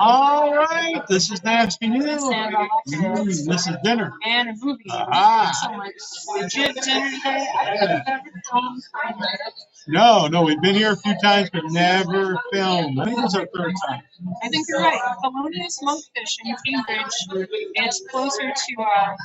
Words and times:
All 0.00 0.54
right, 0.54 1.02
this 1.08 1.30
is 1.30 1.42
nasty 1.44 1.88
news. 1.88 2.22
Mm, 2.22 3.46
this 3.48 3.66
is 3.68 3.76
dinner. 3.84 4.12
and 4.24 4.50
a 4.50 4.54
movie. 4.60 4.84
Ah. 4.90 5.52
So 5.54 6.32
legit 6.34 6.74
dinner 6.76 7.10
today. 7.10 7.46
I 7.60 7.64
don't 7.66 7.78
think 7.78 8.08
I've 8.08 8.08
ever 8.08 8.42
filmed. 8.50 8.82
No, 9.88 10.28
no, 10.28 10.42
we've 10.42 10.60
been 10.62 10.74
here 10.76 10.92
a 10.92 10.96
few 10.96 11.14
times, 11.22 11.50
but 11.52 11.62
never 11.66 12.38
filmed. 12.52 12.98
I 13.00 13.04
think 13.06 13.18
it's 13.24 13.34
our 13.36 13.46
third 13.54 13.74
time. 13.88 14.02
I 14.42 14.48
think 14.48 14.66
you're 14.68 14.80
right. 14.80 15.00
Thelonious 15.24 15.82
Monkfish 15.82 16.38
in 16.44 16.56
Cambridge. 16.86 17.48
It's 17.74 18.02
closer 18.10 18.52
to 18.52 18.82
uh, 18.82 19.16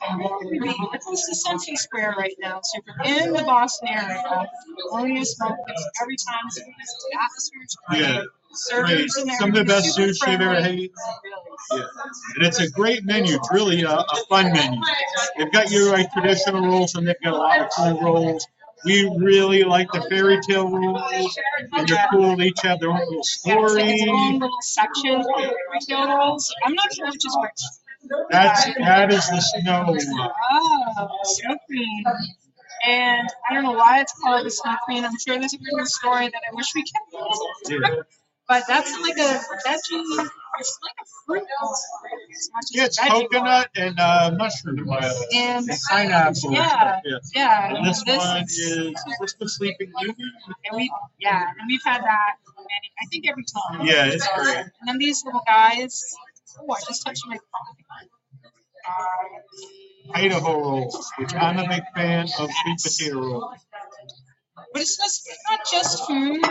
close 0.00 1.26
to 1.28 1.34
Central 1.34 1.76
Square 1.76 2.14
right 2.18 2.34
now. 2.40 2.60
So 2.62 2.80
if 2.80 2.84
you're 3.08 3.26
in 3.26 3.32
the 3.32 3.42
Boston 3.42 3.88
area, 3.88 4.22
Thelonious 4.92 5.38
Monkfish 5.40 5.84
every 6.02 6.16
time 6.16 6.44
it's 6.46 6.56
the 6.56 7.18
atmosphere 7.20 7.62
is 7.64 7.76
great. 7.88 8.00
Yeah, 8.00 8.22
Servers 8.52 9.14
great. 9.14 9.36
Some 9.38 9.50
of 9.50 9.54
the 9.56 9.64
best 9.64 9.98
sushi 9.98 10.16
I've 10.26 10.40
ever 10.40 10.54
had. 10.60 10.78
Yeah. 10.78 10.88
And 12.36 12.46
it's 12.46 12.60
a 12.60 12.70
great 12.70 13.04
menu. 13.04 13.34
It's 13.36 13.52
really 13.52 13.82
a, 13.82 13.90
a 13.90 14.16
fun 14.28 14.52
menu. 14.52 14.80
They've 15.36 15.52
got 15.52 15.70
your 15.70 15.92
like 15.92 16.12
traditional 16.12 16.62
rolls 16.62 16.94
and 16.94 17.06
they've 17.06 17.20
got 17.22 17.34
a 17.34 17.36
lot 17.36 17.60
of 17.60 17.68
cool 17.70 18.00
rolls. 18.00 18.46
We 18.84 19.10
really 19.18 19.64
like 19.64 19.90
the 19.90 20.02
fairy 20.08 20.38
tale 20.48 20.70
rolls, 20.70 21.36
and 21.72 21.88
they're 21.88 22.06
cool. 22.12 22.36
They 22.36 22.44
each 22.46 22.60
have 22.62 22.78
their 22.78 22.90
own 22.90 22.98
little 23.00 23.14
Yeah, 23.16 23.20
it's 23.24 23.44
like 23.44 23.68
story. 23.68 23.82
its 23.92 24.04
own 24.08 24.38
little 24.38 24.56
section 24.60 25.14
of 25.16 25.26
retail 25.72 26.06
rolls. 26.16 26.54
I'm 26.64 26.74
not 26.74 26.94
sure 26.94 27.06
which 27.06 27.26
is 27.26 27.36
which. 27.40 27.60
That's 28.30 28.64
that 28.64 29.12
is 29.12 29.28
the 29.28 29.40
snow. 29.40 29.96
Oh, 30.52 31.08
snow 31.24 31.56
queen. 31.66 32.04
And 32.86 33.28
I 33.48 33.54
don't 33.54 33.64
know 33.64 33.72
why 33.72 34.00
it's 34.00 34.12
called 34.22 34.46
the 34.46 34.50
snow 34.50 34.76
queen. 34.84 35.04
I'm 35.04 35.18
sure 35.18 35.38
there's 35.38 35.54
a 35.54 35.58
cool 35.58 35.84
story 35.86 36.26
that 36.28 36.42
I 36.50 36.54
wish 36.54 36.66
we 36.74 36.82
could. 36.82 37.80
Yeah. 37.82 38.02
But 38.46 38.62
that's 38.66 38.98
like 39.02 39.18
a 39.18 39.40
veggie. 39.66 40.28
It's 40.60 40.78
like 40.82 40.96
a 41.02 41.06
fruit. 41.26 41.42
As 41.42 42.50
much 42.54 42.64
Yeah, 42.72 42.84
it's 42.86 42.98
coconut 42.98 43.68
and 43.76 43.98
uh, 44.00 44.32
mushroom. 44.38 44.88
And 45.34 45.68
pineapple. 45.90 46.52
Yeah. 46.52 47.00
Yeah. 47.04 47.18
Yeah. 47.34 47.74
And 47.76 47.86
this, 47.86 48.02
one 48.06 48.42
is- 48.44 48.52
is, 48.52 48.76
is 48.76 48.94
this 49.20 49.34
the 49.38 49.48
Sleeping 49.48 49.92
Beauty? 50.00 50.22
And 50.70 50.76
we, 50.76 50.90
yeah, 51.18 51.42
and 51.58 51.66
we've 51.68 51.82
had 51.84 52.02
that. 52.02 52.36
Many, 52.56 52.90
I 53.00 53.06
think 53.10 53.28
every 53.28 53.44
time. 53.44 53.86
Yeah, 53.86 54.06
it's 54.06 54.26
great. 54.34 54.56
And 54.56 54.70
then 54.86 54.98
these 54.98 55.24
little 55.24 55.42
guys. 55.46 56.02
Oh, 56.60 56.72
I 56.72 56.80
just 56.86 57.04
touched 57.04 57.22
my. 57.26 57.36
Uh, 58.86 58.90
Idaho 60.14 60.60
rolls, 60.60 61.12
which 61.18 61.34
I'm 61.34 61.58
a 61.58 61.68
big 61.68 61.82
fan 61.94 62.24
of 62.38 62.50
sweet 62.50 62.78
potato 62.82 63.20
rolls. 63.20 63.54
But 64.72 64.82
it's 64.82 64.96
just 64.96 65.28
it's 65.28 65.42
not 65.48 65.60
just 65.70 66.06
food 66.06 66.42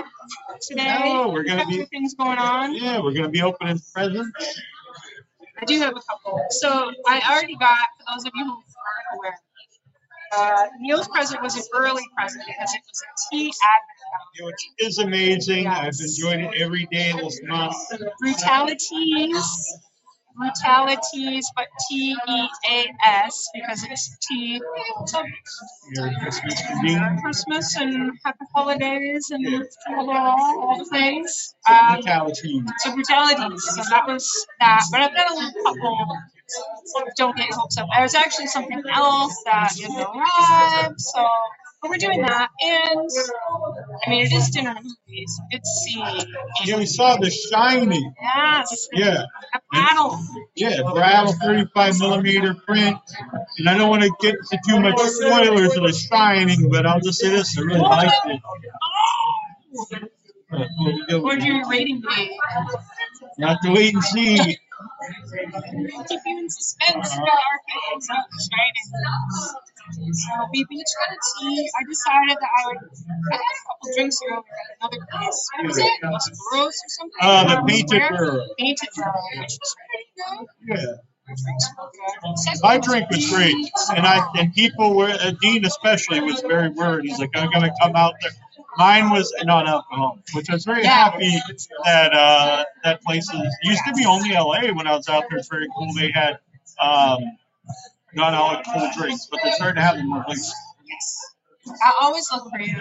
today. 0.61 1.13
No, 1.13 1.29
we're 1.29 1.43
gonna 1.43 1.65
be- 1.65 1.85
things 1.85 2.13
going 2.15 2.37
on. 2.37 2.73
Yeah, 2.75 2.99
we're 3.01 3.13
gonna 3.13 3.29
be 3.29 3.41
opening 3.41 3.79
presents. 3.93 4.61
I 5.59 5.65
do 5.65 5.79
have 5.79 5.95
a 5.95 6.01
couple. 6.01 6.39
So 6.51 6.91
I 7.07 7.21
already 7.31 7.55
got 7.55 7.77
for 7.97 8.13
those 8.13 8.25
of 8.25 8.31
you 8.35 8.45
who 8.45 8.51
aren't 8.51 9.19
aware. 9.19 9.39
Uh, 10.35 10.67
Neal's 10.79 11.07
present 11.07 11.41
was 11.41 11.55
an 11.55 11.63
early 11.73 12.03
present 12.15 12.43
because 12.45 12.73
it 12.73 12.81
was 12.85 13.01
a 13.01 13.35
tea 13.35 13.53
advent 13.63 14.45
Which 14.45 14.69
is 14.79 14.97
amazing. 14.99 15.67
I've 15.67 15.93
enjoyed 15.99 16.41
it 16.41 16.61
every 16.61 16.85
day 16.91 17.13
this 17.13 17.39
month. 17.43 17.75
Brutalities, 18.21 19.79
brutalities, 20.37 21.51
but 21.55 21.67
T 21.89 22.15
E 22.27 22.47
A 22.71 22.85
S 23.03 23.49
because 23.53 23.83
it's 23.89 24.17
tea. 24.27 24.61
So 25.07 25.23
Merry 26.83 27.21
Christmas, 27.21 27.75
and 27.77 28.11
happy 28.25 28.45
holidays 28.55 29.27
and 29.31 29.63
all, 29.97 30.09
all 30.11 30.77
the 30.79 30.85
things. 30.85 31.55
Um. 31.69 32.01
So 32.79 32.93
brutalities. 32.93 33.63
So 33.63 33.81
that 33.89 34.03
was 34.07 34.47
that. 34.59 34.83
But 34.91 35.01
I've 35.01 35.15
got 35.15 35.31
a 35.31 35.35
little 35.35 35.63
couple. 35.63 36.07
Don't 37.17 37.35
get 37.37 37.53
hopes 37.53 37.77
up. 37.77 37.87
There's 37.97 38.15
actually 38.15 38.47
something 38.47 38.81
else 38.93 39.43
that 39.45 39.73
is 39.73 39.89
arrived. 39.95 40.99
So, 41.01 41.27
but 41.87 41.89
we're 41.89 41.97
doing 41.97 42.21
that. 42.21 42.49
And 42.61 43.09
I 44.05 44.09
mean, 44.09 44.25
it 44.25 44.31
is 44.33 44.49
dinner 44.49 44.71
and 44.77 44.85
movies. 44.85 45.41
It's 45.51 45.69
see. 45.85 46.03
Yeah, 46.65 46.77
we 46.77 46.85
saw 46.85 47.17
The 47.17 47.29
Shining. 47.31 48.13
Yes. 48.21 48.87
Yeah. 48.93 49.23
A 49.53 49.59
battle. 49.71 50.19
Yeah, 50.55 50.81
Brattle 50.93 51.33
35 51.33 51.99
millimeter 51.99 52.53
print. 52.55 52.97
And 53.57 53.69
I 53.69 53.77
don't 53.77 53.89
want 53.89 54.03
to 54.03 54.11
get 54.19 54.35
into 54.35 54.59
too 54.67 54.79
much 54.79 54.97
spoilers 54.99 55.75
of 55.77 55.83
The 55.83 55.93
Shining, 55.93 56.69
but 56.69 56.85
I'll 56.85 56.99
just 56.99 57.19
say 57.19 57.29
this: 57.29 57.57
I 57.57 57.61
really 57.61 57.79
liked 57.81 58.13
it. 58.25 58.41
Oh! 58.43 60.07
What 60.49 60.67
we 60.85 61.05
do- 61.07 61.21
What 61.21 61.35
would 61.35 61.43
your 61.43 61.67
rating 61.69 62.01
be? 62.01 62.39
You 63.37 63.47
have 63.47 63.59
to 63.61 63.71
wait 63.71 63.93
and 63.93 64.03
see. 64.03 64.37
Keep 64.37 64.57
you 66.25 66.39
in 66.39 66.49
suspense 66.49 67.13
for 67.13 67.21
our 67.21 67.59
fans 67.67 68.07
The 68.07 68.49
Shining. 68.49 69.76
So 69.91 70.47
we 70.51 70.65
each 70.71 70.87
got 70.99 71.15
a 71.15 71.19
tea. 71.39 71.69
I 71.79 71.83
decided 71.89 72.37
that 72.39 72.49
I 72.59 72.67
would. 72.67 72.77
have 72.77 73.39
a 73.39 73.67
couple 73.67 73.93
drinks 73.95 74.19
earlier 74.27 74.39
at 74.39 74.77
another 74.81 75.07
place. 75.11 75.49
What 75.57 75.67
was 75.67 75.77
it? 75.77 75.91
Was 76.03 76.27
it 76.27 76.57
or 76.57 76.71
something? 76.71 77.19
Uh, 77.21 77.55
the 77.55 77.67
Painted. 77.67 78.01
Girl. 78.09 78.47
Painted 78.59 78.89
Girl, 78.95 79.13
which 79.39 79.57
was 79.61 79.75
pretty 79.87 80.07
good. 80.17 80.47
Yeah. 80.79 80.93
Drinks 81.27 81.69
were 81.77 81.89
good. 82.23 82.37
Second 82.37 82.61
My 82.63 82.77
drink 82.77 83.09
was 83.09 83.29
great, 83.29 83.55
and 83.95 84.05
I 84.07 84.25
and 84.37 84.53
people 84.53 84.95
were 84.95 85.09
uh, 85.09 85.31
Dean 85.41 85.65
especially 85.65 86.21
was 86.21 86.41
very 86.41 86.69
worried. 86.69 87.05
He's 87.05 87.19
like, 87.19 87.31
I'm 87.35 87.49
gonna 87.51 87.71
come 87.81 87.95
out 87.95 88.15
there. 88.21 88.31
Mine 88.77 89.09
was 89.09 89.33
non-alcohol, 89.43 90.19
which 90.33 90.49
I 90.49 90.53
was 90.53 90.63
very 90.65 90.83
Yeah. 90.83 91.11
happy 91.11 91.31
that 91.85 92.13
uh, 92.13 92.63
that 92.83 93.01
place 93.03 93.29
is 93.33 93.57
used 93.63 93.81
to 93.87 93.93
be 93.93 94.05
only 94.05 94.33
LA 94.33 94.71
when 94.73 94.87
I 94.87 94.95
was 94.95 95.09
out 95.09 95.25
there. 95.29 95.39
It's 95.39 95.47
very 95.49 95.67
cool. 95.75 95.93
They 95.95 96.11
had 96.13 96.39
um, 96.81 97.19
non-alcohol 98.13 98.91
drinks, 98.97 99.27
but 99.29 99.39
they're 99.43 99.53
starting 99.53 99.75
to 99.75 99.81
have 99.81 99.97
them 99.97 100.09
more 100.09 100.23
places. 100.23 100.53
Yes. 100.87 101.27
I 101.69 101.93
always 102.01 102.31
look 102.31 102.49
for 102.49 102.59
you. 102.59 102.79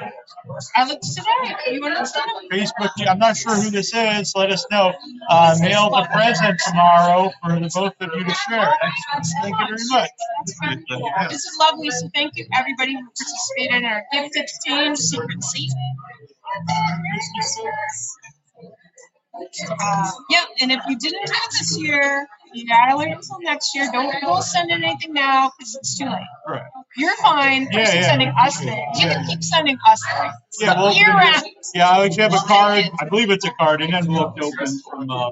I 0.76 0.86
looked 0.86 1.02
today. 1.02 1.72
You 1.72 1.80
want 1.80 1.94
to 1.94 2.02
up? 2.02 2.26
Facebook. 2.52 2.90
I'm 3.08 3.18
not 3.18 3.36
sure 3.36 3.54
who 3.54 3.70
this 3.70 3.92
is. 3.94 4.32
Let 4.36 4.50
us 4.50 4.64
know. 4.70 4.94
Uh, 5.28 5.56
mail 5.60 5.90
the 5.90 6.08
present 6.12 6.60
tomorrow 6.66 7.32
for 7.42 7.58
the 7.58 7.70
both 7.74 7.94
of 8.00 8.10
you 8.14 8.24
to 8.24 8.34
share. 8.48 8.74
Thank 9.42 9.58
you 9.58 9.66
very 9.66 9.88
much. 9.88 10.10
That's 10.38 10.86
cool. 10.88 11.10
This 11.28 11.44
is 11.44 11.56
lovely. 11.58 11.90
So 11.90 12.08
thank 12.14 12.36
you 12.36 12.46
everybody 12.56 12.94
who 12.94 13.02
participated 13.02 13.76
in 13.76 13.84
our 13.84 14.04
gift 14.12 14.36
exchange 14.36 14.98
secret 14.98 15.42
seat. 15.42 15.72
Uh, 19.68 20.10
yeah, 20.30 20.44
and 20.62 20.72
if 20.72 20.80
you 20.88 20.96
didn't 20.96 21.26
do 21.26 21.32
it 21.32 21.50
this 21.50 21.78
year, 21.78 22.26
you 22.54 22.66
gotta 22.66 22.96
wait 22.96 23.12
until 23.12 23.38
next 23.40 23.74
year. 23.74 23.88
Don't 23.92 24.14
don't 24.20 24.42
send 24.42 24.70
in 24.70 24.84
anything 24.84 25.12
now 25.14 25.52
because 25.58 25.76
it's 25.76 25.98
too 25.98 26.06
late. 26.06 26.22
Right. 26.48 26.62
You're 26.96 27.16
fine. 27.16 27.68
Yeah, 27.72 27.94
yeah. 27.94 28.08
sending 28.08 28.28
us 28.38 28.58
things. 28.58 29.00
You 29.00 29.06
Yeah. 29.08 29.14
can 29.14 29.26
keep 29.26 29.44
sending 29.44 29.78
us 29.86 30.02
things. 30.20 30.34
Yeah, 30.60 30.74
well, 30.80 30.94
yeah, 31.74 31.88
I 31.90 32.00
would 32.00 32.16
have 32.16 32.34
a 32.34 32.38
card. 32.38 32.84
I 33.00 33.04
believe 33.08 33.30
it's 33.30 33.44
a 33.46 33.50
card, 33.52 33.82
an 33.82 33.94
envelope 33.94 34.34
open 34.42 34.80
from 34.90 35.10
uh, 35.10 35.30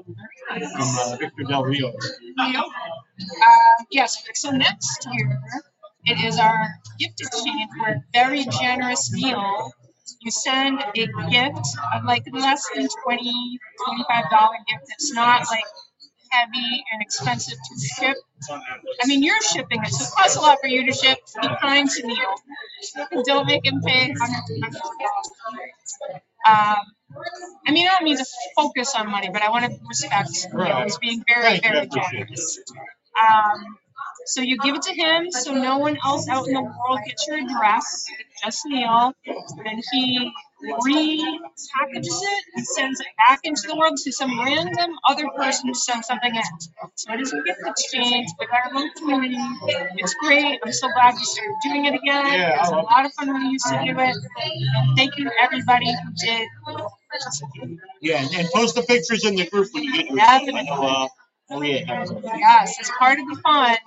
from 0.49 0.89
uh, 0.99 1.17
Victor 1.19 1.43
Del 1.47 1.63
Rio. 1.65 1.89
Uh, 1.89 3.83
yes, 3.91 4.23
so 4.35 4.51
next 4.51 5.07
year, 5.11 5.39
it 6.05 6.23
is 6.25 6.39
our 6.39 6.67
gift 6.99 7.21
exchange. 7.21 7.69
We're 7.79 8.03
very 8.13 8.45
generous 8.45 9.09
deal. 9.09 9.71
You 10.21 10.31
send 10.31 10.81
a 10.81 11.07
gift 11.31 11.67
of 11.95 12.05
like 12.05 12.23
less 12.31 12.63
than 12.75 12.87
20 13.05 13.59
$25 13.87 14.29
gift. 14.67 14.83
It's 14.89 15.13
not 15.13 15.45
like 15.49 15.63
heavy 16.35 16.83
and 16.91 17.01
expensive 17.01 17.57
to 17.57 17.87
ship. 17.87 18.17
I 18.49 19.07
mean, 19.07 19.23
you're 19.23 19.41
shipping 19.41 19.81
it, 19.83 19.89
so 19.89 20.03
it 20.03 20.11
costs 20.15 20.35
a 20.35 20.41
lot 20.41 20.57
for 20.61 20.67
you 20.67 20.85
to 20.85 20.93
ship. 20.93 21.17
Be 21.41 21.47
kind 21.61 21.89
to 21.89 22.07
Neal. 22.07 23.23
Don't 23.25 23.47
make 23.47 23.65
him 23.65 23.81
pay 23.81 24.13
hundreds 24.17 24.51
of 24.63 24.81
dollars. 24.81 26.19
Um, 26.47 26.83
I 27.67 27.71
mean, 27.71 27.87
I 27.87 27.91
don't 27.91 28.03
mean 28.03 28.17
to 28.17 28.25
focus 28.55 28.93
on 28.95 29.09
money, 29.09 29.29
but 29.31 29.41
I 29.41 29.49
want 29.49 29.65
to 29.65 29.79
respect 29.87 30.29
Neal. 30.53 30.83
He's 30.83 30.97
being 30.97 31.23
very, 31.27 31.59
Thank 31.59 31.63
you, 31.63 31.69
I 31.69 31.73
very 31.73 32.11
generous. 32.11 32.59
Um, 33.19 33.77
so 34.25 34.41
you 34.41 34.57
give 34.57 34.75
it 34.75 34.81
to 34.83 34.93
him, 34.93 35.31
so 35.31 35.53
no 35.53 35.77
one 35.77 35.97
else 36.03 36.27
out 36.27 36.47
in 36.47 36.53
the 36.53 36.61
world 36.61 36.99
gets 37.05 37.27
your 37.27 37.37
address, 37.37 38.05
just 38.43 38.63
Neal. 38.65 39.13
And 39.25 39.83
he 39.91 40.31
repackages 40.65 42.19
it 42.21 42.43
and 42.55 42.65
sends 42.65 42.99
it 42.99 43.07
back 43.27 43.39
into 43.43 43.61
the 43.67 43.75
world 43.75 43.97
to 44.03 44.11
some 44.11 44.39
random 44.39 44.91
other 45.09 45.27
person 45.35 45.71
to 45.71 45.79
send 45.79 46.03
something 46.05 46.35
in. 46.35 46.43
So 46.95 47.13
it 47.13 47.21
is 47.21 47.33
a 47.33 47.41
gift 47.43 47.59
exchange 47.65 48.29
with 48.39 48.49
our 48.51 48.73
little 48.73 48.91
community. 48.97 49.37
It's 49.97 50.15
great. 50.21 50.59
I'm 50.63 50.71
so 50.71 50.87
glad 50.93 51.15
we 51.15 51.23
started 51.23 51.55
doing 51.63 51.85
it 51.85 51.95
again. 51.95 52.25
Yeah, 52.25 52.55
it 52.55 52.59
was 52.59 52.71
I 52.71 52.79
a 52.79 52.81
lot 52.81 53.05
of 53.05 53.13
fun 53.13 53.27
when 53.27 53.43
we 53.43 53.49
used 53.49 53.67
to 53.67 53.81
do 53.83 53.91
it. 53.99 54.15
And 54.77 54.97
thank 54.97 55.17
you 55.17 55.29
everybody 55.41 55.87
who 55.87 56.11
did. 56.25 56.47
Yeah, 58.01 58.23
and, 58.23 58.35
and 58.35 58.47
post 58.53 58.75
the 58.75 58.83
pictures 58.83 59.25
in 59.25 59.35
the 59.35 59.45
group 59.45 59.69
when 59.73 59.83
you 59.83 59.93
get 59.93 60.07
your. 60.07 60.17
Definitely. 60.17 60.67
Uh, 60.69 61.07
oh 61.51 61.61
yeah. 61.61 62.05
Yes, 62.37 62.77
it's 62.79 62.91
part 62.99 63.19
of 63.19 63.27
the 63.27 63.39
fun 63.43 63.77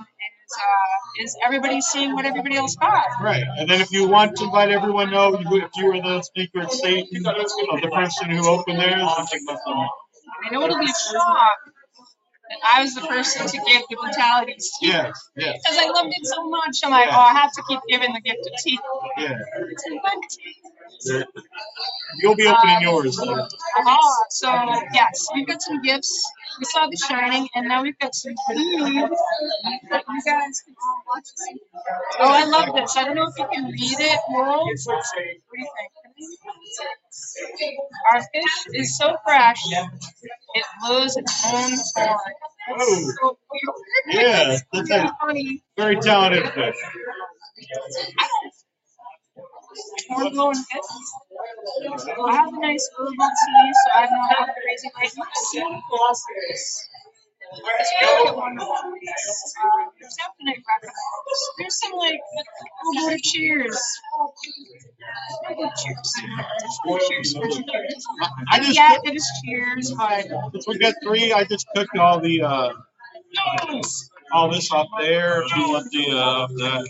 uh, 0.56 1.24
is 1.24 1.36
everybody 1.44 1.80
seeing 1.80 2.14
what 2.14 2.24
everybody 2.26 2.56
else 2.56 2.76
got. 2.76 3.04
Right, 3.22 3.44
and 3.58 3.68
then 3.70 3.80
if 3.80 3.92
you 3.92 4.08
want 4.08 4.36
to 4.38 4.46
let 4.46 4.70
everyone 4.70 5.10
know 5.10 5.38
you- 5.38 5.62
if 5.62 5.70
you 5.76 5.86
were 5.86 6.00
the 6.02 6.22
secret 6.36 6.72
Satan 6.72 7.26
of 7.26 7.82
the 7.82 7.90
person 7.94 8.30
who 8.30 8.48
opened 8.48 8.78
theirs, 8.80 9.02
something 9.16 9.44
must 9.44 9.62
have 9.66 9.76
happened. 9.76 9.90
I 10.46 10.50
know 10.52 10.64
it'll 10.64 10.78
be 10.78 10.86
a 10.86 10.88
shock 10.88 11.58
that 11.66 11.77
I 12.64 12.82
was 12.82 12.94
the 12.94 13.02
person 13.02 13.46
to 13.46 13.56
give 13.66 13.82
the 13.90 13.96
brutalities 13.96 14.70
to. 14.80 14.86
Yes, 14.86 15.30
yes, 15.36 15.58
Because 15.64 15.78
I 15.78 15.90
loved 15.90 16.08
it 16.16 16.26
so 16.26 16.48
much. 16.48 16.78
I'm 16.84 16.90
like, 16.90 17.08
oh, 17.10 17.20
I 17.20 17.32
have 17.34 17.52
to 17.52 17.62
keep 17.68 17.80
giving 17.88 18.12
the 18.12 18.20
gift 18.20 18.46
of 18.46 18.52
teeth. 18.62 18.80
yeah. 19.18 19.34
You'll 22.20 22.34
be 22.34 22.46
opening 22.46 22.80
yours. 22.82 23.16
so. 23.16 23.32
uh-huh. 23.32 24.24
So, 24.30 24.48
yes, 24.92 25.28
we've 25.34 25.46
got 25.46 25.62
some 25.62 25.82
gifts. 25.82 26.30
We 26.58 26.64
saw 26.64 26.88
The 26.88 26.96
Shining, 26.96 27.48
and 27.54 27.68
now 27.68 27.82
we've 27.82 27.98
got 27.98 28.14
some 28.14 28.34
food 28.48 29.10
that 29.90 30.04
you 30.08 30.22
guys 30.24 30.62
can 30.64 30.74
all 30.82 31.02
watch. 31.06 31.28
Oh, 32.18 32.30
I 32.30 32.44
love 32.46 32.74
this. 32.74 32.96
I 32.96 33.04
don't 33.04 33.14
know 33.14 33.28
if 33.28 33.38
you 33.38 33.46
can 33.52 33.64
read 33.66 33.96
it, 34.00 34.20
World. 34.34 34.68
What 34.86 35.04
do 35.54 35.60
you 35.60 35.68
think? 35.76 35.92
Our 38.12 38.20
fish 38.32 38.66
is 38.74 38.96
so 38.96 39.16
fresh, 39.24 39.60
it 40.54 40.64
blows 40.80 41.16
its 41.16 41.44
own 41.46 41.70
horn. 41.94 42.18
Oh. 42.70 43.12
So. 43.20 43.38
Yeah, 44.10 44.56
that's 44.72 44.90
a 44.90 45.14
funny. 45.20 45.62
very 45.76 45.96
talented 45.96 46.52
fish. 46.52 46.76
More 50.10 50.30
blowing 50.30 50.54
fish. 50.54 50.80
I 52.26 52.34
have 52.34 52.52
a 52.52 52.60
nice 52.60 52.90
herbal 52.96 53.14
tea, 53.14 53.72
so 53.72 53.90
I 53.94 54.06
don't 54.06 54.28
have 54.38 54.48
a 54.48 54.52
crazy 54.60 54.90
right 54.96 55.12
now. 55.16 55.24
There's 57.52 57.90
definitely 60.16 60.64
recommend. 60.68 60.94
There's 61.58 61.78
some 61.78 61.92
like 61.92 62.20
we'll 62.84 63.08
go 63.08 63.14
to 63.14 63.20
cheers. 63.22 63.78
We'll 65.48 65.56
go 65.56 65.64
to 65.64 65.82
cheers. 65.82 66.12
Cheers 66.14 66.78
for 66.84 66.98
cheers. 67.08 67.34
I 68.50 68.58
just, 68.60 68.76
Yeah, 68.76 68.96
it 69.04 69.14
is 69.14 69.26
cheers, 69.44 69.92
but 69.96 70.26
since 70.52 70.66
we 70.68 70.78
got 70.78 70.94
three, 71.02 71.32
I 71.32 71.44
just 71.44 71.66
cooked 71.74 71.96
all 71.96 72.20
the, 72.20 72.42
uh, 72.42 72.72
all 74.32 74.50
this 74.50 74.70
up 74.72 74.88
there. 75.00 75.42
If 75.42 75.56
you 75.56 75.68
want 75.70 75.90
the, 75.92 76.10
uh, 76.10 76.46
the, 76.48 76.88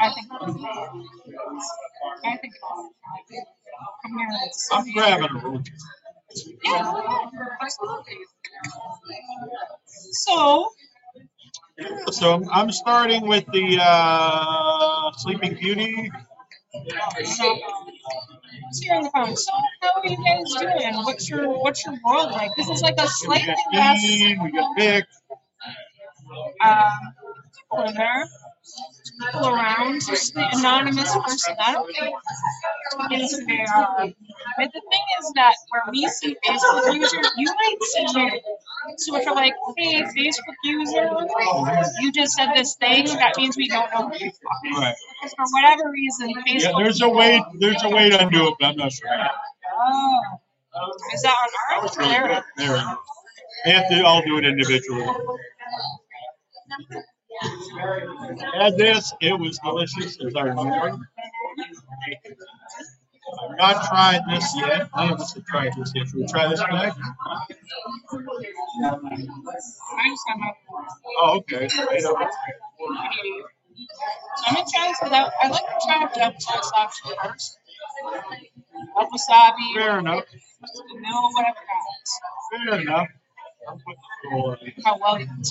I 0.00 0.10
think. 0.14 0.28
I 2.24 2.36
think. 2.38 2.54
Come 4.02 4.18
here. 4.18 4.28
I'm 4.72 4.92
grabbing 4.92 5.36
a 5.36 5.40
roll. 5.42 5.62
Yeah. 6.64 6.92
So, 10.12 10.68
So 12.12 12.42
I'm- 12.50 12.70
starting 12.72 13.26
with 13.26 13.44
the, 13.52 13.78
uh, 13.82 15.10
Sleeping 15.18 15.54
Beauty. 15.54 16.10
so 17.24 17.58
here 18.80 18.94
on 18.96 19.02
the 19.04 19.10
phone. 19.14 19.36
So, 19.36 19.52
how 19.82 19.90
are 20.02 20.06
you 20.06 20.16
guys 20.24 20.54
doing? 20.60 20.94
What's 21.04 21.28
your 21.28 21.48
What's 21.62 21.84
your 21.86 21.96
world 22.04 22.30
like? 22.32 22.54
This 22.56 22.68
is 22.68 22.82
like 22.82 22.98
a 22.98 23.02
We 23.04 23.08
slightly 23.08 23.54
got 23.72 23.74
less 23.74 24.00
Dean, 24.02 24.42
we 24.42 24.50
got 24.52 24.76
Vic. 24.76 25.06
um, 26.64 27.14
people 27.56 27.92
there, 27.92 28.24
people 28.24 28.43
around, 29.34 30.00
just 30.06 30.34
the 30.34 30.46
anonymous 30.52 31.14
person. 31.16 31.54
I 31.58 31.72
don't 31.72 31.86
think 31.94 33.22
is 33.22 33.42
fair. 33.46 33.66
Um, 33.76 34.14
but 34.58 34.70
the 34.72 34.80
thing 34.80 35.06
is 35.20 35.32
that 35.34 35.54
where 35.70 35.82
we 35.90 36.06
see 36.08 36.36
Facebook 36.46 36.94
user, 36.94 37.20
you 37.36 37.46
might 37.46 37.82
see 37.82 38.20
it. 38.20 38.42
So 38.98 39.16
if 39.16 39.24
you're 39.24 39.34
like, 39.34 39.54
hey, 39.76 40.02
Facebook 40.02 40.56
user, 40.64 41.10
you 42.00 42.12
just 42.12 42.34
said 42.34 42.50
this 42.54 42.74
thing, 42.76 43.06
that 43.06 43.34
means 43.36 43.56
we 43.56 43.68
don't 43.68 43.90
know 43.92 44.08
who 44.08 44.16
you 44.24 44.30
are. 44.74 44.80
Right. 44.80 44.94
Because 45.22 45.34
for 45.34 45.44
whatever 45.52 45.90
reason, 45.90 46.34
Facebook. 46.46 46.62
Yeah, 46.62 46.72
there's 46.76 47.00
a 47.00 47.08
way, 47.08 47.42
there's 47.58 47.82
a 47.82 47.88
way 47.88 48.10
to 48.10 48.26
undo 48.26 48.48
it, 48.48 48.54
but 48.60 48.66
I'm 48.66 48.76
not 48.76 48.92
sure. 48.92 49.08
Oh. 49.76 50.20
Is 51.14 51.22
that 51.22 51.34
on 51.80 51.88
There, 51.96 52.28
there? 52.28 52.44
there. 52.56 52.96
They 53.64 53.70
have 53.70 53.88
to 53.88 54.04
all 54.04 54.22
do 54.22 54.38
it 54.38 54.44
individually. 54.44 55.06
Had 58.58 58.76
this, 58.78 59.12
it 59.20 59.38
was 59.38 59.58
delicious, 59.64 60.18
as 60.24 60.34
I 60.36 60.42
remember. 60.42 61.08
I've 63.42 63.56
not 63.58 63.84
tried 63.86 64.20
this 64.30 64.54
yet. 64.56 64.88
None 64.96 65.12
of 65.14 65.20
us 65.20 65.34
have 65.34 65.44
tried 65.46 65.72
this 65.76 65.92
yet. 65.94 66.06
Should 66.08 66.16
we 66.16 66.26
try 66.26 66.48
this 66.48 66.60
next? 66.60 66.98
I 66.98 67.46
just 70.08 70.22
got 70.28 70.38
my. 70.38 70.52
Oh, 71.22 71.36
okay. 71.38 71.68
So 71.68 71.82
I'm 74.46 74.54
gonna 74.54 74.66
try 74.72 74.88
this 74.88 74.98
without. 75.02 75.32
I 75.42 75.48
like 75.48 75.62
to 75.62 75.86
try 75.86 76.02
it 76.04 76.10
without 76.14 76.42
soy 76.42 76.60
sauce 76.62 77.00
first. 77.24 77.58
Like 78.96 79.08
wasabi, 79.10 79.74
Fair 79.76 80.00
enough. 80.00 80.24
no 81.00 81.30
whatever 81.34 81.58
else. 81.58 82.20
Fair 82.52 82.80
enough. 82.80 83.08
I'll 83.68 83.74
put 83.76 83.96
the 84.22 84.36
little, 84.36 84.56
How 84.84 84.98
well 85.00 85.20
you 85.20 85.26
can 85.26 85.42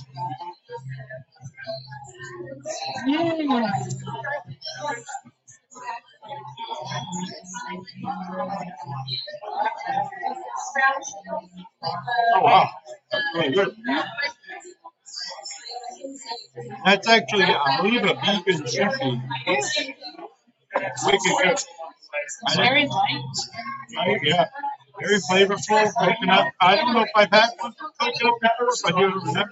Oh, 12.36 12.42
wow. 12.42 12.70
That's 13.12 13.26
really 13.36 13.54
good. 13.54 13.76
That's 16.86 17.08
actually, 17.08 17.44
I 17.46 17.82
believe, 17.82 18.04
a 18.04 18.14
vegan 18.16 18.66
sushi. 18.66 19.24
Wicked 21.06 21.22
good. 21.44 21.60
It's 22.44 22.56
very 22.56 22.88
light. 22.88 23.22
Right, 23.98 24.22
yeah. 24.24 24.48
Very 25.02 25.18
flavorful, 25.20 25.94
coconut. 26.00 26.54
I 26.62 26.76
don't 26.76 26.94
know 26.94 27.02
if 27.02 27.10
I've 27.16 27.32
had 27.32 27.50
one 27.60 27.74
from 27.74 27.92
coconut 28.00 28.36
pepper, 28.42 28.68
but 28.84 28.96
I 28.96 29.00
do 29.00 29.06
remember. 29.26 29.52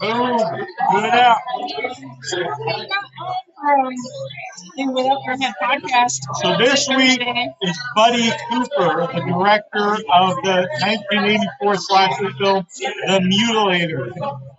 Boom. 0.00 0.40
It 0.40 1.12
out. 1.12 1.38
Um, 3.60 3.92
the 4.74 4.86
Without 4.86 5.38
Your 5.38 5.52
podcast. 5.62 6.20
So 6.40 6.56
this 6.56 6.88
week 6.88 7.20
is 7.62 7.78
Buddy 7.94 8.30
Cooper, 8.50 9.08
the 9.12 9.20
director 9.28 9.92
of 10.12 10.36
the 10.42 10.66
1984 10.80 11.74
slasher 11.76 12.30
film 12.38 12.66
The 12.78 13.20
Mutilator. 13.20 14.10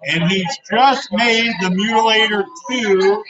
And 0.06 0.30
he's 0.32 0.60
just 0.70 1.10
made 1.12 1.52
The 1.62 1.70
Mutilator 1.70 2.46
2. 2.70 3.24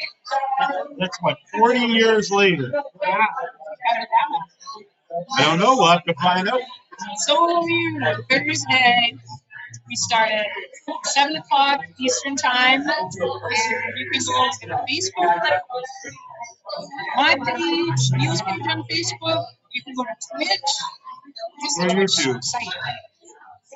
That's 0.99 1.17
what, 1.21 1.37
40 1.57 1.79
years 1.79 2.29
later. 2.29 2.71
Wow. 2.73 2.81
How 3.05 3.15
did 3.99 4.07
that 4.09 4.27
one? 4.29 5.25
I 5.37 5.43
don't 5.45 5.59
know. 5.59 5.77
We'll 5.77 5.87
have 5.87 6.03
to 6.03 6.13
find 6.15 6.49
out. 6.49 6.59
So. 7.19 7.65
Thursday, 8.29 9.17
we 9.91 9.95
start 9.97 10.31
at 10.31 10.47
seven 11.03 11.35
o'clock 11.35 11.81
Eastern 11.99 12.37
time, 12.37 12.81
and 12.81 13.13
you 13.13 14.09
can 14.09 14.21
go 14.25 14.49
to 14.61 14.75
Facebook, 14.89 15.59
my 17.17 17.35
page, 17.35 18.11
news 18.13 18.41
page 18.41 18.67
on 18.69 18.83
Facebook. 18.89 19.45
You 19.73 19.83
can 19.83 19.93
go 19.95 20.03
to 20.05 20.15
Twitch. 20.33 20.71
Just 21.61 21.77
the 21.77 21.87
Twitch 21.89 22.11
YouTube. 22.11 22.41
Site. 22.41 22.63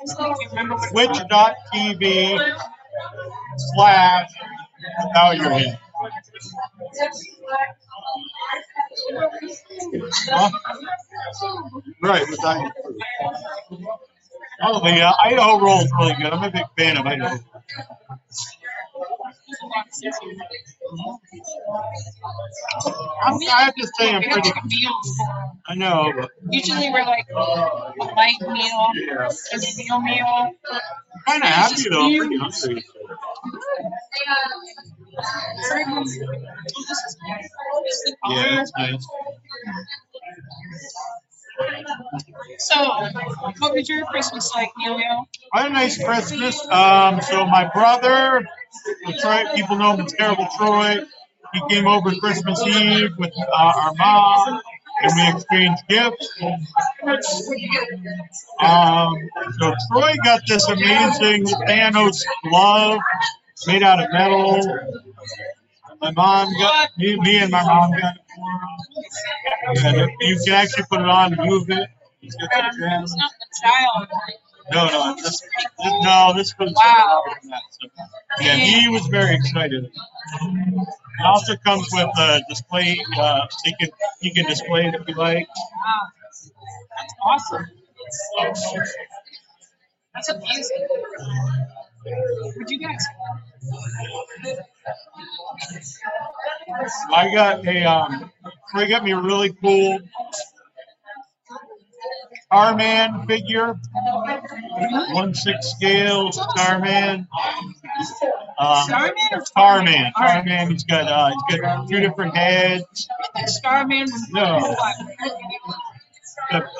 Just 0.00 0.18
like 0.18 0.36
you 0.40 0.48
remember 0.48 0.76
what 0.76 1.10
it's 1.10 1.28
called. 1.30 1.52
Twitch.tv 1.74 2.56
slash 3.74 4.30
without 5.04 5.36
your 5.36 5.50
head. 5.50 5.78
Huh? 10.30 10.50
Right, 12.02 12.24
without. 12.30 12.72
Oh, 14.62 14.80
the 14.80 15.00
uh, 15.00 15.12
Idaho 15.24 15.60
roll 15.60 15.80
is 15.80 15.92
really 15.98 16.14
good. 16.14 16.32
I'm 16.32 16.42
a 16.42 16.50
big 16.50 16.64
fan 16.78 16.96
of 16.96 17.06
Idaho. 17.06 17.36
I'm, 23.22 23.34
I 23.52 23.62
have 23.64 23.74
to 23.74 23.88
say, 23.98 24.14
I'm 24.14 24.22
pretty. 24.22 24.48
make 24.48 24.56
a 24.56 24.66
meal 24.66 24.90
for 25.16 25.32
'em. 25.32 25.60
I 25.68 25.74
know, 25.74 26.12
but 26.16 26.30
Usually 26.50 26.90
we're 26.90 27.04
like 27.04 27.26
a 27.34 27.40
light 27.40 28.40
meal, 28.40 28.88
Yeah. 28.94 29.28
a 29.28 29.58
meal 29.76 30.00
meal. 30.00 30.52
Kind 31.26 31.42
of 31.42 31.48
happy 31.48 31.88
though. 31.90 32.06
I'm 32.06 32.18
pretty 32.18 32.36
hungry. 32.38 32.84
Yeah, 38.28 38.62
it's 38.62 38.72
nice. 38.76 39.06
So, 42.58 42.74
what 43.58 43.74
was 43.74 43.88
your 43.88 44.04
Christmas 44.06 44.52
like, 44.54 44.70
Neilio? 44.80 45.26
I 45.52 45.62
had 45.62 45.70
a 45.70 45.74
nice 45.74 46.02
Christmas. 46.02 46.60
Um, 46.68 47.20
so 47.20 47.46
my 47.46 47.70
brother, 47.72 48.46
Troy, 49.20 49.44
people 49.54 49.76
know 49.76 49.94
him 49.94 50.06
as 50.06 50.12
Terrible 50.12 50.48
Troy. 50.56 50.98
He 51.52 51.62
came 51.74 51.86
over 51.86 52.12
Christmas 52.16 52.60
Eve 52.66 53.10
with 53.18 53.32
uh, 53.38 53.56
our 53.56 53.94
mom, 53.94 54.60
and 55.02 55.12
we 55.14 55.28
exchanged 55.28 55.82
gifts. 55.88 56.28
Um, 58.60 59.14
so 59.60 59.74
Troy 59.92 60.14
got 60.24 60.40
this 60.46 60.68
amazing 60.68 61.44
Thanos 61.46 62.18
glove 62.44 63.00
made 63.66 63.82
out 63.82 64.00
of 64.00 64.06
metal. 64.12 64.60
My 66.00 66.10
mom 66.10 66.48
got 66.58 66.90
me, 66.98 67.16
me 67.18 67.38
and 67.38 67.50
my 67.50 67.62
mom 67.64 67.90
got. 67.92 68.14
And 69.84 70.10
you 70.20 70.40
can 70.44 70.54
actually 70.54 70.84
put 70.90 71.00
it 71.00 71.08
on 71.08 71.34
and 71.34 71.48
move 71.48 71.70
it. 71.70 71.88
It's 72.22 72.36
got 72.36 72.72
the 72.72 72.86
Um, 72.86 73.02
it's 73.04 73.16
not 73.16 73.30
the 73.40 73.46
child. 73.62 74.08
No, 74.72 74.88
no, 74.88 75.14
this, 75.16 75.40
this, 75.40 75.92
no, 76.02 76.32
this 76.34 76.58
was. 76.58 76.72
Wow. 76.74 77.22
Yeah, 78.40 78.56
he 78.56 78.88
was 78.88 79.06
very 79.06 79.36
excited. 79.36 79.84
It 79.84 81.24
also 81.24 81.56
comes 81.56 81.88
with 81.92 82.08
a 82.18 82.42
display. 82.48 82.98
Uh, 83.18 83.46
you 83.64 83.72
can 83.78 83.88
you 84.20 84.32
can 84.32 84.46
display 84.46 84.86
it 84.86 84.94
if 84.94 85.06
you 85.08 85.14
like. 85.14 85.46
Wow. 85.48 86.08
That's 86.98 87.14
awesome. 87.22 87.66
That's 90.14 90.28
amazing. 90.30 90.86
What'd 92.56 92.70
you 92.70 92.78
guys? 92.80 93.06
I 97.14 97.32
got 97.34 97.66
a 97.66 97.84
um, 97.84 98.30
Troy 98.70 98.88
got 98.88 99.04
me 99.04 99.12
a 99.12 99.20
really 99.20 99.52
cool 99.52 100.00
Starman 102.44 103.26
figure, 103.26 103.74
one 105.12 105.34
six 105.34 105.70
scale 105.70 106.30
Starman. 106.32 107.26
Um, 108.58 108.84
Starman 108.84 109.14
or 109.32 109.44
Starman. 109.44 110.12
Starman. 110.16 110.70
He's 110.70 110.84
got 110.84 111.08
uh, 111.08 111.32
he's 111.48 111.60
got 111.60 111.88
two 111.88 112.00
different 112.00 112.36
heads. 112.36 113.08
Starman 113.46 114.06
No. 114.30 114.76
what? 114.76 114.96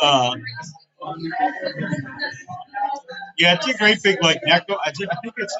Uh, 0.01 0.35
yeah, 3.39 3.55
it's 3.55 3.69
a 3.69 3.75
great 3.75 4.03
big 4.03 4.23
like 4.23 4.41
NECA. 4.47 4.71
I, 4.71 4.89
I 4.89 4.93
think 4.93 5.35
it's 5.37 5.57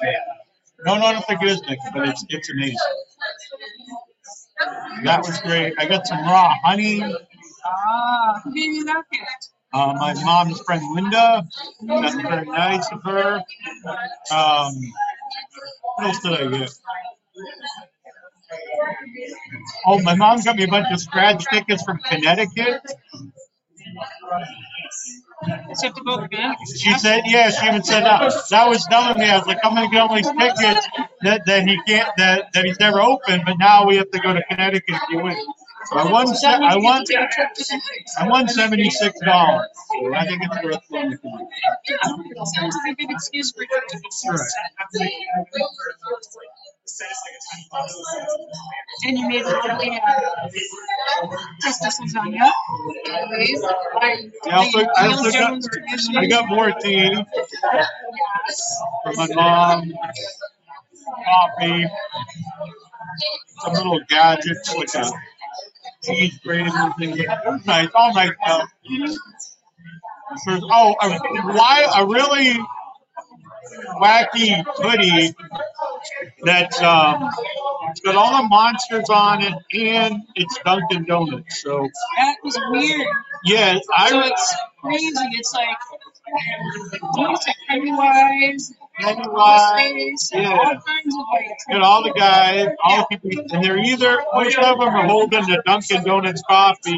no, 0.85 0.97
no, 0.97 1.05
I 1.05 1.13
don't 1.13 1.25
think 1.25 1.41
it 1.43 1.49
is 1.49 1.61
NECA, 1.61 1.93
but 1.93 2.09
it's 2.09 2.25
it's 2.29 2.49
amazing. 2.51 2.77
That 5.03 5.21
was 5.25 5.39
great. 5.41 5.73
I 5.77 5.87
got 5.87 6.07
some 6.07 6.19
raw 6.19 6.53
honey. 6.63 7.03
Ah? 7.65 8.41
Uh, 9.73 9.93
my 9.93 10.13
mom's 10.23 10.59
friend 10.61 10.81
Linda. 10.95 11.47
That's 11.83 12.15
very 12.15 12.45
nice 12.45 12.91
of 12.91 13.03
her. 13.03 13.41
Um, 14.31 14.73
what 15.95 16.07
else 16.07 16.19
did 16.21 16.33
I 16.33 16.57
get? 16.57 16.71
Oh, 19.85 20.01
my 20.01 20.15
mom 20.15 20.41
got 20.41 20.55
me 20.57 20.63
a 20.63 20.67
bunch 20.67 20.87
of 20.91 20.99
scratch 20.99 21.45
tickets 21.51 21.83
from 21.83 21.99
Connecticut. 21.99 22.81
Except 25.77 25.97
to 25.97 26.03
go 26.03 26.15
again. 26.17 26.55
She 26.77 26.93
said, 26.99 27.23
yeah, 27.27 27.49
she 27.51 27.67
even 27.67 27.83
said 27.83 28.03
that. 28.03 28.33
That 28.51 28.69
was 28.69 28.85
dumb 28.85 29.11
of 29.11 29.17
me. 29.17 29.25
I 29.25 29.37
was 29.37 29.47
like, 29.47 29.59
I'm 29.63 29.75
gonna 29.75 29.89
get 29.89 30.01
all 30.01 30.15
these 30.15 30.27
tickets 30.31 30.87
that, 31.23 31.43
that 31.47 31.63
he 31.67 31.79
can't, 31.87 32.09
that, 32.17 32.53
that 32.53 32.65
he's 32.65 32.79
never 32.79 33.01
opened, 33.01 33.43
but 33.45 33.57
now 33.59 33.87
we 33.87 33.97
have 33.97 34.11
to 34.11 34.19
go 34.19 34.33
to 34.33 34.43
Connecticut 34.49 34.85
if 34.89 35.01
you 35.11 35.23
win. 35.23 35.37
So 35.91 35.97
I 35.99 36.11
won, 36.11 36.27
se- 36.27 36.47
I 36.47 36.77
won, 36.77 37.03
I 38.19 38.27
won 38.29 38.47
seventy-six 38.49 39.19
dollars. 39.25 39.67
I 40.15 40.25
think 40.27 40.41
it's 40.43 40.63
worth 40.63 40.81
going. 40.91 41.17
Yeah, 41.89 41.97
sounds 42.45 42.75
like 42.85 42.93
a 42.99 43.03
good 43.07 43.11
excuse 43.11 43.53
for 43.53 43.63
you. 43.63 43.69
And 49.05 49.17
you 49.17 49.27
made 49.27 49.43
really 49.43 49.99
uh, 49.99 51.27
Christmas 51.61 51.99
lasagna. 51.99 52.51
I 54.45 54.51
also, 54.51 54.79
I 54.97 55.07
also 55.07 55.31
got. 55.31 55.59
I 56.15 56.27
got 56.27 56.47
more 56.49 56.71
tea 56.71 57.13
from 59.03 59.15
my 59.15 59.27
mom, 59.35 59.93
coffee, 61.25 61.85
some 63.63 63.73
little 63.73 63.99
gadgets 64.09 64.75
like 64.75 64.95
a 64.95 65.11
cheese 66.03 66.39
grater 66.43 66.93
thing. 66.97 67.17
It 67.17 67.27
was 67.45 67.65
nice, 67.65 67.89
all 67.95 68.13
nice 68.13 68.31
stuff. 68.43 68.69
Oh, 70.49 70.95
a, 71.01 71.09
why 71.53 71.87
a 71.97 72.05
really 72.05 72.59
wacky 74.01 74.63
hoodie 74.77 75.35
that's 76.43 76.81
um, 76.81 77.29
it's 77.89 78.01
got 78.01 78.15
all 78.15 78.41
the 78.41 78.47
monsters 78.47 79.09
on 79.09 79.41
it 79.41 79.53
and 79.73 80.23
it's 80.35 80.57
Dunkin' 80.65 81.05
Donuts. 81.05 81.61
So 81.61 81.87
That 82.17 82.35
was 82.43 82.59
weird. 82.71 83.07
yeah, 83.43 83.77
So 84.07 84.19
it's 84.21 84.55
crazy. 84.81 85.13
It's 85.33 85.53
like, 85.53 85.77
what 87.13 87.33
is 87.33 87.47
it, 87.47 87.55
Pennywise, 87.69 88.73
Pennywise, 88.99 90.31
and 90.33 90.43
yeah. 90.43 90.51
all 90.51 90.65
kinds 90.65 91.15
of 91.15 91.25
like. 91.33 91.57
Got 91.69 91.81
all 91.81 92.03
the 92.03 92.13
guys, 92.13 92.67
all 92.83 93.07
the 93.09 93.17
people, 93.17 93.45
and 93.51 93.63
they're 93.63 93.77
either 93.77 94.23
most 94.33 94.57
of 94.57 94.79
them 94.79 94.89
are 94.89 95.07
holding 95.07 95.45
the 95.45 95.61
Dunkin' 95.65 96.03
Donuts 96.03 96.43
coffee, 96.47 96.97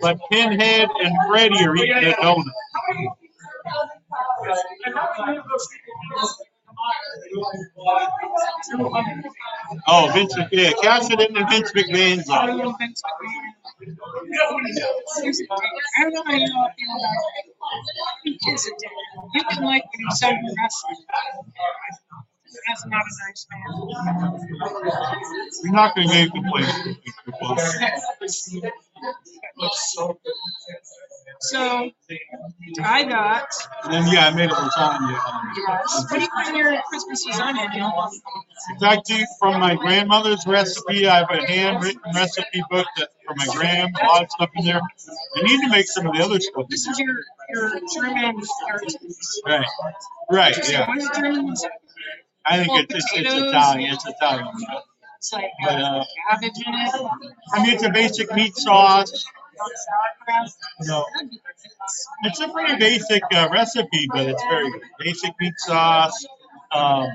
but 0.00 0.18
Pinhead 0.30 0.88
and 1.02 1.14
Freddy 1.28 1.64
are 1.64 1.76
eating 1.76 2.04
the 2.04 2.16
donut. 2.20 2.44
Oh, 9.88 10.10
Vince, 10.14 10.36
Mc- 10.38 10.48
yeah, 10.52 10.72
cash 10.82 11.10
it 11.10 11.20
in 11.20 11.34
the 11.34 11.46
Vince 11.50 11.72
McMahon's 11.72 12.30
I 12.30 12.38
on. 12.38 12.48
don't 12.48 12.58
know 12.58 12.70
if 12.70 12.76
it's- 12.90 13.02
Here's 15.22 15.38
the 15.38 15.46
thing. 15.46 15.58
I 15.98 16.02
don't 16.04 16.14
know 16.14 16.22
how 16.26 16.32
you 16.34 16.54
all 16.56 16.70
feel 16.78 16.96
about 16.96 17.24
it. 18.26 18.38
Here's 18.42 18.64
the 18.64 18.70
thing. 18.80 18.90
You 19.34 19.44
can 19.44 19.64
like 19.64 19.84
what 19.84 20.16
said 20.16 20.32
in 20.32 20.54
wrestling. 20.62 21.06
That's 22.68 22.86
not 22.86 23.02
a 23.02 23.12
nice 23.28 23.46
man. 23.50 23.62
You're 25.64 25.74
not 25.74 25.94
gonna 25.96 26.08
make 26.08 26.32
the 26.32 26.40
complaints. 26.40 26.98
So 31.40 31.90
I 32.82 33.04
got 33.04 33.48
And 33.84 33.92
then, 33.94 34.12
yeah, 34.12 34.26
I 34.26 34.34
made 34.34 34.50
a 34.50 34.54
lasagna. 34.54 35.18
um, 35.18 35.52
yes. 35.56 36.04
What 36.10 36.18
do 36.18 36.20
you 36.20 36.28
put 36.36 36.48
in 36.48 36.56
your 36.56 36.82
Christmas 36.88 37.26
lasagna? 37.26 38.10
It's 38.74 38.82
actually 38.82 39.24
from 39.38 39.60
my 39.60 39.76
grandmother's 39.76 40.46
recipe. 40.46 41.06
I 41.06 41.18
have 41.18 41.30
a 41.30 41.46
handwritten 41.46 42.00
recipe 42.14 42.62
book 42.70 42.86
that 42.96 43.10
for 43.26 43.34
my 43.36 43.46
gram, 43.54 43.90
a 44.00 44.06
lot 44.06 44.24
of 44.24 44.30
stuff 44.30 44.50
in 44.56 44.64
there. 44.64 44.80
I 44.80 45.42
need 45.42 45.60
to 45.62 45.68
make 45.70 45.86
some 45.86 46.06
of 46.06 46.14
the 46.14 46.24
other 46.24 46.40
stuff. 46.40 46.66
This 46.68 46.86
is 46.86 46.98
your 46.98 47.14
your 47.50 47.80
German 47.94 48.16
heritage. 48.66 48.96
Right, 49.46 49.66
right, 50.30 50.70
yeah. 50.70 50.88
What 50.88 50.98
is 50.98 51.10
German? 51.14 51.52
is 51.52 51.64
it? 51.64 51.70
I 52.44 52.64
think 52.64 52.90
it's, 52.90 52.94
it's, 52.94 53.12
it's 53.14 53.34
Italian. 53.34 53.94
It's 53.94 54.06
Italian. 54.06 54.48
It's 55.18 55.32
like 55.32 55.50
But, 55.62 55.80
uh, 55.82 56.04
cabbage 56.30 56.52
in 56.66 56.74
it. 56.74 57.10
I 57.52 57.62
mean, 57.62 57.74
it's 57.74 57.84
a 57.84 57.90
basic 57.90 58.32
meat 58.34 58.56
sauce. 58.56 59.24
No, 60.82 61.04
it's 62.22 62.40
a 62.40 62.48
pretty 62.48 62.76
basic 62.76 63.22
uh, 63.34 63.48
recipe, 63.52 64.08
but 64.12 64.26
it's 64.26 64.42
very 64.50 64.70
good. 64.70 64.82
Basic 64.98 65.34
meat 65.40 65.54
sauce. 65.58 66.26
Um, 66.72 67.08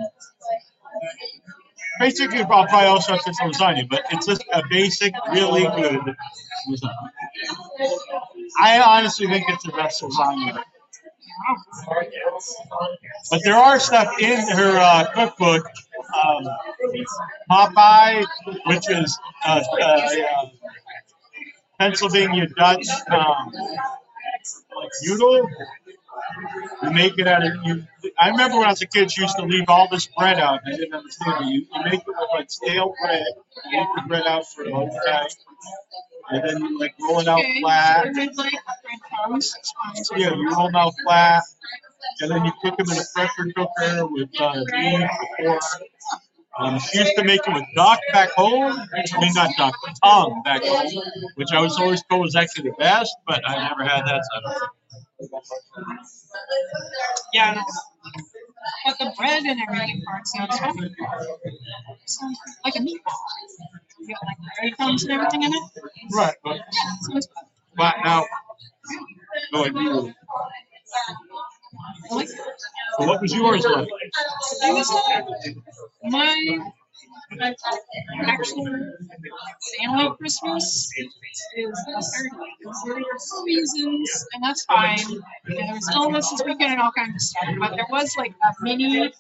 basically, 2.00 2.40
I'll 2.40 2.46
probably 2.46 2.88
also 2.88 3.14
have 3.14 3.22
some 3.22 3.52
lasagna, 3.52 3.88
but 3.90 4.04
it's 4.12 4.26
just 4.26 4.44
a 4.52 4.64
basic, 4.70 5.14
really 5.32 5.64
good 5.64 6.16
lasagna. 6.70 7.10
I 8.60 8.80
honestly 8.80 9.28
think 9.28 9.46
it's 9.50 9.64
the 9.64 9.72
best 9.72 10.02
lasagna. 10.02 10.62
But 13.32 13.42
there 13.44 13.56
are 13.58 13.80
stuff 13.80 14.14
in 14.20 14.48
her 14.48 14.78
uh, 14.80 15.12
cookbook. 15.14 15.66
Um, 16.14 16.48
pot 17.50 17.74
pie, 17.74 18.24
which 18.68 18.88
is 18.90 19.18
uh, 19.46 19.64
uh, 19.82 20.10
Pennsylvania 21.80 22.48
Dutch 22.58 22.88
um, 23.12 23.52
noodle. 25.04 25.50
You 26.84 26.92
make 26.92 27.18
it 27.18 27.28
out 27.28 27.46
of 27.46 27.54
you. 27.66 27.86
I 28.20 28.30
remember 28.30 28.58
when 28.58 28.68
I 28.68 28.72
was 28.72 28.82
a 28.82 28.88
kid, 28.88 29.12
she 29.12 29.22
used 29.22 29.38
to 29.38 29.46
leave 29.46 29.66
all 29.70 29.88
this 29.90 30.08
bread 30.18 30.40
out. 30.40 30.62
I 30.66 30.72
didn't 30.72 30.94
understand. 30.94 31.50
You, 31.50 31.62
you 31.74 31.84
make 31.84 32.02
it 32.02 32.08
with 32.08 32.18
like 32.34 32.52
stale 32.52 32.94
bread. 33.04 33.24
You 33.72 33.80
leave 33.80 33.88
the 33.96 34.04
bread 34.08 34.28
out 34.28 34.48
for 34.48 34.64
a 34.64 34.70
long 34.70 34.90
time, 34.90 35.28
and 36.30 36.44
then 36.50 36.62
you 36.62 36.80
like 36.80 36.96
roll 37.02 37.20
it 37.22 37.28
out 37.28 37.42
flat. 37.62 38.08
Yeah, 40.16 40.34
you 40.36 40.50
roll 40.56 40.68
them 40.68 40.76
out 40.76 40.94
flat, 41.06 41.44
and 42.22 42.32
then 42.32 42.46
you 42.46 42.52
cook 42.64 42.78
them 42.78 42.90
in 42.92 42.98
a 42.98 43.04
pressure 43.16 43.54
cooker 43.56 44.08
with 44.08 44.30
uh, 44.40 44.64
or 44.64 45.10
pork. 45.40 45.64
Um, 46.60 46.80
she 46.80 47.00
used 47.00 47.16
to 47.18 47.24
make 47.24 47.42
it 47.48 47.54
with 47.54 47.64
duck 47.76 48.00
back 48.12 48.30
home. 48.32 48.72
I 48.74 49.20
mean, 49.20 49.34
not 49.34 49.52
duck, 49.58 49.76
but 49.86 49.96
tongue 50.04 50.42
back 50.44 50.64
home, 50.64 51.04
which 51.36 51.50
I 51.52 51.62
was 51.62 51.78
always 51.80 52.04
told 52.04 52.22
was 52.22 52.36
actually 52.36 52.70
the 52.70 52.76
best, 52.78 53.16
but 53.26 53.42
I 53.48 53.70
never 53.70 53.84
had 53.84 54.04
that. 54.06 54.22
So 54.24 54.38
I 54.38 54.42
don't 54.42 54.62
know. 54.62 54.68
Yeah. 57.34 57.54
no. 57.56 57.64
But 58.86 58.98
the 59.00 59.14
bread 59.18 59.44
and 59.44 59.60
everything 59.68 60.02
part 60.06 60.28
sounds 60.28 60.60
fun. 60.60 60.96
Sounds 62.06 62.40
like 62.64 62.76
a 62.76 62.80
meatball. 62.80 63.18
You 64.00 64.16
got 64.16 64.26
like 64.26 64.38
breadcrumbs 64.60 65.04
and 65.04 65.14
everything 65.14 65.44
in 65.44 65.54
it. 65.54 65.64
Right, 66.14 66.36
but, 66.44 66.58
Yeah, 66.58 66.64
sounds 67.02 67.28
fun. 67.28 67.46
but 67.76 67.96
now, 68.04 68.26
no. 69.52 69.64
I. 69.64 70.14
So 72.10 73.08
what 73.08 73.22
was 73.22 73.34
yours 73.34 73.66
like? 73.66 73.88
My 76.04 76.64
actual 78.26 78.66
family 79.80 80.10
Christmas 80.18 80.90
is 80.98 81.14
the 81.56 81.64
30th 81.94 83.30
for 83.30 83.44
reasons, 83.46 84.26
and 84.34 84.44
that's 84.44 84.66
fine. 84.66 85.00
And 85.00 85.58
there 85.58 85.74
was 85.74 85.90
illness 85.96 86.30
this 86.30 86.44
weekend 86.46 86.74
and 86.74 86.82
all 86.82 86.92
kinds 86.92 87.16
of 87.16 87.22
stuff, 87.22 87.56
but 87.60 87.72
there 87.76 87.88
was 87.90 88.16
like 88.18 88.32
a 88.32 88.54
mini 88.62 89.12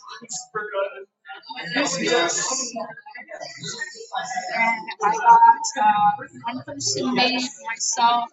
And 4.55 4.89
I 5.03 5.11
got 5.11 5.65
uh, 5.81 6.11
one 6.43 6.63
person 6.65 7.13
made 7.15 7.41
myself 7.65 8.25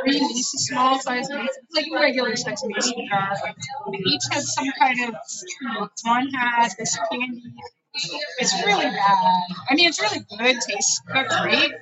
three 0.00 0.20
Mason 0.20 0.58
small 0.58 1.00
size 1.00 1.28
Mason, 1.28 1.48
like 1.74 1.86
regular 1.92 2.36
size 2.36 2.62
Mason 2.64 3.06
jar. 3.08 3.36
They 3.92 3.98
each 3.98 4.22
had 4.30 4.42
some 4.42 4.70
kind 4.78 5.00
of 5.08 5.14
treat. 5.14 5.90
One 6.04 6.28
had 6.30 6.72
this 6.78 6.98
candy. 7.10 7.42
It's 8.38 8.54
really 8.64 8.84
bad. 8.84 9.42
I 9.68 9.74
mean, 9.74 9.88
it's 9.88 10.00
really 10.00 10.24
good. 10.38 10.60
Tastes 10.60 11.02
good, 11.12 11.26
great. 11.42 11.72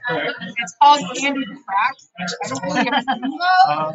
It's 0.58 0.74
called 0.80 1.00
candy 1.16 1.44
crack, 1.44 1.94
which 2.18 2.32
I 2.44 2.48
don't 2.48 2.62
really 2.64 2.88
of. 2.88 3.34
Uh, 3.68 3.92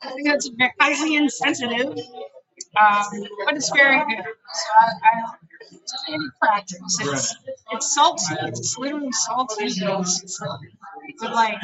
I 0.00 0.10
think 0.10 0.28
that's 0.28 0.48
highly 0.80 1.16
insensitive, 1.16 1.98
um, 2.76 3.04
but 3.44 3.56
it's 3.56 3.70
very 3.70 3.98
good. 3.98 4.24
So 4.24 4.70
I, 4.80 4.84
I 4.84 5.34
it's 5.72 6.04
candy 6.06 6.26
crackers. 6.40 6.98
It's 7.00 7.36
it's 7.72 7.94
salty. 7.94 8.34
It's 8.42 8.78
literally 8.78 9.12
salty. 9.12 9.64
It's 9.64 10.40
with 11.20 11.30
like 11.32 11.60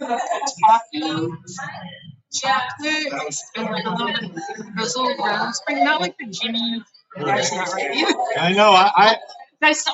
toffee, 0.00 1.28
chocolate, 2.32 3.34
and 3.56 3.66
like 3.70 3.84
a 3.84 3.90
little 3.90 4.06
bit 4.06 4.24
of 4.24 4.96
little 4.96 5.16
rounds, 5.24 5.62
but 5.66 5.74
not 5.76 6.00
like 6.00 6.16
the 6.18 6.26
Jimmy. 6.26 6.82
That's 7.16 7.52
not 7.52 7.72
right. 7.72 8.14
I 8.38 8.52
know, 8.52 8.70
I, 8.72 8.90
I, 8.94 9.16
Nice. 9.60 9.84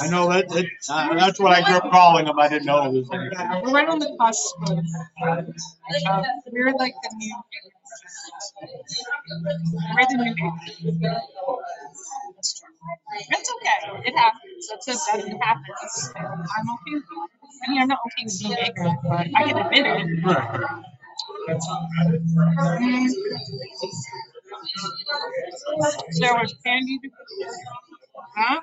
I 0.00 0.08
know 0.08 0.30
that, 0.32 0.48
that, 0.48 0.66
uh, 0.88 1.14
that's 1.14 1.38
what 1.38 1.52
I 1.52 1.62
grew 1.62 1.76
up 1.76 1.90
calling 1.90 2.24
them. 2.24 2.38
I 2.38 2.48
didn't 2.48 2.64
know 2.64 2.84
it 2.86 2.92
was. 2.92 3.08
Yeah, 3.12 3.60
we're 3.62 3.72
right 3.72 3.88
on 3.88 3.98
the 3.98 4.16
cusp 4.18 4.56
of. 4.62 4.78
Uh, 5.22 5.42
we're 6.50 6.72
like 6.72 6.94
the 7.02 7.10
new. 7.16 7.36
New. 10.10 10.34
It's 13.30 13.52
okay. 13.54 14.00
It 14.06 14.16
happens. 14.16 14.68
That's 14.68 15.06
that 15.06 15.18
it 15.26 15.38
happens. 15.42 16.12
I'm 16.16 16.70
okay 16.74 16.94
with 16.94 17.02
it. 17.02 17.30
I 17.66 17.70
mean, 17.70 17.82
I'm 17.82 17.88
not 17.88 17.98
okay 18.06 18.24
with 18.24 18.38
being 18.40 18.56
ignorant, 18.64 18.98
but 19.02 19.26
I 19.34 19.44
can 19.44 19.58
admit 19.58 19.86
it. 19.86 20.24
Right. 20.24 20.60
Mm. 22.80 23.08
There 26.20 26.34
was 26.34 26.54
candy. 26.64 27.00
huh? 28.36 28.60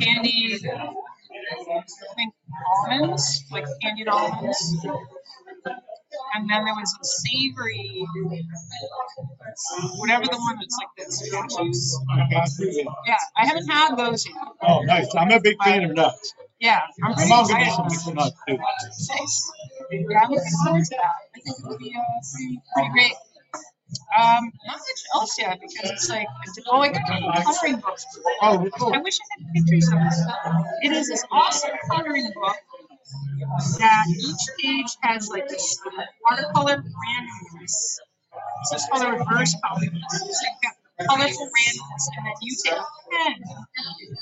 Candied, 0.00 0.66
I 0.66 2.14
think 2.16 2.34
almonds, 2.76 3.44
like 3.50 3.66
candied 3.80 4.08
almonds. 4.08 4.76
And 6.34 6.48
then 6.48 6.64
there 6.64 6.74
was 6.74 6.96
a 7.00 7.04
savory, 7.04 8.04
whatever 9.96 10.24
the 10.24 10.36
one 10.38 10.56
that's 10.56 10.78
like 10.80 10.92
this. 10.96 11.30
Yeah, 13.06 13.16
I 13.36 13.46
haven't 13.46 13.68
had 13.68 13.96
those 13.96 14.26
yet. 14.26 14.34
Oh, 14.62 14.80
nice. 14.82 15.14
I'm 15.14 15.30
a 15.30 15.40
big 15.40 15.56
fan 15.62 15.84
of 15.84 15.94
nuts. 15.94 16.34
Yeah, 16.60 16.80
I'm 17.02 17.10
My 17.10 17.14
pretty 17.16 17.28
mom 17.30 17.46
gave 17.46 17.56
me 17.56 17.62
excited. 17.64 17.90
some 18.00 18.14
nuts 18.14 18.36
too. 18.48 18.56
Nice. 18.56 19.52
Yeah, 19.90 20.20
I'm 20.22 20.30
looking 20.30 20.52
forward 20.64 20.84
to 20.84 20.96
that. 20.96 21.12
I 21.34 21.40
think 21.40 21.56
it'll 21.58 21.78
be 21.78 21.94
uh, 21.96 22.00
pretty, 22.32 22.60
pretty 22.74 22.90
great. 22.92 23.12
Um, 24.18 24.52
not 24.66 24.78
much 24.78 25.02
else 25.14 25.38
yet 25.38 25.58
because 25.60 25.90
it's 25.90 26.08
like, 26.08 26.26
oh, 26.70 26.78
I 26.80 26.88
got 26.92 27.02
a 27.10 27.42
coloring 27.42 27.80
book. 27.80 27.98
Oh, 28.40 28.66
cool. 28.78 28.94
I 28.94 28.98
wish 28.98 29.18
I 29.20 29.24
had 29.44 29.52
pictures 29.52 29.88
of 29.92 29.98
it. 29.98 30.86
It 30.88 30.92
is 30.92 31.08
this 31.08 31.24
awesome 31.30 31.70
coloring 31.90 32.30
book 32.34 32.56
that 33.78 34.04
each 34.08 34.44
page 34.60 34.96
has 35.02 35.28
like 35.28 35.48
this 35.48 35.78
watercolor 36.30 36.76
randomness. 36.76 37.98
It's 38.60 38.70
just 38.72 38.90
called 38.90 39.04
a 39.04 39.10
reverse 39.12 39.54
color. 39.64 39.80
So 39.80 39.86
you've 39.86 40.62
got 40.62 40.74
colorful 41.06 41.46
randomness, 41.46 42.04
and 42.16 42.26
then 42.26 42.34
you 42.42 42.56
take 42.64 42.72
a 42.72 42.84
pen 43.10 43.42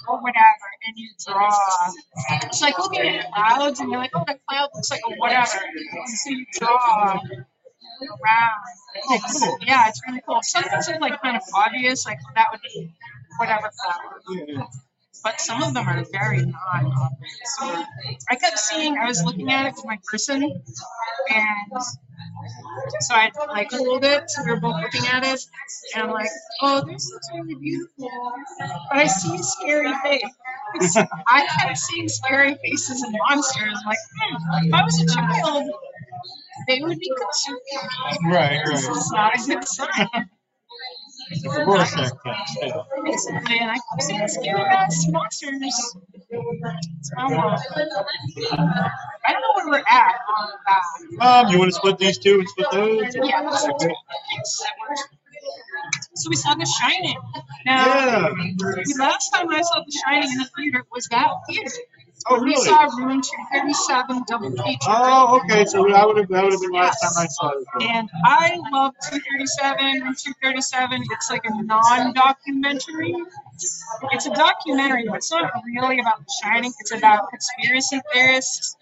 or 0.08 0.20
whatever 0.22 0.66
and 0.86 0.96
you 0.96 1.10
draw. 1.26 1.50
It's 2.42 2.60
like 2.62 2.78
looking 2.78 3.06
at 3.08 3.32
clouds 3.32 3.80
and 3.80 3.90
you're 3.90 4.00
like, 4.00 4.10
oh, 4.14 4.24
the 4.26 4.38
cloud 4.48 4.70
looks 4.74 4.90
like 4.90 5.00
a 5.06 5.14
whatever. 5.16 5.60
And 5.62 6.08
so 6.08 6.30
you 6.30 6.46
draw 6.58 7.20
around. 8.00 8.60
Oh, 9.10 9.14
it's, 9.14 9.46
yeah, 9.66 9.88
it's 9.88 10.00
really 10.08 10.22
cool. 10.26 10.38
Some 10.42 10.64
things 10.64 10.88
are 10.88 10.98
like 10.98 11.20
kind 11.20 11.36
of 11.36 11.42
obvious, 11.54 12.06
like 12.06 12.18
that 12.34 12.46
would 12.50 12.60
be 12.62 12.90
whatever 13.38 13.70
flower. 13.70 14.66
But 15.22 15.40
some 15.40 15.62
of 15.62 15.74
them 15.74 15.86
are 15.86 16.04
very 16.12 16.38
non-obvious. 16.38 17.56
So 17.58 17.84
I 18.28 18.36
kept 18.36 18.58
seeing, 18.58 18.96
I 18.98 19.06
was 19.06 19.22
looking 19.22 19.50
at 19.50 19.66
it 19.66 19.74
with 19.76 19.84
my 19.86 19.98
person, 20.10 20.42
and 20.42 21.82
so 23.00 23.14
I 23.14 23.30
like 23.48 23.70
hold 23.70 24.04
it. 24.04 24.30
So 24.30 24.42
we 24.44 24.50
were 24.50 24.60
both 24.60 24.80
looking 24.82 25.06
at 25.06 25.24
it, 25.24 25.40
and 25.94 26.04
I'm 26.04 26.10
like, 26.10 26.28
"Oh, 26.62 26.82
this 26.86 27.10
looks 27.12 27.28
really 27.34 27.54
beautiful," 27.54 28.10
but 28.90 28.98
I 28.98 29.06
see 29.06 29.34
a 29.34 29.42
scary 29.42 29.92
face. 30.02 30.96
I 31.26 31.46
kept 31.46 31.78
seeing 31.78 32.08
scary 32.08 32.54
faces 32.62 33.02
and 33.02 33.14
monsters. 33.28 33.78
I'm 33.82 33.86
like, 33.86 33.98
hmm, 34.20 34.66
if 34.66 34.74
I 34.74 34.84
was 34.84 35.02
a 35.02 35.06
child, 35.06 35.70
they 36.68 36.80
would 36.80 36.98
be 36.98 37.12
consuming 37.16 37.60
me. 38.22 38.32
Right, 38.32 38.62
This 38.66 38.88
is 38.88 39.10
not 39.10 39.34
a 39.34 39.46
good 39.46 39.66
sign. 39.66 40.30
It's 41.30 41.44
a 41.44 41.64
Rorschach 41.64 42.10
test. 42.24 42.58
yeah. 42.60 43.70
I 43.70 43.74
kept 43.74 44.02
seeing 44.02 44.28
scary 44.28 44.60
ass 44.62 45.06
monsters. 45.08 45.52
It's 45.62 47.12
my 47.14 47.28
world. 47.28 47.60
I 47.72 49.32
don't 49.32 49.40
know 49.40 49.52
where 49.54 49.68
we're 49.68 49.84
at 49.88 50.14
on 50.28 50.48
that. 50.66 51.46
Um, 51.46 51.52
you 51.52 51.58
want 51.58 51.70
to 51.70 51.76
split 51.76 51.98
these 51.98 52.18
two 52.18 52.40
and 52.40 52.48
split 52.48 52.66
those? 52.72 53.14
Yeah. 53.22 53.48
Okay. 53.74 53.94
So 56.14 56.28
we 56.28 56.36
saw 56.36 56.54
The 56.54 56.66
Shining. 56.66 57.16
Now, 57.64 57.86
Yeah. 57.86 58.28
the 58.28 58.96
last 58.98 59.30
time 59.30 59.48
I 59.50 59.62
saw 59.62 59.82
The 59.84 59.92
Shining 60.04 60.30
in 60.32 60.38
the 60.38 60.48
theater 60.56 60.84
was 60.92 61.06
that 61.10 61.28
theater. 61.48 61.70
Oh, 62.28 62.40
We 62.40 62.50
really? 62.50 62.64
saw 62.64 62.84
Room 62.84 63.20
237 63.22 64.24
double 64.28 64.50
feature. 64.52 64.78
Oh, 64.88 65.40
okay. 65.42 65.64
So 65.64 65.84
that 65.88 66.06
would 66.06 66.18
have 66.18 66.28
that 66.28 66.44
would 66.44 66.52
have 66.52 66.60
been 66.60 66.70
last 66.72 67.00
time 67.00 67.24
I 67.24 67.26
saw 67.28 67.50
it. 67.50 67.66
And 67.80 68.10
I 68.24 68.56
love 68.72 68.94
237. 69.10 70.02
Room 70.02 70.14
237. 70.14 71.04
It's 71.10 71.30
like 71.30 71.44
a 71.44 71.62
non-documentary. 71.62 73.14
It's 74.12 74.26
a 74.26 74.30
documentary, 74.30 75.04
but 75.08 75.16
it's 75.16 75.30
not 75.30 75.50
really 75.64 76.00
about 76.00 76.20
The 76.20 76.32
Shining. 76.42 76.72
It's 76.80 76.92
about 76.92 77.30
conspiracy 77.30 78.00
theorists 78.12 78.76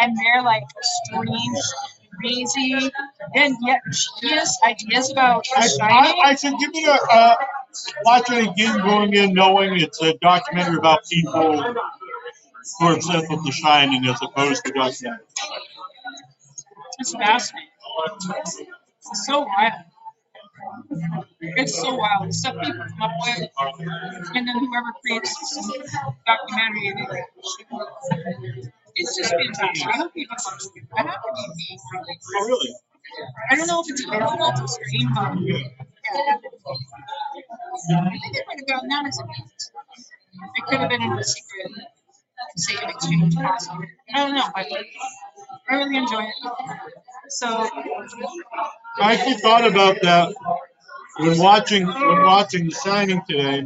and 0.00 0.16
their 0.16 0.42
like 0.42 0.64
strange, 0.82 1.58
crazy, 2.20 2.90
and 3.34 3.56
yet 3.62 3.80
genius 4.20 4.58
ideas 4.66 5.10
about 5.10 5.44
I, 5.56 5.68
Shining. 5.68 6.20
I, 6.24 6.30
I 6.30 6.34
said, 6.36 6.54
give 6.60 6.70
me 6.72 6.86
a 6.86 6.92
uh, 6.94 7.34
watch 8.04 8.30
it 8.30 8.48
again, 8.48 8.78
going 8.80 9.14
in 9.14 9.34
knowing 9.34 9.80
it's 9.80 10.00
a 10.02 10.14
documentary 10.18 10.76
about 10.76 11.04
people 11.10 11.74
are 12.80 12.94
obsessed 12.94 13.28
The 13.28 13.52
Shining 13.52 14.06
as 14.06 14.18
opposed 14.22 14.64
to 14.64 14.72
documentary. 14.72 15.24
It's 16.98 17.12
fascinating. 17.14 17.68
It's 19.10 19.26
so 19.26 19.40
wild. 19.42 19.72
It's 21.40 21.80
so 21.80 21.94
wild. 21.94 22.28
The 22.28 22.32
stuff 22.32 22.56
people 22.62 22.84
come 22.88 23.02
up 23.02 23.10
with, 23.20 23.50
and 24.34 24.48
then 24.48 24.58
whoever 24.58 24.92
creates 25.02 25.34
this 25.38 25.68
documentary, 26.26 26.94
it's 28.96 29.16
just 29.16 29.30
fantastic. 29.34 29.86
I 29.88 29.96
hope 29.96 30.14
people 30.14 30.36
watch 30.46 30.62
it. 30.76 30.84
I 30.96 31.02
have 31.02 31.14
to 31.22 31.54
be 31.56 31.78
Oh, 32.36 32.46
really? 32.46 32.74
I 33.50 33.56
don't 33.56 33.66
know 33.66 33.80
if 33.80 33.90
it's 33.90 34.04
available 34.06 34.52
to 34.56 34.68
stream, 34.68 35.10
but 35.14 35.40
Yeah. 35.40 35.58
yeah. 37.90 38.00
I 38.00 38.10
think 38.10 38.36
it 38.36 38.44
might 38.46 38.58
have 38.58 38.66
gotten 38.68 38.88
that 38.88 39.06
as 39.06 39.18
a 39.18 39.24
gift. 39.24 39.70
It 40.56 40.64
could 40.66 40.78
have 40.80 40.88
been 40.90 41.02
in 41.02 41.12
a 41.18 41.24
secret 41.24 41.72
save 42.56 42.78
exchange 42.88 43.34
possibly. 43.36 43.88
I 44.14 44.18
don't 44.18 44.34
know, 44.34 44.44
but 44.54 44.66
I 45.70 45.74
really 45.76 45.96
enjoy 45.96 46.22
it. 46.22 46.34
So 47.28 47.46
I 49.00 49.14
actually 49.14 49.34
thought 49.34 49.66
about 49.66 49.96
that 50.02 50.34
when 51.18 51.38
watching 51.38 51.86
when 51.86 52.22
watching 52.22 52.66
The 52.66 52.74
Shining 52.74 53.22
today, 53.28 53.64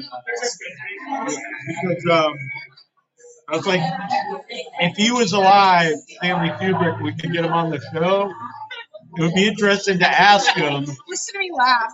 because 1.67 2.05
um, 2.11 2.35
I 3.49 3.57
was 3.57 3.67
like, 3.67 3.81
if 4.81 4.97
he 4.97 5.11
was 5.11 5.33
alive, 5.33 5.95
Stanley 6.07 6.51
Kubrick, 6.51 7.03
we 7.03 7.15
could 7.15 7.33
get 7.33 7.45
him 7.45 7.53
on 7.53 7.71
the 7.71 7.81
show. 7.93 8.31
it 9.17 9.23
would 9.23 9.35
be 9.35 9.49
interesting 9.49 9.99
to 10.01 10.07
ask 10.09 10.53
him. 10.55 10.85
Listen 11.09 11.33
to 11.35 11.39
me 11.39 11.51
laugh. 11.57 11.93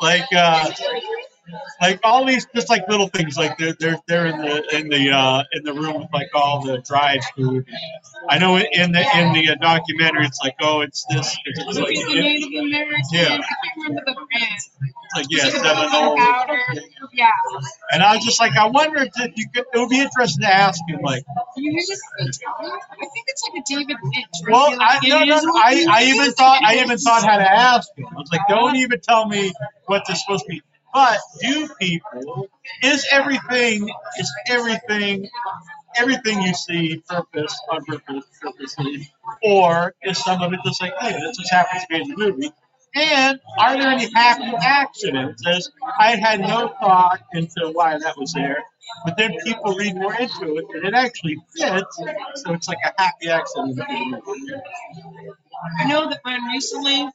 Like, 0.00 0.30
like, 0.32 0.32
uh, 0.36 0.70
like 1.80 2.00
all 2.04 2.24
these, 2.24 2.46
just 2.54 2.68
like 2.68 2.88
little 2.88 3.08
things, 3.08 3.36
like 3.36 3.58
they're 3.58 3.74
they're 3.78 3.98
they're 4.06 4.26
in 4.26 4.38
the 4.38 4.76
in 4.76 4.88
the 4.88 5.10
uh, 5.10 5.42
in 5.52 5.64
the 5.64 5.72
room 5.72 6.00
with 6.00 6.12
like 6.12 6.30
all 6.34 6.64
the 6.64 6.78
dried 6.78 7.20
food. 7.36 7.66
I 8.28 8.38
know 8.38 8.56
in 8.56 8.92
the 8.92 9.18
in 9.18 9.32
the 9.32 9.50
uh, 9.50 9.54
documentary, 9.56 10.26
it's 10.26 10.40
like, 10.42 10.54
oh, 10.60 10.80
it's 10.80 11.04
this, 11.10 11.36
it's 11.44 11.64
was 11.66 11.78
like, 11.78 11.90
it 11.90 12.06
the 12.06 12.12
it's 12.12 12.46
Native 12.46 12.64
American? 12.64 13.02
Yeah. 13.12 13.22
I 13.22 13.28
can't 13.28 13.42
remember 13.76 14.02
the 14.06 14.14
brand. 14.14 14.60
like 15.16 15.26
yeah, 15.30 15.48
seven 15.48 15.88
old. 15.92 16.18
Yeah. 17.12 17.28
And 17.90 18.02
I 18.02 18.14
was 18.14 18.24
just 18.24 18.40
like, 18.40 18.56
I 18.56 18.66
wonder 18.66 19.02
if 19.02 19.32
you 19.36 19.46
could. 19.52 19.64
It 19.74 19.78
would 19.78 19.88
be 19.88 20.00
interesting 20.00 20.42
to 20.42 20.54
ask 20.54 20.80
him, 20.88 21.00
like, 21.02 21.24
You 21.56 21.78
just, 21.80 22.02
I 22.20 22.24
think 22.24 23.24
it's 23.26 23.42
like 23.48 23.60
a 23.60 23.64
David 23.66 23.96
Lynch. 24.02 24.26
well, 24.48 24.76
I 24.80 25.00
no, 25.04 25.24
no, 25.24 25.40
no. 25.40 25.52
I, 25.56 25.86
I 25.90 26.04
even 26.04 26.32
thought, 26.32 26.62
I 26.64 26.82
even 26.82 26.98
thought 26.98 27.22
how 27.24 27.36
to 27.38 27.50
ask 27.50 27.88
him. 27.96 28.06
I 28.10 28.14
was 28.14 28.30
like, 28.32 28.42
don't 28.48 28.76
even 28.76 29.00
tell 29.00 29.26
me 29.26 29.52
what 29.86 30.04
this 30.06 30.20
supposed 30.22 30.44
to 30.44 30.50
be. 30.50 30.62
But 30.92 31.20
do 31.40 31.68
people 31.80 32.48
is 32.82 33.06
everything 33.10 33.88
is 34.18 34.32
everything 34.48 35.28
everything 35.96 36.42
you 36.42 36.54
see 36.54 37.02
purpose 37.08 37.58
on 37.70 37.84
purpose 37.84 38.24
or 39.42 39.94
is 40.02 40.18
some 40.18 40.42
of 40.42 40.52
it 40.52 40.60
just 40.64 40.80
like, 40.80 40.94
hey, 41.00 41.12
this 41.12 41.36
just 41.36 41.52
happens 41.52 41.82
to 41.82 41.88
be 41.88 42.00
in 42.00 42.08
the 42.08 42.16
movie? 42.16 42.52
And 42.94 43.40
are 43.58 43.76
there 43.80 43.90
any 43.90 44.12
happy 44.12 44.52
accidents? 44.60 45.42
As 45.46 45.70
I 45.98 46.16
had 46.16 46.40
no 46.40 46.74
thought 46.78 47.20
into 47.32 47.70
why 47.72 47.98
that 47.98 48.18
was 48.18 48.34
there, 48.34 48.58
but 49.04 49.16
then 49.16 49.34
people 49.44 49.74
read 49.74 49.94
more 49.94 50.14
into 50.14 50.56
it, 50.56 50.64
and 50.74 50.84
it 50.84 50.94
actually 50.94 51.38
fits. 51.56 51.96
So 52.34 52.52
it's 52.52 52.68
like 52.68 52.78
a 52.84 52.92
happy 53.02 53.30
accident. 53.30 53.80
I 55.80 55.88
know 55.88 56.10
that 56.10 56.20
when 56.22 56.44
recently 56.52 57.08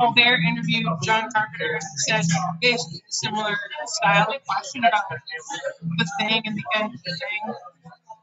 Colbert 0.00 0.38
interviewed 0.48 0.86
John 1.02 1.28
Carpenter 1.32 1.78
said 2.06 2.24
basically 2.60 2.98
a 3.08 3.12
similar 3.12 3.56
style 3.86 4.28
of 4.34 4.44
question 4.46 4.84
about 4.84 5.02
the 5.10 6.10
thing 6.18 6.42
and 6.44 6.56
the 6.56 6.64
end 6.76 6.94
of 6.94 7.00
the 7.04 7.18
thing. 7.20 7.54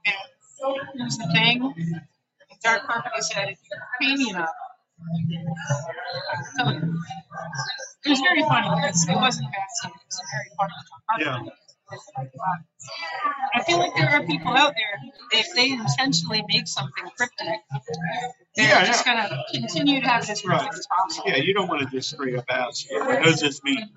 And 0.06 0.16
who's 0.98 1.18
the 1.18 1.28
thing? 1.34 1.64
And 1.64 2.62
John 2.64 2.80
Carpenter 2.86 3.22
said, 3.22 3.50
if 3.50 3.60
you 3.64 3.78
pay 4.02 4.16
me 4.16 4.30
enough. 4.32 4.50
So 6.58 6.70
it 6.70 8.10
was 8.10 8.20
very 8.22 8.42
funny. 8.44 8.68
It 8.68 8.72
was- 8.92 9.08
it 9.08 9.16
wasn't 9.16 9.52
bad 9.52 9.70
stuff. 9.70 9.92
It 9.96 10.06
was 10.08 10.22
very 10.34 10.50
funny. 10.58 10.74
John 11.24 11.34
Carpenter. 11.34 11.52
I 13.56 13.63
feel 13.63 13.80
like 13.80 13.95
there 13.95 14.10
are 14.10 14.23
people 14.23 14.54
out 14.54 14.73
there, 14.76 15.39
if 15.41 15.56
they 15.56 15.71
intentionally 15.71 16.43
make 16.47 16.67
something 16.67 17.06
cryptic, 17.15 17.47
they're 18.56 18.67
Yeah, 18.69 18.86
just 18.86 19.06
gonna 19.06 19.43
continue 19.54 20.02
to 20.02 20.08
have 20.08 20.30
as 20.30 20.43
Right. 20.45 20.69
Yeah, 21.26 21.38
you 21.38 21.54
don't 21.54 21.67
want 21.67 21.82
to 21.82 21.95
just 21.95 22.10
straight 22.10 22.36
up 22.36 22.45
ask. 22.50 22.86
What 22.91 23.23
does 23.23 23.39
this 23.41 23.63
mean? 23.63 23.89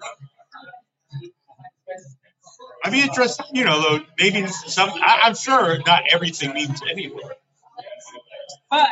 I'd 2.85 2.92
be 2.92 3.03
interested, 3.03 3.46
you 3.53 3.64
know, 3.64 3.81
though, 3.83 4.05
maybe 4.18 4.46
some, 4.46 4.90
I, 4.90 5.20
I'm 5.24 5.35
sure 5.35 5.79
not 5.87 6.05
everything 6.11 6.55
means 6.55 6.81
anything. 6.90 7.18
But 8.70 8.88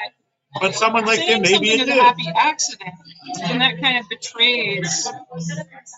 But 0.61 0.75
someone 0.75 1.05
like 1.07 1.21
him, 1.21 1.43
maybe 1.43 1.71
it 1.71 1.87
did. 1.87 1.89
happy 1.89 2.29
accident, 2.35 2.95
then 3.37 3.59
that 3.59 3.81
kind 3.81 3.99
of 3.99 4.09
betrays 4.09 5.09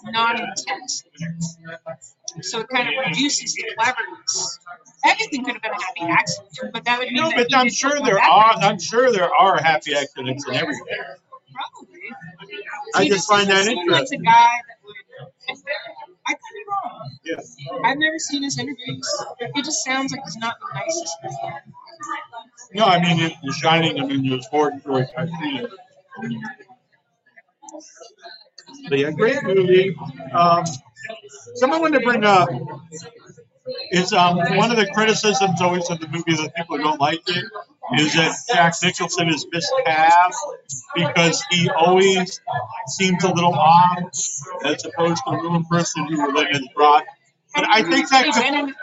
non-intent. 0.05 0.90
So 2.43 2.61
it 2.61 2.69
kind 2.69 2.88
of 2.88 2.95
reduces 3.07 3.55
the 3.55 3.64
cleverness. 3.77 4.59
Everything 5.05 5.45
could 5.45 5.55
have 5.55 5.62
been 5.62 5.73
a 5.73 5.83
happy 5.83 6.12
accident, 6.12 6.73
but 6.73 6.85
that 6.85 6.99
would 6.99 7.09
mean 7.09 7.16
No, 7.16 7.31
that 7.31 7.49
but 7.51 7.57
I'm 7.57 7.69
sure 7.71 7.93
there 8.05 8.19
are, 8.19 8.21
happened. 8.21 8.64
I'm 8.64 8.79
sure 8.81 9.12
there 9.12 9.31
are 9.35 9.62
happy 9.62 9.95
accidents 9.95 10.47
in 10.49 10.55
everywhere. 10.55 11.19
Probably. 11.53 12.01
I 12.95 13.05
He 13.05 13.09
just 13.11 13.29
find 13.29 13.49
that 13.49 13.55
doesn't 13.55 13.75
seem 13.75 13.90
like 13.90 14.07
the 14.09 14.16
interesting. 14.16 14.23
guy 14.23 14.49
that 14.69 14.77
would. 14.85 14.95
I 16.27 16.33
could 16.33 16.55
be 16.55 16.64
wrong. 16.71 17.19
Yeah. 17.25 17.88
I've 17.90 17.99
never 17.99 18.19
seen 18.19 18.43
his 18.43 18.59
interviews. 18.59 19.09
He 19.55 19.62
just 19.62 19.85
sounds 19.85 20.12
like 20.12 20.21
he's 20.25 20.37
not 20.37 20.57
the 20.61 20.66
nicest 20.81 21.16
man. 21.25 21.61
No, 22.75 22.85
I 22.85 23.01
mean, 23.03 23.33
The 23.43 23.53
Shining, 23.53 24.01
I 24.01 24.05
mean, 24.07 24.25
it 24.27 24.37
was 24.37 24.47
Ford 24.49 24.75
George 24.85 25.09
Garcia. 25.16 25.69
But 28.88 28.98
yeah, 28.98 29.11
great 29.11 29.42
movie. 29.42 29.96
Um, 30.33 30.64
someone 31.56 31.80
wanted 31.80 32.00
to 32.00 32.04
bring 32.04 32.24
up 32.24 32.48
is 33.92 34.12
um, 34.12 34.37
one 34.56 34.70
of 34.70 34.76
the 34.76 34.87
criticisms 34.87 35.61
always 35.61 35.88
of 35.90 36.00
the 36.00 36.09
movie 36.09 36.35
that 36.35 36.54
people 36.56 36.78
don't 36.78 37.00
like 37.00 37.20
it 37.28 37.44
is 37.98 38.14
that 38.14 38.35
Jack 38.52 38.74
Nicholson 38.83 39.28
is 39.28 39.46
miscast 39.52 40.38
because 40.94 41.42
he 41.50 41.68
always 41.70 42.40
seems 42.88 43.24
a 43.24 43.33
little 43.33 43.54
off 43.54 43.98
as 44.64 44.85
opposed 44.85 45.22
to 45.26 45.30
the 45.33 45.38
little 45.42 45.64
person 45.64 46.06
who 46.06 46.33
Lynn 46.35 46.46
has 46.52 46.62
brought. 46.74 47.04
But 47.54 47.66
I 47.68 47.83
think 47.83 48.09
that 48.11 48.74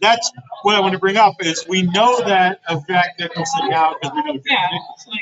that's 0.00 0.30
what 0.62 0.74
I 0.74 0.80
want 0.80 0.92
to 0.92 0.98
bring 0.98 1.16
up 1.16 1.36
is 1.40 1.66
we 1.68 1.82
know 1.82 2.20
that 2.20 2.60
of 2.68 2.86
Jack 2.86 3.16
Nicholson 3.18 3.68
now 3.68 3.94
because 4.00 4.14
we 4.14 4.32
know 4.32 4.40
Yeah. 4.44 4.68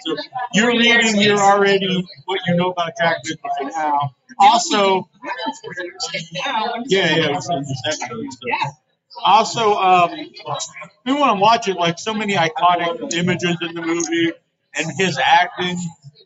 So 0.05 0.17
you're 0.55 0.69
reading, 0.69 1.21
you're 1.21 1.39
already 1.39 2.07
what 2.25 2.41
you 2.47 2.57
know 2.57 2.71
about 2.71 2.93
Jack 2.99 3.19
Nicholson 3.25 3.69
now. 3.81 4.15
Also, 4.39 5.09
yeah, 6.87 7.17
yeah. 7.17 8.71
Also, 9.25 9.75
um, 9.75 10.11
we 11.05 11.12
want 11.12 11.37
to 11.37 11.41
watch 11.41 11.69
it 11.69 11.77
like 11.77 11.99
so 11.99 12.12
many 12.12 12.35
iconic 12.35 13.15
images 13.15 13.57
in 13.62 13.75
the 13.75 13.83
movie 13.83 14.33
and 14.75 14.93
his 14.99 15.19
acting, 15.19 15.79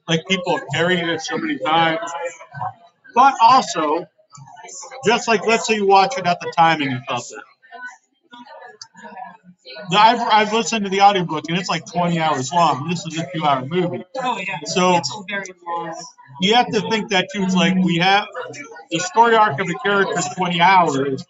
like 0.08 0.26
people 0.26 0.58
have 0.58 0.66
carried 0.74 0.98
it 1.00 1.20
so 1.20 1.38
many 1.38 1.58
times. 1.58 2.10
But 3.14 3.34
also, 3.40 4.06
just 5.04 5.28
like 5.28 5.46
let's 5.46 5.66
say 5.66 5.76
you 5.76 5.86
watch 5.86 6.18
it 6.18 6.26
at 6.26 6.40
the 6.40 6.52
timing 6.56 7.00
felt 7.08 7.30
it. 7.30 7.42
I've, 9.92 10.20
I've 10.20 10.52
listened 10.52 10.84
to 10.84 10.90
the 10.90 11.02
audiobook 11.02 11.44
and 11.48 11.58
it's 11.58 11.68
like 11.68 11.84
20 11.86 12.18
hours 12.18 12.52
long. 12.52 12.88
This 12.88 13.04
is 13.06 13.18
a 13.18 13.26
two 13.32 13.44
hour 13.44 13.64
movie. 13.64 14.04
Oh 14.16 14.38
yeah. 14.38 14.58
So- 14.64 14.96
it's 14.96 15.16
very 15.28 15.44
long. 15.66 15.94
You 16.40 16.54
have 16.54 16.68
to 16.68 16.80
think 16.90 17.10
that 17.10 17.28
too. 17.34 17.42
It's 17.42 17.54
like 17.54 17.74
we 17.76 17.98
have 17.98 18.26
the 18.90 18.98
story 19.00 19.36
arc 19.36 19.60
of 19.60 19.68
a 19.68 19.74
character 19.74 20.18
is 20.18 20.26
20 20.36 20.60
hours. 20.60 21.24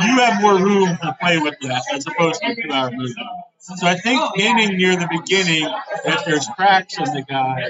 You 0.00 0.16
have 0.18 0.42
more 0.42 0.58
room 0.58 0.96
to 1.02 1.16
play 1.20 1.38
with 1.38 1.54
that 1.62 1.84
as 1.92 2.06
opposed 2.06 2.40
to 2.42 2.48
a 2.50 2.54
two 2.56 2.72
hour 2.72 2.90
movie. 2.92 3.14
So 3.58 3.86
I 3.86 3.96
think 3.96 4.20
oh, 4.20 4.32
ending 4.38 4.76
near 4.76 4.96
the 4.96 5.08
beginning, 5.10 5.64
that 6.04 6.24
there's 6.26 6.46
cracks 6.56 6.98
in 6.98 7.04
the 7.04 7.22
guy, 7.28 7.62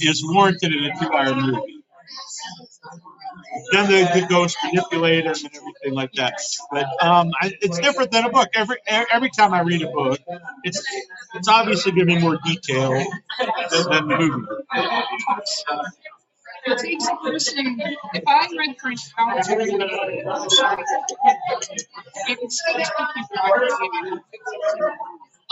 is 0.00 0.22
warranted 0.24 0.72
in 0.72 0.84
a 0.84 0.98
two 0.98 1.12
hour 1.12 1.34
movie. 1.34 1.84
Then 3.72 3.90
the, 3.90 4.20
the 4.20 4.26
ghost 4.28 4.56
manipulate 4.64 5.24
him 5.26 5.32
and 5.32 5.50
everything 5.56 5.94
like 5.94 6.12
that. 6.14 6.34
But 6.70 6.86
um, 7.02 7.30
I, 7.40 7.52
it's 7.60 7.78
different 7.78 8.10
than 8.10 8.24
a 8.26 8.30
book. 8.30 8.48
Every 8.54 8.76
every 8.86 9.30
time 9.30 9.52
I 9.54 9.60
read 9.62 9.82
a 9.82 9.88
book, 9.90 10.18
it's 10.64 10.82
it's 11.34 11.48
obviously 11.48 11.92
giving 11.92 12.20
more 12.20 12.38
detail 12.44 12.90
than, 12.90 13.06
than 13.70 14.08
the 14.08 14.16
movie. 14.18 14.46
It 16.66 16.78
takes 16.78 17.06
a 17.08 17.16
person. 17.16 17.80
If 18.14 18.24
I 18.26 18.48
read 18.58 18.76
French 18.80 19.00
poetry, 19.16 19.64
it 19.64 19.72
would 22.40 22.50
take 22.50 22.76
me 22.76 22.84
five 22.84 24.20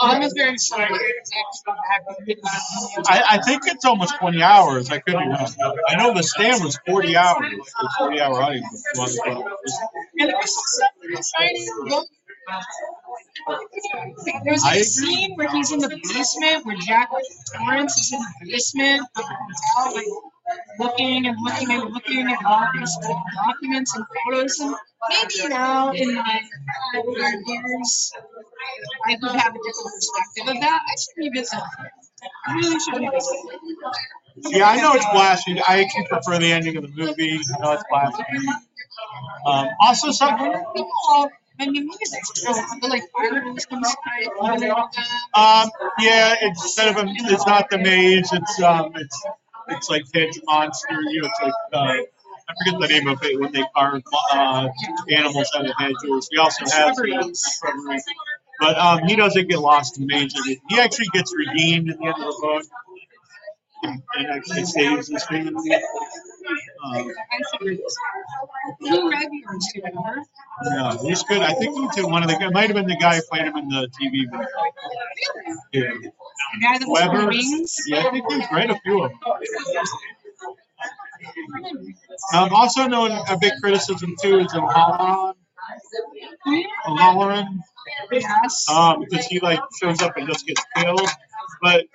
I'm 0.01 0.21
very 0.35 0.57
sorry. 0.57 0.87
It's 0.93 1.31
actually 1.31 1.75
back 1.89 2.01
in 2.27 2.37
the- 2.41 3.05
I, 3.09 3.23
I 3.31 3.41
think 3.41 3.63
it's 3.65 3.85
almost 3.85 4.15
20 4.19 4.41
hours. 4.41 4.89
I 4.89 4.99
could 4.99 5.05
be 5.05 5.13
wrong. 5.15 5.47
I 5.87 5.95
know 5.95 6.13
the 6.13 6.23
stand 6.23 6.63
was 6.63 6.77
40 6.87 7.15
hours. 7.17 7.53
Was 7.57 7.95
40 7.97 8.21
hour. 8.21 8.41
And 8.41 8.63
there 8.63 8.95
was 8.97 9.15
the 9.15 9.43
uh, 12.49 13.59
There's 14.43 14.63
like 14.63 14.79
a 14.79 14.83
scene 14.83 15.35
where 15.35 15.49
he's 15.49 15.71
in 15.71 15.79
the 15.79 15.89
basement, 15.89 16.65
where 16.65 16.77
Jack 16.77 17.09
Torrance 17.55 17.99
is 17.99 18.13
in 18.13 18.19
the 18.19 18.51
basement 18.51 19.07
of 20.51 20.57
the 20.77 20.83
hotel, 20.83 20.97
like 20.97 20.97
looking 20.97 21.27
and 21.27 21.37
looking 21.43 21.71
and 21.71 21.93
looking 21.93 22.27
at 22.27 22.45
all 22.45 22.67
these 22.77 22.97
documents 23.35 23.95
and 23.95 24.05
photos. 24.25 24.59
And 24.59 24.75
maybe 25.09 25.49
now, 25.49 25.91
in 25.91 26.15
my 26.15 26.41
older 26.97 27.31
years, 27.45 28.11
I 29.07 29.17
would 29.21 29.31
have 29.31 29.55
a 29.55 29.59
different 29.59 29.93
perspective 29.95 30.55
of 30.55 30.61
that. 30.61 30.81
I 30.87 30.95
should 30.99 31.17
revisit. 31.17 31.59
it. 31.59 31.91
I 32.47 32.53
really 32.55 32.79
should 32.79 32.95
revisit. 32.95 33.37
it. 33.45 34.51
Yeah, 34.51 34.69
I 34.69 34.77
know 34.81 34.93
it's 34.93 35.05
blasphemy. 35.05 35.61
I 35.67 35.81
actually 35.83 36.07
prefer 36.07 36.39
the 36.39 36.51
ending 36.51 36.77
of 36.77 36.83
the 36.83 36.89
movie. 36.89 37.39
I 37.55 37.59
know 37.63 37.71
it's 37.73 37.83
blasphemy. 37.89 38.47
Um, 39.45 39.67
also, 39.81 40.11
something. 40.11 40.53
I 41.61 41.65
mean, 41.67 41.87
music, 41.87 42.21
you 42.81 42.89
like 42.89 43.03
fireworks 43.17 43.65
come 43.65 43.81
by, 43.81 43.89
and 44.23 44.71
all 44.71 44.89
that. 44.93 45.65
Um, 45.65 45.69
yeah, 45.99 46.35
instead 46.41 46.87
of 46.89 47.03
a, 47.03 47.09
it's 47.09 47.45
not 47.45 47.69
the 47.69 47.77
maze. 47.79 48.29
It's 48.31 48.61
um, 48.63 48.93
it's 48.95 49.25
it's 49.71 49.89
like 49.89 50.03
hedge 50.13 50.39
monster. 50.45 51.01
You 51.01 51.21
know, 51.21 51.27
it's 51.27 51.39
like 51.41 51.53
uh, 51.73 51.77
I 51.77 52.53
forget 52.65 52.79
the 52.81 52.87
name 52.87 53.07
of 53.07 53.23
it 53.23 53.39
when 53.39 53.51
they 53.51 53.63
carve 53.75 54.01
uh, 54.31 54.69
animals 55.09 55.51
out 55.55 55.65
of 55.65 55.73
hedges. 55.77 56.29
We 56.31 56.37
also 56.37 56.65
have 56.65 56.95
shrubbery. 56.95 57.17
But 58.59 58.77
um, 58.77 59.03
he 59.07 59.15
doesn't 59.15 59.47
get 59.47 59.59
lost 59.59 59.97
in 59.97 60.07
the 60.07 60.13
major. 60.13 60.39
He 60.67 60.79
actually 60.79 61.07
gets 61.13 61.33
redeemed 61.35 61.91
at 61.91 61.97
the 61.97 62.05
end 62.05 62.15
of 62.15 62.19
the 62.19 62.39
book 62.41 62.63
and, 63.83 64.01
actually 64.31 64.65
saves 64.65 65.07
his 65.07 65.23
family. 65.25 65.75
Um, 66.83 67.11
Blue 68.79 69.09
Red 69.09 69.27
Ears, 69.31 69.67
do 69.73 69.79
you 69.79 69.83
remember? 69.83 70.23
yeah, 70.75 70.97
he's 71.01 71.23
good. 71.23 71.41
I 71.41 71.53
think 71.53 71.93
he's 71.95 72.05
one 72.05 72.23
of 72.23 72.29
the. 72.29 72.41
It 72.41 72.51
might 72.53 72.67
have 72.67 72.75
been 72.75 72.87
the 72.87 72.97
guy 72.97 73.15
who 73.17 73.21
played 73.29 73.45
him 73.45 73.57
in 73.57 73.69
the 73.69 73.87
TV. 73.99 74.25
movie. 74.31 74.45
Yeah. 75.73 75.81
The 75.81 76.61
guy 76.61 76.77
that 76.79 76.87
was 76.87 77.01
Weber. 77.01 77.27
wings. 77.27 77.75
Yeah, 77.87 78.07
I 78.07 78.11
think 78.11 78.25
he's 78.31 78.47
great. 78.47 78.69
A 78.69 78.79
few 78.79 79.03
of 79.03 79.11
them. 79.11 79.19
Um, 82.33 82.53
also 82.53 82.87
known 82.87 83.11
a 83.11 83.37
big 83.37 83.53
criticism 83.61 84.15
too 84.21 84.39
is 84.39 84.53
O'Halloran. 84.53 85.35
O'Halloran. 86.87 87.63
Yes. 88.11 88.65
um, 88.69 89.01
because 89.07 89.25
he 89.25 89.39
like 89.39 89.59
shows 89.81 90.01
up 90.01 90.15
and 90.17 90.27
just 90.27 90.45
gets 90.47 90.63
killed. 90.77 91.07
But 91.61 91.85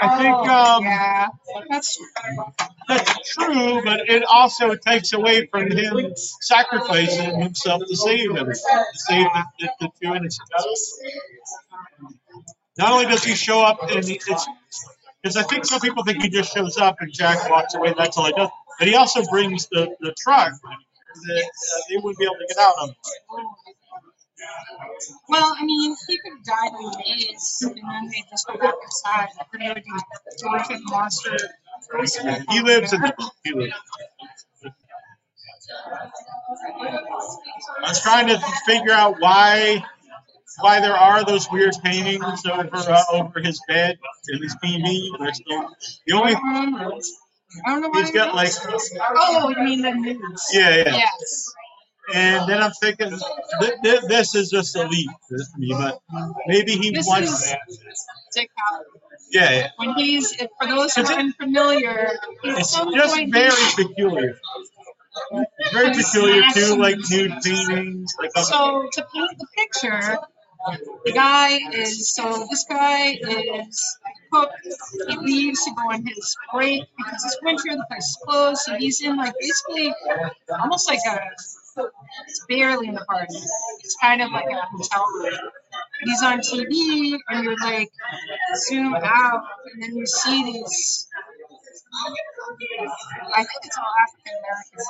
I 0.00 0.18
think 0.18 0.36
Oh, 0.36 0.76
um, 0.76 0.84
yeah, 0.84 1.28
that's 1.70 1.98
that's 2.88 3.32
true, 3.34 3.82
but 3.84 4.08
it 4.08 4.24
also 4.24 4.74
takes 4.76 5.12
away 5.12 5.46
from 5.46 5.70
him 5.70 6.12
sacrificing 6.16 7.40
himself 7.40 7.82
to 7.88 7.96
save 7.96 8.34
them, 8.34 8.46
to 8.46 8.54
save 8.54 9.26
the, 9.26 9.44
the, 9.60 9.70
the 9.80 9.90
two 10.02 10.14
innocents. 10.14 11.00
Not 12.78 12.92
only 12.92 13.06
does 13.06 13.24
he 13.24 13.34
show 13.34 13.62
up 13.62 13.82
and 13.82 13.92
it's 14.08 14.08
because 15.22 15.36
I 15.36 15.42
think 15.44 15.66
some 15.66 15.80
people 15.80 16.04
think 16.04 16.22
he 16.22 16.30
just 16.30 16.54
shows 16.54 16.78
up 16.78 16.96
and 17.00 17.12
Jack 17.12 17.50
walks 17.50 17.74
away. 17.74 17.94
That's 17.96 18.16
all 18.18 18.26
he 18.26 18.32
does. 18.32 18.50
But 18.78 18.88
he 18.88 18.94
also 18.96 19.22
brings 19.30 19.68
the, 19.68 19.94
the 20.00 20.14
truck 20.18 20.52
that 20.52 21.44
uh, 21.44 21.80
they 21.90 21.96
wouldn't 21.96 22.18
be 22.18 22.24
able 22.24 22.36
to 22.36 22.46
get 22.48 22.58
out 22.58 22.74
of. 22.80 22.90
Well. 25.28 25.54
I 25.58 25.64
mean, 25.64 25.96
he 26.08 26.18
could 26.18 26.32
have 26.32 26.44
died 26.44 26.78
in 26.78 26.84
the 26.86 26.98
maze, 27.06 27.58
and 27.62 27.76
then 27.76 28.10
they 28.10 28.22
just 28.30 28.46
go 28.46 28.56
back 28.56 28.74
inside. 28.82 29.28
Then 29.52 29.60
they 29.60 29.68
would 29.68 29.84
do 29.84 30.48
terrific 30.48 30.80
monster. 30.84 31.36
He 32.50 32.60
lives 32.62 32.92
in 32.92 33.00
the 33.00 33.12
book. 33.16 33.32
He 33.44 33.52
lives. 33.52 33.74
I 37.84 37.88
was 37.88 38.02
trying 38.02 38.28
to 38.28 38.38
figure 38.66 38.92
out 38.92 39.16
why 39.20 39.84
why 40.60 40.80
there 40.80 40.96
are 40.96 41.24
those 41.24 41.48
weird 41.50 41.74
paintings 41.84 42.44
over 42.46 42.68
uh, 42.72 43.02
over 43.12 43.40
his 43.40 43.60
bed 43.68 43.98
and 44.28 44.42
his 44.42 44.56
TV. 44.56 45.10
They're 45.18 45.34
still 45.34 45.68
the 46.06 46.12
only. 46.14 46.34
I 46.34 46.40
don't 47.66 47.82
know 47.82 47.88
why. 47.88 48.00
He's 48.00 48.10
got 48.10 48.34
like 48.34 48.52
Oh, 49.16 49.52
you 49.56 49.62
mean 49.64 49.82
the 49.82 49.92
news? 49.92 50.46
yeah 50.52 50.76
yeah. 50.76 50.96
Yes. 50.96 51.52
And 52.14 52.48
then 52.48 52.62
I'm 52.62 52.72
thinking 52.72 53.10
th- 53.60 53.74
th- 53.82 54.02
this 54.08 54.34
is 54.34 54.50
just 54.50 54.76
elite 54.76 55.10
for 55.28 55.38
me, 55.58 55.68
but 55.72 56.00
maybe 56.46 56.72
he 56.72 56.90
This 56.90 57.06
wants. 57.06 57.52
Dick 58.34 58.50
Howard. 58.56 58.86
Yeah, 59.30 59.50
yeah. 59.50 59.68
When 59.76 59.94
he's, 59.96 60.34
for 60.36 60.68
those 60.68 60.94
who 60.94 61.02
are 61.04 61.12
unfamiliar, 61.18 62.12
It's 62.44 62.72
just 62.74 63.16
very 63.30 63.52
peculiar. 63.76 64.38
Very 65.72 65.94
peculiar 65.94 66.42
too, 66.54 66.76
like 66.76 66.96
nude 67.10 67.32
paintings, 67.42 68.14
like 68.20 68.30
So 68.36 68.88
to 68.92 69.06
paint 69.14 69.38
the 69.38 69.46
picture, 69.56 70.18
the 71.04 71.12
guy 71.12 71.58
is 71.72 72.14
so 72.14 72.46
this 72.50 72.64
guy 72.68 73.12
is 73.20 73.98
cook. 74.32 74.50
He 75.08 75.16
leaves 75.18 75.64
to 75.64 75.70
go 75.72 75.92
on 75.92 76.06
his 76.06 76.36
break 76.52 76.84
because 76.96 77.24
it's 77.24 77.38
winter. 77.42 77.76
The 77.76 77.86
place 77.90 78.04
is 78.04 78.18
closed, 78.24 78.60
so 78.62 78.74
he's 78.76 79.00
in 79.02 79.16
like 79.16 79.34
basically 79.40 79.94
almost 80.60 80.88
like 80.88 81.00
a. 81.08 81.20
It's 82.26 82.44
barely 82.48 82.88
in 82.88 82.94
the 82.94 83.04
party. 83.04 83.36
It's 83.84 83.96
kind 84.02 84.22
of 84.22 84.30
like 84.32 84.46
a 84.50 84.60
hotel 84.76 85.04
room. 85.22 85.50
He's 86.04 86.22
on 86.22 86.40
TV, 86.40 87.18
and 87.28 87.44
you're 87.44 87.56
like 87.60 87.90
zoom 88.68 88.94
out, 88.94 89.42
and 89.74 89.82
then 89.82 89.96
you 89.96 90.06
see 90.06 90.44
these. 90.44 91.08
I 93.34 93.44
think 93.44 93.60
it's 93.64 93.78
all 93.78 93.92
African 94.04 94.34
Americans 94.42 94.86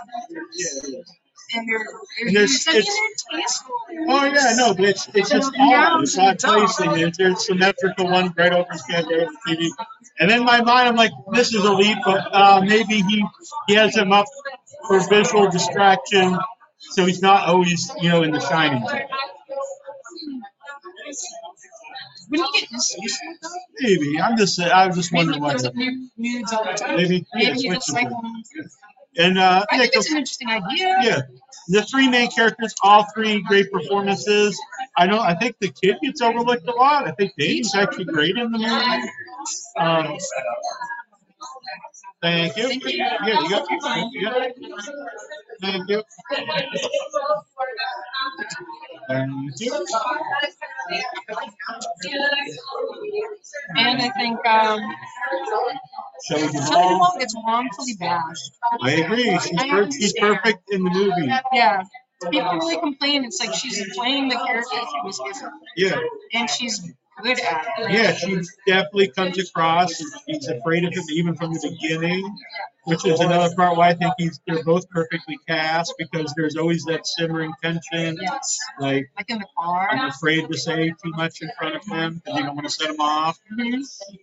and 1.55 1.68
they're, 1.68 1.79
they're 1.79 2.27
And 2.29 2.37
there's- 2.37 2.55
it's, 2.57 2.66
like, 2.66 2.77
it's- 2.77 2.96
they're 3.31 3.40
tasteful. 3.40 3.74
Oh 4.09 4.24
yeah, 4.24 4.55
no, 4.57 4.74
but 4.74 4.85
it's 4.85 5.09
it's 5.14 5.31
just 5.31 5.53
odd. 5.59 6.03
It's 6.03 6.16
not 6.16 6.38
placing 6.40 6.98
it. 6.98 7.16
There's 7.16 7.46
symmetrical 7.46 8.11
one 8.11 8.33
right 8.37 8.53
over 8.53 8.70
his 8.72 8.87
head, 8.87 9.05
over 9.07 9.27
the 9.27 9.38
TV. 9.57 9.70
And 10.20 10.31
in 10.31 10.44
my 10.44 10.61
mind, 10.62 10.88
I'm 10.88 10.96
like, 10.96 11.12
this 11.33 11.55
is 11.55 11.64
elite, 11.64 11.98
but 12.05 12.29
uh, 12.33 12.61
maybe 12.64 13.03
he 13.03 13.24
he 13.68 13.74
has 13.74 13.96
him 13.96 14.12
up 14.12 14.27
for 14.87 15.01
visual 15.09 15.51
distraction, 15.51 16.38
so 16.78 17.04
he's 17.06 17.22
not 17.22 17.46
always 17.48 17.90
you 18.00 18.08
know 18.10 18.22
in 18.22 18.30
the 18.30 18.40
shining. 18.40 18.86
zone. 18.86 19.00
Get 22.30 22.70
used 22.70 22.90
to 22.92 22.98
it, 23.02 23.38
though, 23.42 23.48
Maybe 23.80 24.20
I'm 24.20 24.36
just 24.36 24.60
I 24.60 24.86
was 24.86 24.96
just 24.96 25.12
wondering 25.12 25.36
he 25.38 25.40
why. 25.40 25.50
throws 25.52 25.64
up 25.64 25.74
new 25.74 26.08
nudes 26.16 26.52
all 26.52 26.64
the 26.64 26.72
time. 26.74 26.96
Maybe 26.96 27.26
yeah, 27.34 27.48
Maybe 27.50 27.60
you 27.60 27.74
just 27.74 27.92
like 27.92 28.08
them. 28.10 28.20
them. 28.22 28.42
And 29.16 29.38
uh, 29.38 29.64
I 29.70 29.76
yeah, 29.76 29.80
think 29.82 29.92
it's 29.96 30.10
an 30.10 30.18
interesting 30.18 30.48
idea. 30.48 30.96
yeah, 31.02 31.20
the 31.68 31.82
three 31.82 32.08
main 32.08 32.30
characters, 32.30 32.74
all 32.82 33.06
three 33.14 33.40
great 33.42 33.72
performances. 33.72 34.60
I 34.96 35.06
know 35.06 35.18
I 35.20 35.34
think 35.34 35.56
the 35.58 35.68
kid 35.70 35.96
gets 36.02 36.20
overlooked 36.20 36.68
a 36.68 36.72
lot. 36.74 37.08
I 37.08 37.12
think 37.12 37.32
Dave's 37.38 37.74
actually 37.74 38.04
great 38.04 38.36
in 38.36 38.52
the 38.52 38.58
movie. 38.58 39.10
Um, 39.78 40.16
thank 42.22 42.57
you. 42.57 42.68
Thank 42.68 42.85
you. 42.85 42.90
Yeah, 42.98 43.40
you 43.40 43.50
got. 43.50 43.70
You 43.70 43.81
thank 43.81 44.14
you. 44.14 44.31
Thank 45.61 45.88
you. 45.90 46.02
And 53.76 54.02
I 54.02 54.11
think 54.11 54.46
um, 54.46 54.81
Shall 56.26 56.38
we 56.38 56.42
move 56.44 56.52
Shelley 56.52 56.83
on? 56.83 56.98
Wong 56.98 57.16
gets 57.18 57.35
wrongfully 57.46 57.94
bashed. 57.98 58.52
I 58.83 58.90
agree. 58.92 59.38
She's, 59.38 59.59
I 59.59 59.70
per- 59.70 59.90
she's 59.90 60.12
perfect 60.18 60.70
in 60.70 60.85
the 60.85 60.90
movie. 60.90 61.33
Yeah. 61.52 61.83
People 62.31 62.52
really 62.59 62.78
complain. 62.78 63.24
It's 63.24 63.40
like 63.40 63.54
she's 63.54 63.94
playing 63.96 64.28
the 64.28 64.35
character 64.37 64.76
she 64.76 65.00
was 65.04 65.20
given, 65.24 65.52
Yeah, 65.76 66.00
and 66.35 66.50
she's 66.50 66.81
good 66.81 66.90
at 66.90 66.90
it. 66.90 66.96
Yeah. 67.24 68.12
She 68.14 68.40
definitely 68.66 69.09
comes 69.09 69.38
across. 69.38 70.00
and 70.00 70.11
She's 70.28 70.48
afraid 70.48 70.85
of 70.85 70.92
him 70.94 71.04
even 71.12 71.35
from 71.37 71.52
the 71.52 71.76
beginning, 71.81 72.37
which 72.85 73.04
is 73.07 73.20
another 73.20 73.54
part 73.54 73.76
why 73.76 73.88
I 73.90 73.94
think 73.94 74.14
he's 74.18 74.40
they're 74.46 74.64
both 74.64 74.88
perfectly 74.90 75.38
cast 75.48 75.94
because 75.98 76.33
there's 76.37 76.57
always 76.57 76.85
that 76.85 77.07
simmering 77.07 77.52
tension. 77.62 78.18
Like 78.78 79.11
Like 79.16 79.31
in 79.31 79.38
the 79.38 79.46
I'm 79.59 80.09
afraid 80.09 80.48
to 80.48 80.57
say 80.59 80.88
too 80.88 81.11
much 81.11 81.42
in 81.42 81.50
front 81.59 81.76
of 81.76 81.85
him 81.85 82.22
because 82.24 82.38
you 82.38 82.44
don't 82.46 82.54
want 82.54 82.66
to 82.68 82.72
set 82.72 82.90
him 82.90 83.00
off. 83.00 83.38
Mm-hmm. 83.52 84.16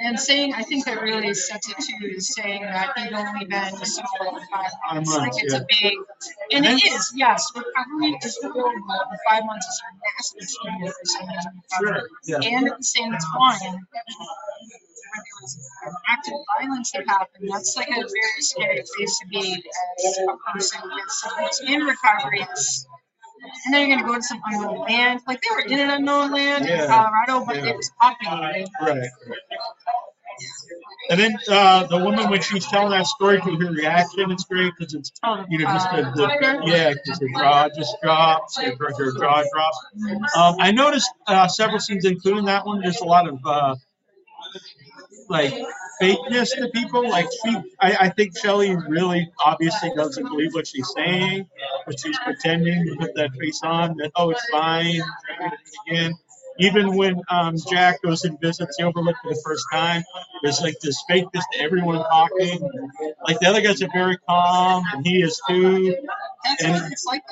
And 0.00 0.18
saying, 0.18 0.54
I 0.54 0.62
think 0.62 0.84
that 0.86 1.00
really 1.00 1.34
sets 1.34 1.68
it 1.68 1.76
to 1.78 2.06
is 2.16 2.34
saying 2.34 2.62
that 2.62 2.96
he'd 2.98 3.12
only 3.12 3.44
been 3.46 3.76
sober 3.84 4.08
for 4.18 4.40
five 4.52 4.72
months. 4.94 5.14
Five 5.14 5.22
Like 5.22 5.32
it's 5.36 5.54
yeah. 5.54 5.60
a 5.60 5.64
big, 5.68 5.98
and 6.52 6.66
it 6.66 6.84
is, 6.84 7.12
yes, 7.14 7.50
recovery 7.54 8.18
is 8.24 8.38
horrible. 8.42 8.82
but 8.86 9.18
Five 9.28 9.44
months 9.44 9.66
is 9.66 9.82
a 9.82 9.90
massive 10.02 10.38
achievement 10.42 10.94
for 10.94 11.06
someone 11.06 11.36
recovery. 11.36 12.00
Sure, 12.26 12.40
yeah. 12.42 12.56
And 12.58 12.68
at 12.68 12.78
the 12.78 12.84
same 12.84 13.12
time, 13.12 13.60
when 13.62 13.80
there 13.92 15.36
was 15.42 15.70
an 15.86 15.92
act 16.08 16.28
of 16.28 16.34
violence 16.60 16.90
that 16.92 17.06
happened, 17.06 17.48
that's 17.52 17.76
like 17.76 17.88
a 17.90 17.94
very 17.94 18.40
scary 18.40 18.82
place 18.96 19.18
to 19.20 19.26
be 19.28 19.64
as 20.06 20.18
a 20.18 20.52
person 20.52 20.80
who's 20.82 21.60
in 21.66 21.80
recovery. 21.82 22.40
It's- 22.42 22.86
And 23.64 23.74
then 23.74 23.88
you're 23.88 23.96
gonna 23.98 24.08
go 24.08 24.16
to 24.16 24.22
some 24.22 24.40
unknown 24.44 24.80
land. 24.80 25.20
Like 25.26 25.40
they 25.40 25.48
were 25.54 25.60
in 25.72 25.80
an 25.80 25.90
unknown 25.90 26.32
land 26.32 26.66
Yeah. 26.66 26.82
in 26.84 26.88
Colorado, 26.88 27.44
but 27.46 27.56
Yeah. 27.56 27.66
it 27.70 27.76
was 27.76 27.90
populated. 28.00 28.68
Right. 28.80 29.08
And 31.10 31.20
then 31.20 31.36
uh, 31.48 31.86
the 31.86 31.98
woman 31.98 32.30
when 32.30 32.40
she's 32.40 32.66
telling 32.66 32.90
that 32.90 33.06
story 33.06 33.38
to 33.40 33.56
her 33.56 33.70
reaction, 33.72 34.30
it's 34.30 34.44
great 34.44 34.72
because 34.78 34.94
it's 34.94 35.12
you 35.50 35.58
know 35.58 35.64
just 35.66 35.90
the, 35.90 35.96
uh, 35.98 36.14
the 36.14 36.26
Tiger? 36.26 36.60
yeah 36.64 36.92
because 36.94 37.20
her 37.20 37.28
jaw 37.36 37.68
just 37.76 37.96
drops, 38.02 38.56
her, 38.58 38.74
her 38.78 39.12
jaw 39.18 39.42
drops. 39.52 39.78
Um, 40.36 40.56
I 40.60 40.70
noticed 40.72 41.10
uh, 41.26 41.48
several 41.48 41.80
scenes, 41.80 42.04
including 42.04 42.44
that 42.46 42.64
one. 42.66 42.80
There's 42.80 43.00
a 43.00 43.04
lot 43.04 43.28
of 43.28 43.38
uh, 43.44 43.74
like 45.28 45.54
fakeness 46.00 46.50
to 46.56 46.68
people. 46.74 47.08
Like 47.08 47.26
she, 47.44 47.56
I, 47.80 47.96
I 48.00 48.08
think 48.10 48.36
Shelley 48.36 48.76
really 48.88 49.30
obviously 49.44 49.90
doesn't 49.96 50.24
believe 50.24 50.52
what 50.54 50.66
she's 50.66 50.90
saying, 50.94 51.48
but 51.86 51.98
she's 51.98 52.18
pretending 52.18 52.86
to 52.86 52.96
put 52.96 53.14
that 53.14 53.30
face 53.40 53.60
on 53.62 53.96
that 53.98 54.12
oh 54.16 54.30
it's 54.30 54.48
fine. 54.50 55.00
Again, 55.88 56.12
even 56.58 56.96
when 56.96 57.20
um, 57.30 57.56
Jack 57.70 58.02
goes 58.02 58.24
and 58.24 58.40
visits 58.40 58.76
the 58.78 58.84
Overlook 58.84 59.16
for 59.22 59.30
the 59.34 59.40
first 59.44 59.64
time, 59.72 60.02
there's 60.42 60.60
like 60.60 60.78
this 60.80 61.02
fakeness 61.10 61.42
to 61.52 61.60
everyone 61.60 61.98
talking. 61.98 62.60
Like 63.26 63.40
the 63.40 63.46
other 63.48 63.60
guys 63.60 63.82
are 63.82 63.88
very 63.92 64.18
calm, 64.28 64.84
and 64.92 65.06
he 65.06 65.22
is 65.22 65.40
too. 65.48 65.96
That's 66.44 66.64
And- 66.64 66.74
what 66.82 66.92
it's 66.92 67.04
like. 67.04 67.22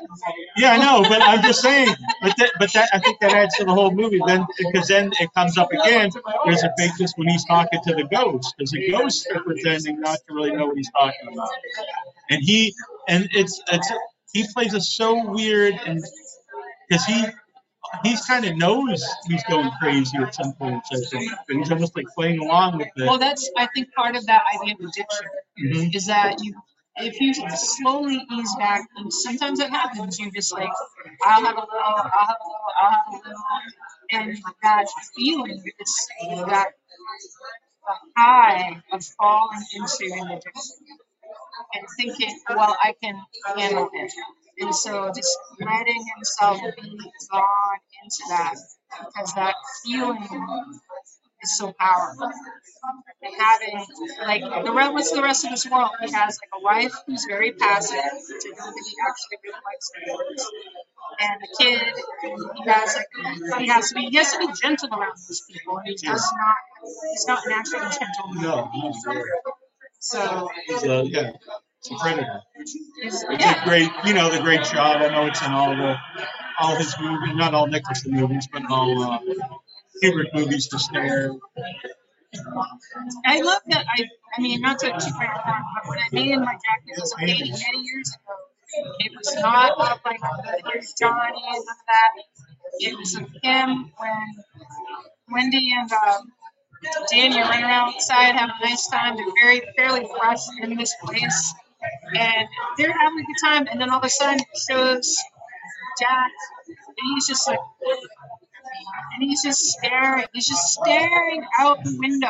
Yeah, 0.56 0.72
I 0.72 0.76
know, 0.78 1.02
but 1.08 1.20
I'm 1.22 1.42
just 1.42 1.60
saying. 1.60 1.94
But 2.22 2.36
that, 2.38 2.52
but 2.58 2.72
that, 2.74 2.90
I 2.92 2.98
think 3.00 3.20
that 3.20 3.32
adds 3.32 3.56
to 3.56 3.64
the 3.64 3.72
whole 3.72 3.90
movie. 3.90 4.20
Then, 4.24 4.46
because 4.58 4.88
then 4.88 5.10
it 5.20 5.32
comes 5.34 5.58
up 5.58 5.72
again. 5.72 6.10
There's 6.44 6.62
a 6.62 6.72
twist 6.96 7.14
when 7.16 7.28
he's 7.28 7.44
talking 7.44 7.80
to 7.84 7.94
the 7.94 8.04
ghost, 8.04 8.54
because 8.56 8.70
the 8.70 8.90
ghosts 8.90 9.26
are 9.34 9.42
pretending 9.42 10.00
not 10.00 10.18
to 10.28 10.34
really 10.34 10.52
know 10.52 10.66
what 10.66 10.76
he's 10.76 10.90
talking 10.90 11.32
about. 11.32 11.48
And 12.30 12.42
he, 12.42 12.74
and 13.08 13.28
it's, 13.32 13.60
it's, 13.72 13.90
he 14.32 14.46
plays 14.54 14.74
it 14.74 14.82
so 14.82 15.26
weird, 15.30 15.74
and 15.86 16.02
because 16.88 17.04
he, 17.04 17.24
he's 18.02 18.24
kind 18.24 18.44
of 18.44 18.56
knows 18.56 19.04
he's 19.26 19.42
going 19.44 19.70
crazy 19.80 20.16
at 20.18 20.34
some 20.34 20.52
points. 20.54 20.88
I 20.92 20.98
think, 21.10 21.32
but 21.46 21.56
he's 21.56 21.70
almost 21.70 21.96
like 21.96 22.06
playing 22.14 22.40
along 22.40 22.78
with 22.78 22.88
it. 22.96 23.06
Well, 23.06 23.18
that's, 23.18 23.50
I 23.56 23.68
think, 23.74 23.92
part 23.94 24.16
of 24.16 24.26
that 24.26 24.42
idea 24.54 24.74
of 24.74 24.80
addiction 24.80 25.26
Mhm. 25.58 25.94
is 25.94 26.06
that 26.06 26.42
you, 26.42 26.54
if 26.96 27.20
you 27.20 27.34
slowly 27.56 28.20
ease 28.30 28.54
back, 28.56 28.86
and 28.96 29.12
sometimes 29.12 29.60
it 29.60 29.70
happens, 29.70 30.18
you 30.18 30.30
just 30.30 30.52
like, 30.52 30.70
I'll 31.24 31.44
have 31.44 31.56
a 31.56 31.60
little, 31.60 31.70
I'll 31.78 32.02
have 32.02 32.36
a 32.40 32.48
little, 32.48 32.72
I'll 32.80 32.90
have 32.90 33.06
a 33.08 33.28
little, 33.28 33.44
and 34.12 34.38
that 34.62 34.86
feeling 35.16 35.62
is 35.80 36.08
that 36.46 36.72
high 38.16 38.82
of 38.92 39.04
falling 39.18 39.64
into 39.72 40.14
an 40.14 40.30
addiction 40.32 40.98
and 41.74 41.86
thinking, 41.96 42.40
well, 42.48 42.76
I 42.82 42.94
can 43.02 43.20
handle 43.56 43.90
it. 43.92 44.12
And 44.60 44.74
so 44.74 45.12
just 45.14 45.38
letting 45.60 46.06
himself 46.16 46.60
be 46.76 46.88
drawn 47.30 47.78
into 48.02 48.22
that 48.28 48.54
because 48.98 49.34
that 49.34 49.54
feeling 49.84 50.28
is 51.42 51.56
so 51.58 51.72
powerful. 51.78 52.30
And 53.22 53.34
having 53.38 53.86
like 54.22 54.64
the 54.64 54.72
rest, 54.72 54.92
what's 54.92 55.12
the 55.12 55.22
rest 55.22 55.44
of 55.44 55.50
this 55.50 55.68
world? 55.70 55.90
He 56.04 56.12
has 56.12 56.38
like 56.42 56.50
a 56.60 56.62
wife 56.62 56.94
who's 57.06 57.24
very 57.28 57.52
passive, 57.52 57.96
which 57.96 58.44
I 58.46 58.54
don't 58.56 58.74
he 58.74 58.94
actually 59.08 59.38
really 59.44 59.60
likes 59.64 59.90
divorce. 59.98 60.50
And 61.20 61.40
the 61.42 61.48
kid, 61.58 61.94
he 62.56 62.70
has 62.70 62.96
like 62.96 63.60
he 63.60 63.68
has 63.68 63.88
to 63.90 63.94
be 63.94 64.06
he 64.10 64.16
has 64.16 64.32
to 64.32 64.38
be 64.38 64.48
gentle 64.62 64.88
around 64.92 65.16
these 65.28 65.42
people. 65.50 65.78
And 65.78 65.88
he's 65.88 66.02
just 66.02 66.32
not 66.36 66.56
he's 67.12 67.26
not 67.26 67.40
naturally 67.48 67.90
gentle. 67.90 68.34
No, 68.34 68.70
he's, 68.72 69.04
So 69.98 70.48
he's 70.66 70.84
a, 70.84 71.04
yeah, 71.06 71.32
it's 71.80 71.90
a 71.90 71.94
predator. 71.96 72.40
it's, 72.56 73.24
yeah. 73.30 73.62
a 73.62 73.64
great, 73.64 73.90
you 74.04 74.12
know, 74.12 74.30
the 74.30 74.42
great 74.42 74.66
shot. 74.66 75.00
I 75.00 75.08
know 75.08 75.26
it's 75.26 75.40
in 75.42 75.52
all 75.52 75.74
the, 75.74 75.96
all 76.60 76.76
his 76.76 76.94
movies, 77.00 77.34
not 77.34 77.54
all 77.54 77.66
Nicholson 77.66 78.12
movies, 78.12 78.46
but 78.52 78.62
all 78.70 79.02
uh, 79.02 79.18
Kubrick 80.02 80.34
movies 80.34 80.68
to 80.68 80.78
stare. 80.78 81.32
I 83.26 83.40
love 83.40 83.62
that. 83.68 83.86
I, 83.96 84.04
I 84.36 84.40
mean, 84.40 84.60
not 84.60 84.78
to 84.80 84.88
my 84.88 84.98
but 84.98 85.88
when 85.88 85.98
I 85.98 86.08
made 86.12 86.30
in 86.30 86.40
my 86.40 86.52
Jack 86.52 86.82
Nicholson 86.86 87.18
painting 87.18 87.52
many 87.52 87.82
years 87.82 88.14
ago, 88.14 88.34
it 89.00 89.12
was 89.16 89.34
not 89.42 89.72
of 89.72 90.00
like 90.04 90.20
here's 90.72 90.92
Johnny 90.92 91.42
and 91.48 91.54
none 91.54 91.58
of 91.58 91.76
that. 91.88 92.10
It 92.78 92.98
was 92.98 93.14
of 93.16 93.28
him 93.42 93.90
when 93.96 94.44
Wendy 95.32 95.72
and 95.76 95.90
uh, 95.90 96.18
Danny 97.10 97.40
are 97.40 97.48
running 97.48 97.64
around 97.64 97.94
outside 97.94 98.36
having 98.36 98.54
a 98.62 98.64
nice 98.64 98.86
time. 98.88 99.16
They're 99.16 99.26
very 99.42 99.62
fairly 99.76 100.06
fresh 100.18 100.40
in 100.62 100.76
this 100.76 100.94
place, 101.02 101.54
and 102.16 102.48
they're 102.76 102.92
having 102.92 103.20
a 103.20 103.24
good 103.24 103.40
time. 103.42 103.66
And 103.70 103.80
then 103.80 103.90
all 103.90 103.98
of 103.98 104.04
a 104.04 104.08
sudden, 104.08 104.44
shows 104.68 105.16
Jack, 105.98 106.30
and 106.68 107.14
he's 107.14 107.26
just 107.26 107.46
like 107.48 107.58
and 109.14 109.22
he's 109.22 109.42
just 109.42 109.60
staring. 109.60 110.24
He's 110.32 110.48
just 110.48 110.62
staring 110.74 111.44
out 111.58 111.82
the 111.84 111.96
window. 111.98 112.26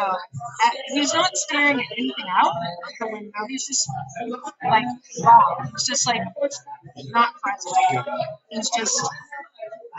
At, 0.64 0.74
he's 0.92 1.14
not 1.14 1.36
staring 1.36 1.78
at 1.78 1.86
anything 1.92 2.24
out 2.28 2.52
the 2.98 3.08
window. 3.08 3.38
He's 3.48 3.66
just 3.66 3.88
like 4.64 4.84
wow. 5.18 5.68
He's 5.70 5.84
just 5.84 6.06
like 6.06 6.22
not 7.10 7.34
present. 7.42 8.06
He's 8.50 8.70
just, 8.70 9.08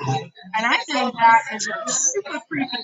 and 0.08 0.66
I 0.66 0.78
think 0.78 1.14
that 1.14 1.42
is 1.56 1.68
a 1.68 1.92
super 1.92 2.40
creepy. 2.48 2.78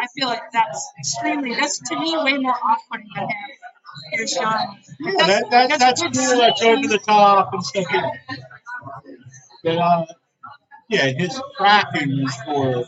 I 0.00 0.06
feel 0.16 0.28
like 0.28 0.42
that's 0.52 0.92
extremely. 0.98 1.54
That's 1.54 1.80
to 1.80 1.98
me 1.98 2.16
way 2.16 2.38
more 2.38 2.54
off-putting 2.54 3.08
than 3.14 3.24
him. 3.24 3.50
Here's 4.20 4.34
Johnny. 4.34 4.78
Yeah, 5.00 5.26
that, 5.26 5.50
that, 5.50 5.78
that's 5.78 6.02
good 6.02 6.12
cool. 6.14 6.38
That's 6.38 6.62
over 6.62 6.88
the 6.88 6.98
top 6.98 7.54
and 7.54 7.64
stuff. 7.64 7.86
But 9.64 9.78
uh, 9.78 10.04
yeah, 10.90 11.06
his 11.06 11.40
cracking 11.56 12.20
is 12.26 12.36
for 12.44 12.84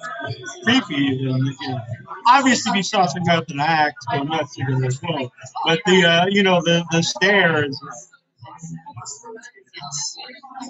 creepy. 0.63 1.09
And, 1.09 1.47
you 1.47 1.69
know, 1.69 1.81
obviously, 2.27 2.77
you 2.77 2.83
saw 2.83 3.07
some 3.07 3.23
guy 3.23 3.39
with 3.39 3.51
an 3.51 3.61
axe 3.61 4.05
go 4.11 4.23
nuts, 4.25 4.59
you're 4.59 4.69
gonna 4.69 4.89
go. 4.91 5.33
But 5.65 5.81
the 5.87 6.05
uh, 6.05 6.27
you 6.29 6.43
know 6.43 6.61
the 6.61 6.85
the 6.91 7.03
stare 7.03 7.65
is. 7.65 7.81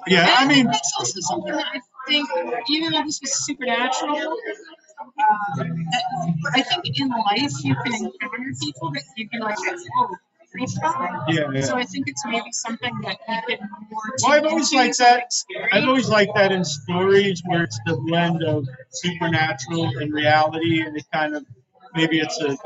Yeah, 0.07 0.33
I 0.39 0.47
mean, 0.47 0.67
that's 0.67 0.93
also 0.97 1.19
something 1.21 1.53
that 1.53 1.67
I 1.75 1.81
think, 2.09 2.29
even 2.69 2.93
though 2.93 3.03
this 3.05 3.21
was 3.21 3.35
supernatural, 3.45 4.37
uh, 5.19 5.65
I 6.55 6.63
think 6.63 7.01
in 7.01 7.09
life 7.09 7.53
you 7.65 7.75
can 7.75 7.95
encounter 7.95 8.53
people 8.63 8.93
that 8.93 9.03
you 9.17 9.29
can 9.29 9.41
like, 9.41 9.59
whoa, 9.59 10.11
yeah, 11.29 11.51
yeah. 11.53 11.61
So 11.63 11.77
I 11.77 11.85
think 11.85 12.09
it's 12.09 12.25
maybe 12.27 12.53
something 12.53 12.93
that 13.03 13.19
you 13.29 13.57
can 13.57 13.69
more. 13.91 14.01
Well, 14.23 14.33
I've 14.33 14.45
always 14.45 14.73
liked 14.73 14.99
that. 14.99 15.33
I've 15.73 15.89
always 15.89 16.09
liked 16.09 16.33
that 16.37 16.53
in 16.53 16.65
stories 16.65 17.43
where 17.47 17.65
it's 17.65 17.81
the 17.87 17.97
blend 17.97 18.43
of 18.43 18.67
supernatural 18.91 19.91
and 19.99 20.13
reality, 20.13 20.83
and 20.83 20.97
it 20.97 21.05
kind 21.13 21.35
of 21.35 21.45
maybe 21.95 22.21
it's 22.21 22.41
a, 22.41 22.57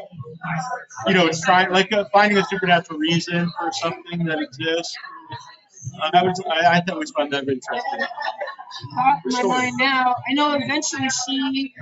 you 1.07 1.15
know, 1.15 1.27
it's 1.27 1.41
trying 1.43 1.71
like 1.71 1.93
uh 1.93 2.05
finding 2.13 2.39
a 2.39 2.45
supernatural 2.45 2.99
reason 2.99 3.51
for 3.59 3.71
something 3.73 4.25
that 4.27 4.41
exists. 4.41 4.97
Uh, 6.03 6.11
I 6.15 6.23
was, 6.25 6.43
I, 6.51 6.79
I 6.79 6.81
thought 6.81 6.99
was 6.99 7.13
found 7.13 7.33
that 7.33 7.49
interesting. 7.49 8.07
in 9.25 9.33
my 9.33 9.43
mind 9.43 9.75
now. 9.79 10.17
I 10.29 10.35
know 10.35 10.55
eventually 10.55 11.09
she 11.09 11.75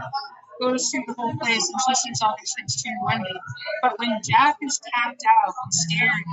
goes 0.60 0.90
through 0.90 1.04
the 1.06 1.14
whole 1.14 1.36
place 1.38 1.68
and 1.68 1.80
she 1.88 1.94
sees 1.94 2.20
all 2.22 2.34
these 2.38 2.52
things 2.56 2.82
too, 2.82 2.90
Wendy. 3.02 3.30
But 3.82 3.98
when 3.98 4.20
Jack 4.28 4.56
is 4.62 4.80
tapped 4.80 5.22
out 5.26 5.54
and 5.64 5.74
staring, 5.74 6.24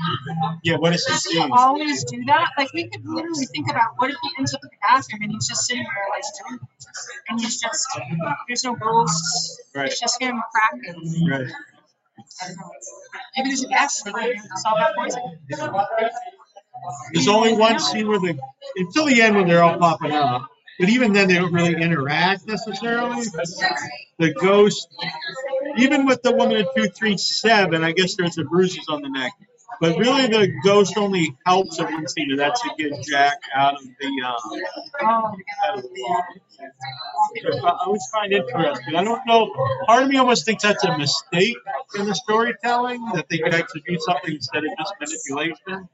Yeah, 0.64 0.78
what 0.78 0.94
is 0.94 1.06
he 1.06 1.14
seeing? 1.18 1.52
always 1.52 2.04
do 2.06 2.24
that? 2.28 2.52
Like 2.58 2.72
we 2.74 2.90
could 2.90 3.06
literally 3.06 3.46
think 3.48 3.70
about 3.70 3.94
what 3.98 4.10
if 4.10 4.18
he 4.22 4.30
ends 4.38 4.54
up 4.54 4.62
in 4.64 4.70
the 4.70 4.78
bathroom 4.82 5.22
and 5.24 5.32
he's 5.32 5.48
just 5.48 5.66
sitting 5.66 5.84
there 5.84 6.08
like 6.12 6.24
doing 6.46 6.60
and 7.30 7.42
he's 7.42 7.60
just 7.60 7.88
there's 8.48 8.64
no 8.64 8.76
ghosts. 8.76 9.62
Right. 9.76 9.88
It's 9.88 10.00
just 10.00 10.22
him 10.22 10.42
cracking. 10.52 11.30
Right. 11.30 11.48
Maybe 13.38 13.50
there's 13.50 13.64
a 13.64 13.68
gas 13.68 14.06
leak 14.06 14.16
to 14.36 14.58
solve 14.58 14.78
that 14.80 14.96
poison. 14.96 15.22
There's 17.14 17.28
only 17.28 17.54
one 17.54 17.80
scene 17.80 18.08
where 18.08 18.20
the 18.20 18.38
until 18.76 19.06
the 19.06 19.22
end 19.22 19.36
when 19.36 19.48
they're 19.48 19.64
all 19.64 19.78
popping 19.78 20.12
up, 20.12 20.50
but 20.82 20.90
even 20.90 21.14
then 21.14 21.28
they 21.28 21.36
don't 21.36 21.54
really 21.54 21.80
interact 21.80 22.48
necessarily. 22.48 23.24
The 24.18 24.34
ghost, 24.34 24.88
even 25.78 26.08
with 26.08 26.24
the 26.24 26.32
woman 26.32 26.58
in 26.58 26.66
two 26.76 26.90
three 26.90 27.18
seven, 27.18 27.84
I 27.84 27.92
guess 27.92 28.16
there's 28.16 28.34
the 28.34 28.46
bruises 28.46 28.86
on 28.90 29.04
the 29.04 29.10
neck. 29.10 29.32
But 29.82 29.98
really, 29.98 30.28
the 30.28 30.48
ghost 30.64 30.98
only 30.98 31.36
helps 31.46 31.80
in 31.80 31.86
one 31.86 32.08
scene, 32.08 32.32
and 32.32 32.40
that's 32.40 32.62
to 32.62 32.70
get 32.78 32.94
Jack 33.04 33.40
out 33.56 33.76
of 33.76 33.84
the. 33.84 34.24
Uh, 34.26 34.60
Oh, 35.04 35.36
out 35.68 35.78
of 35.80 35.84
the 35.84 36.32
I 37.64 37.78
always 37.86 38.08
find 38.12 38.34
interesting. 38.34 38.96
I 38.96 39.04
don't 39.04 39.26
know. 39.26 39.52
Part 39.88 40.04
of 40.04 40.10
me 40.10 40.18
almost 40.18 40.46
thinks 40.46 40.64
that's 40.64 40.84
a 40.84 40.98
mistake 40.98 41.58
in 41.98 42.06
the 42.06 42.16
storytelling 42.16 43.04
that 43.14 43.28
they 43.30 43.40
could 43.40 43.54
actually 43.54 43.82
do 43.88 43.98
something 44.00 44.36
instead 44.36 44.64
of 44.64 44.72
just 44.78 44.94
manipulation. 45.00 45.90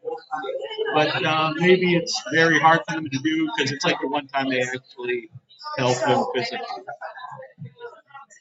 But 0.94 1.26
uh, 1.26 1.54
maybe 1.58 1.96
it's 1.96 2.22
very 2.34 2.60
hard 2.60 2.82
for 2.88 2.96
them 2.96 3.10
to 3.10 3.20
do 3.20 3.50
because 3.56 3.72
it's 3.72 3.86
like 3.86 4.00
the 4.02 4.08
one 4.08 4.28
time 4.28 4.50
they 4.50 4.62
actually 4.62 5.30
help 5.78 5.98
him 6.06 6.26
physically. 6.36 6.84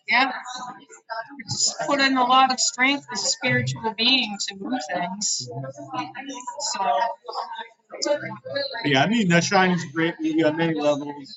Yeah. 0.09 0.33
Just 1.51 1.77
put 1.87 2.01
in 2.01 2.17
a 2.17 2.25
lot 2.25 2.53
of 2.53 2.61
strength 2.61 3.07
as 3.13 3.23
a 3.23 3.27
spiritual 3.27 3.95
being 3.97 4.37
to 4.49 4.57
move 4.57 4.81
things. 4.93 5.49
So 6.73 6.81
Yeah, 8.85 9.03
I 9.03 9.07
mean, 9.09 9.29
The 9.29 9.41
Shining's 9.41 9.85
a 9.85 9.89
great 9.93 10.15
movie 10.21 10.45
on 10.45 10.57
many 10.57 10.75
levels. 10.75 11.37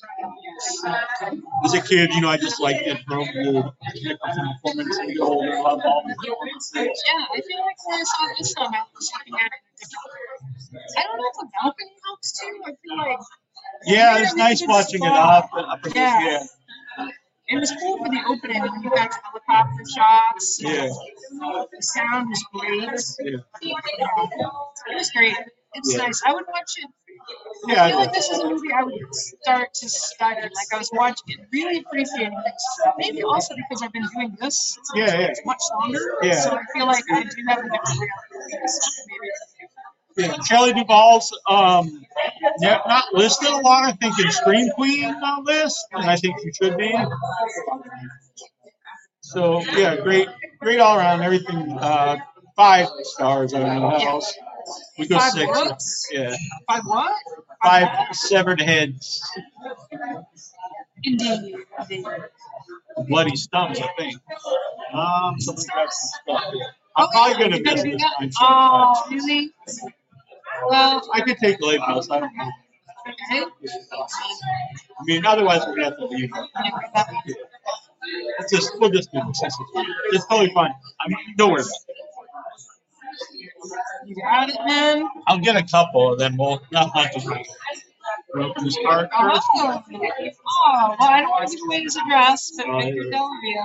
As 1.64 1.74
a 1.74 1.80
kid, 1.80 2.10
you 2.14 2.20
know, 2.20 2.28
I 2.28 2.36
just 2.36 2.60
liked 2.60 2.86
it 2.86 2.98
from 3.06 3.20
the 3.20 3.72
performance 4.62 4.98
and 4.98 5.10
the 5.10 5.18
older 5.20 5.50
love 5.62 5.80
all 5.84 6.02
the. 6.06 6.14
Yeah, 6.74 6.84
I 6.84 7.40
feel 7.40 7.60
like 7.60 7.86
when 7.86 8.00
I 8.00 8.04
saw 8.04 8.28
this 8.38 8.54
time, 8.54 8.74
I 8.74 8.82
was 8.94 9.12
looking 9.14 9.34
at 9.40 9.46
it 9.46 9.60
in 9.64 9.72
a 9.72 9.78
different 9.80 10.06
way. 10.12 10.92
I 10.98 11.02
don't 11.02 11.16
know 11.18 11.24
if 11.32 11.36
the 11.40 11.48
balcony 11.62 11.90
helps 12.04 12.40
too. 12.40 12.60
I 12.66 12.70
feel 12.82 12.96
like 12.98 13.18
Yeah, 13.86 14.18
it's 14.22 14.34
nice 14.34 14.62
watching 14.66 15.04
it 15.04 15.12
up. 15.12 15.50
up 15.54 15.80
Yeah. 15.94 16.42
It 17.50 17.58
was 17.58 17.70
cool 17.80 17.98
for 17.98 18.08
the 18.08 18.22
opening 18.28 18.62
when 18.62 18.82
you 18.82 18.90
had 18.96 19.10
helicopter 19.24 19.84
shots. 19.96 20.60
Yeah. 20.62 20.88
The 20.88 21.82
sound 21.82 22.28
was 22.30 22.42
great. 22.54 22.82
Yeah. 23.62 23.74
It 24.90 24.94
was 24.94 25.10
great. 25.10 25.36
It's 25.74 25.92
Yeah. 25.94 26.02
nice. 26.04 26.22
I 26.26 26.32
would 26.34 26.46
watch 26.48 26.72
it. 26.78 26.90
Yeah, 27.68 27.84
I 27.84 27.86
I 27.86 27.90
feel 27.90 27.98
like 27.98 28.12
this 28.14 28.28
is 28.30 28.38
a 28.38 28.48
movie 28.48 28.72
I 28.72 28.82
would 28.82 29.14
start 29.14 29.74
to 29.74 29.88
study. 29.88 30.40
Like 30.42 30.70
I 30.74 30.78
was 30.78 30.90
watching 30.92 31.28
it, 31.28 31.40
really 31.52 31.78
appreciating 31.84 32.32
it. 32.50 32.54
Maybe 32.98 33.22
also 33.22 33.54
because 33.54 33.82
I've 33.82 33.92
been 33.92 34.08
doing 34.14 34.36
this 34.40 34.78
Yeah, 34.94 35.20
yeah. 35.20 35.34
much 35.44 35.62
longer. 35.78 36.00
Yeah. 36.22 36.40
So 36.40 36.50
I 36.56 36.62
feel 36.72 36.86
like 36.86 37.04
I 37.12 37.22
do 37.24 37.42
have 37.48 37.58
a 37.58 37.68
different 37.74 38.00
way 38.00 38.08
of 38.16 38.22
doing 38.32 38.60
this. 38.62 39.04
Maybe. 39.08 39.28
Yeah, 40.16 40.36
Shelley 40.42 40.72
Duvall's 40.74 41.36
um, 41.48 42.04
not 42.60 43.04
listed 43.14 43.48
a 43.48 43.56
lot. 43.58 43.84
I 43.84 43.92
think 43.92 44.18
in 44.18 44.30
Scream 44.30 44.70
Queen 44.74 45.06
on 45.06 45.44
this, 45.44 45.84
and 45.92 46.10
I 46.10 46.16
think 46.16 46.36
she 46.42 46.52
should 46.52 46.76
be. 46.76 46.94
So 49.22 49.62
yeah, 49.62 49.96
great, 49.96 50.28
great 50.60 50.80
all 50.80 50.98
around. 50.98 51.22
Everything 51.22 51.78
uh, 51.78 52.18
five 52.56 52.88
stars. 53.02 53.54
I 53.54 53.60
don't 53.60 53.76
know 53.80 53.90
how 53.90 54.08
else. 54.08 54.34
We 54.98 55.08
go 55.08 55.18
Five 55.18 55.32
six. 55.32 56.06
Yeah, 56.12 56.36
Five 56.68 56.82
what? 56.84 57.16
five 57.62 57.88
severed 58.14 58.60
heads. 58.60 59.22
Indeed. 61.02 61.56
bloody 63.08 63.36
stumps, 63.36 63.80
I 63.80 63.88
think. 63.98 64.16
Um, 64.92 65.40
somebody 65.40 65.66
got 65.68 65.92
some 65.92 66.20
stuff 66.38 66.52
here. 66.52 66.66
Oh, 66.96 67.04
I'm 67.04 67.08
probably 67.10 67.42
gonna 67.58 67.62
miss 67.62 67.82
this 67.82 68.02
Oh, 68.40 69.06
really? 69.10 69.52
Well, 70.68 71.08
I 71.12 71.20
could 71.22 71.38
take 71.38 71.60
late 71.60 71.80
post, 71.80 72.10
I 72.10 72.20
don't 72.20 72.36
know. 72.36 72.50
I 73.06 75.04
mean, 75.04 75.24
otherwise 75.26 75.62
we're 75.66 75.76
gonna 75.76 75.84
have 75.86 75.96
to 75.98 76.06
leave. 76.06 76.30
It's 78.40 78.52
just, 78.52 78.72
we'll 78.78 78.90
just 78.90 79.12
do 79.12 79.20
this. 79.26 79.42
It's- 79.42 80.26
totally 80.28 80.52
fine. 80.52 80.72
I'm, 81.00 81.12
don't 81.36 81.52
worry. 81.52 81.62
about 81.62 81.70
it. 81.72 82.00
You 84.06 84.16
got 84.16 84.48
it, 84.48 84.56
man. 84.66 85.08
I'll 85.26 85.38
get 85.38 85.56
a 85.56 85.62
couple, 85.62 86.12
and 86.12 86.20
then 86.20 86.36
we'll, 86.36 86.62
not. 86.72 86.92
We'll 88.34 88.50
open 88.50 88.64
this 88.64 88.78
card 88.84 89.08
oh, 89.12 89.30
first. 89.34 89.46
Oh, 89.56 89.82
oh, 89.88 90.96
well, 90.98 91.10
I 91.10 91.20
don't 91.20 91.30
want 91.30 91.48
to 91.50 91.56
give 91.56 91.64
away 91.66 91.82
his 91.82 91.96
address, 91.96 92.52
but 92.56 92.66
Oh, 92.68 92.78
Victor. 92.80 93.10
Del 93.10 93.30
Rio 93.42 93.62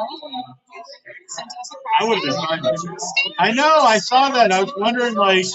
sent 1.27 1.47
us 1.47 1.71
a 1.71 2.03
I 2.03 2.07
would 2.07 2.15
have 2.17 2.23
been 2.23 2.33
fine. 2.33 2.97
I 3.39 3.51
know, 3.51 3.75
I 3.79 3.99
saw 3.99 4.29
that. 4.29 4.51
I 4.51 4.63
was 4.63 4.73
wondering, 4.75 5.15
like, 5.15 5.45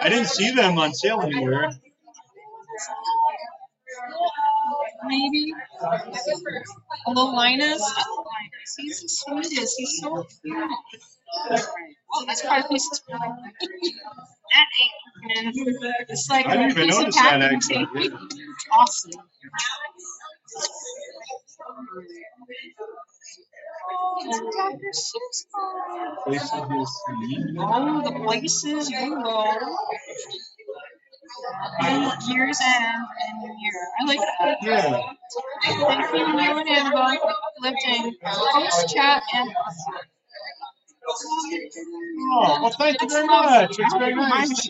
I 0.00 0.08
didn't 0.08 0.28
see 0.28 0.50
them 0.52 0.78
on 0.78 0.94
sale 0.94 1.20
anywhere. 1.22 1.70
Maybe. 5.06 5.54
Hello, 7.06 7.34
Linus. 7.34 7.82
He's 8.78 9.02
the 9.02 9.08
sweetest. 9.08 9.74
He's 9.78 10.00
so 10.02 10.26
cute. 10.42 10.70
Oh, 12.14 12.24
that's 12.26 12.42
part 12.42 12.64
of. 12.64 12.70
That 12.70 14.66
ain't. 14.80 15.56
It's 16.08 16.28
like 16.30 16.46
I 16.46 16.56
didn't 16.56 16.78
a 16.78 16.80
even 16.82 16.86
piece 16.86 16.96
of 16.96 17.00
notice 17.02 17.16
that, 17.16 17.42
actually. 17.42 18.10
Awesome. 18.72 19.12
Places 26.24 26.52
you'll 26.70 26.86
see. 26.86 27.56
Oh, 27.58 28.02
the 28.04 28.12
places 28.24 28.90
you 28.90 29.22
go. 29.22 29.44
And 31.80 32.12
year's 32.28 32.60
end 32.64 33.06
and 33.28 33.38
New 33.42 33.54
Year. 33.60 33.88
I 34.00 34.04
like 34.06 34.20
that. 34.40 34.58
Yeah. 34.62 35.02
Thank 35.64 36.12
you, 36.14 36.18
you 36.18 36.38
and 36.38 36.68
Annabelle, 36.68 37.18
for 37.18 37.32
uplifting 37.48 38.16
post 38.24 38.94
chat 38.94 39.22
and. 39.34 39.50
Oh, 41.10 42.58
well, 42.62 42.70
thank 42.78 43.00
you 43.02 43.08
very 43.08 43.26
much. 43.26 43.78
It's 43.78 43.94
very 43.94 44.14
nice. 44.14 44.68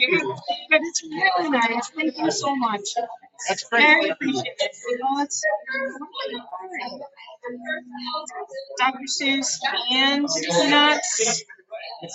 But 0.70 0.80
it's 0.82 1.02
really 1.04 1.50
nice. 1.50 1.90
Thank 1.90 2.18
you 2.18 2.30
so 2.30 2.56
much. 2.56 2.82
That's 3.46 3.68
Very 3.70 4.00
great. 4.00 4.12
appreciated. 4.12 4.70
You 4.88 4.98
know, 4.98 5.22
it's. 5.22 5.42
Dr. 8.78 8.98
Seuss 9.06 9.58
and 9.92 10.26
Peanuts. 10.28 11.44
All 12.02 12.08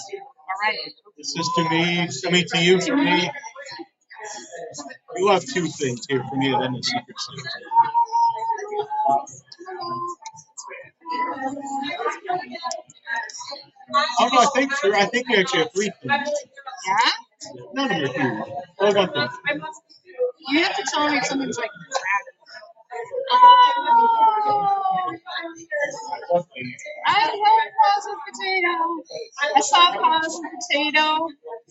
right. 0.63 0.77
This 1.17 1.35
is 1.35 1.49
to 1.55 1.69
me, 1.69 2.07
to 2.21 2.31
me, 2.31 2.43
to 2.43 2.57
you, 2.63 2.81
for 2.81 2.95
me. 2.97 3.29
You 5.17 5.27
have 5.29 5.45
two 5.45 5.67
things 5.67 6.05
here 6.09 6.23
for 6.29 6.35
me, 6.35 6.53
and 6.53 6.61
then 6.63 6.73
the 6.73 6.83
secret 6.83 7.15
Santa. 7.19 7.49
Oh, 14.19 14.29
no, 14.33 14.39
I 14.39 14.45
think, 14.55 14.73
I 14.85 15.05
think 15.05 15.29
you 15.29 15.37
actually 15.37 15.59
have 15.59 15.73
three 15.73 15.91
things. 16.01 16.29
Yeah? 16.87 17.63
None 17.73 17.91
of 17.91 18.13
them 18.13 18.21
are 18.21 18.35
huge. 18.45 18.53
What 18.77 18.91
about 18.91 19.13
them? 19.13 19.29
You 20.49 20.63
have 20.63 20.75
to 20.75 20.83
tell 20.93 21.09
me 21.09 21.17
if 21.17 21.25
something's 21.25 21.57
like. 21.57 21.69
I 27.07 27.27
love 27.27 27.67
Positive 27.85 28.19
Potato. 28.27 28.75
I 29.55 29.59
saw 29.61 29.91
Positive 30.01 30.51
Potato 30.59 31.27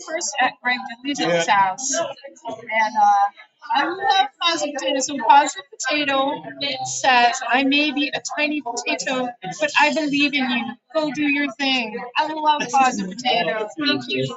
first 0.07 0.35
at 0.41 0.53
Greg 0.63 0.79
Deletion's 1.03 1.47
Yeah. 1.47 1.55
house. 1.57 1.93
And 1.95 2.97
uh, 2.97 3.27
I 3.75 3.87
love 3.87 4.29
positive 4.41 4.75
Potato. 4.75 5.01
So 5.01 5.17
positive 5.27 5.65
Potato 5.71 6.43
says, 6.85 7.41
I 7.49 7.65
may 7.65 7.93
be 7.93 8.11
a 8.15 8.23
tiny 8.37 8.61
potato, 8.63 9.29
but 9.61 9.71
I 9.81 9.95
believe 9.95 10.35
in 10.35 10.51
you. 10.51 10.65
Go 10.95 11.11
do 11.13 11.23
your 11.23 11.51
thing. 11.53 11.97
I 12.19 12.33
love 12.33 12.63
positive 12.71 13.11
Potato. 13.17 13.69
Thank 13.79 14.03
you. 14.09 14.37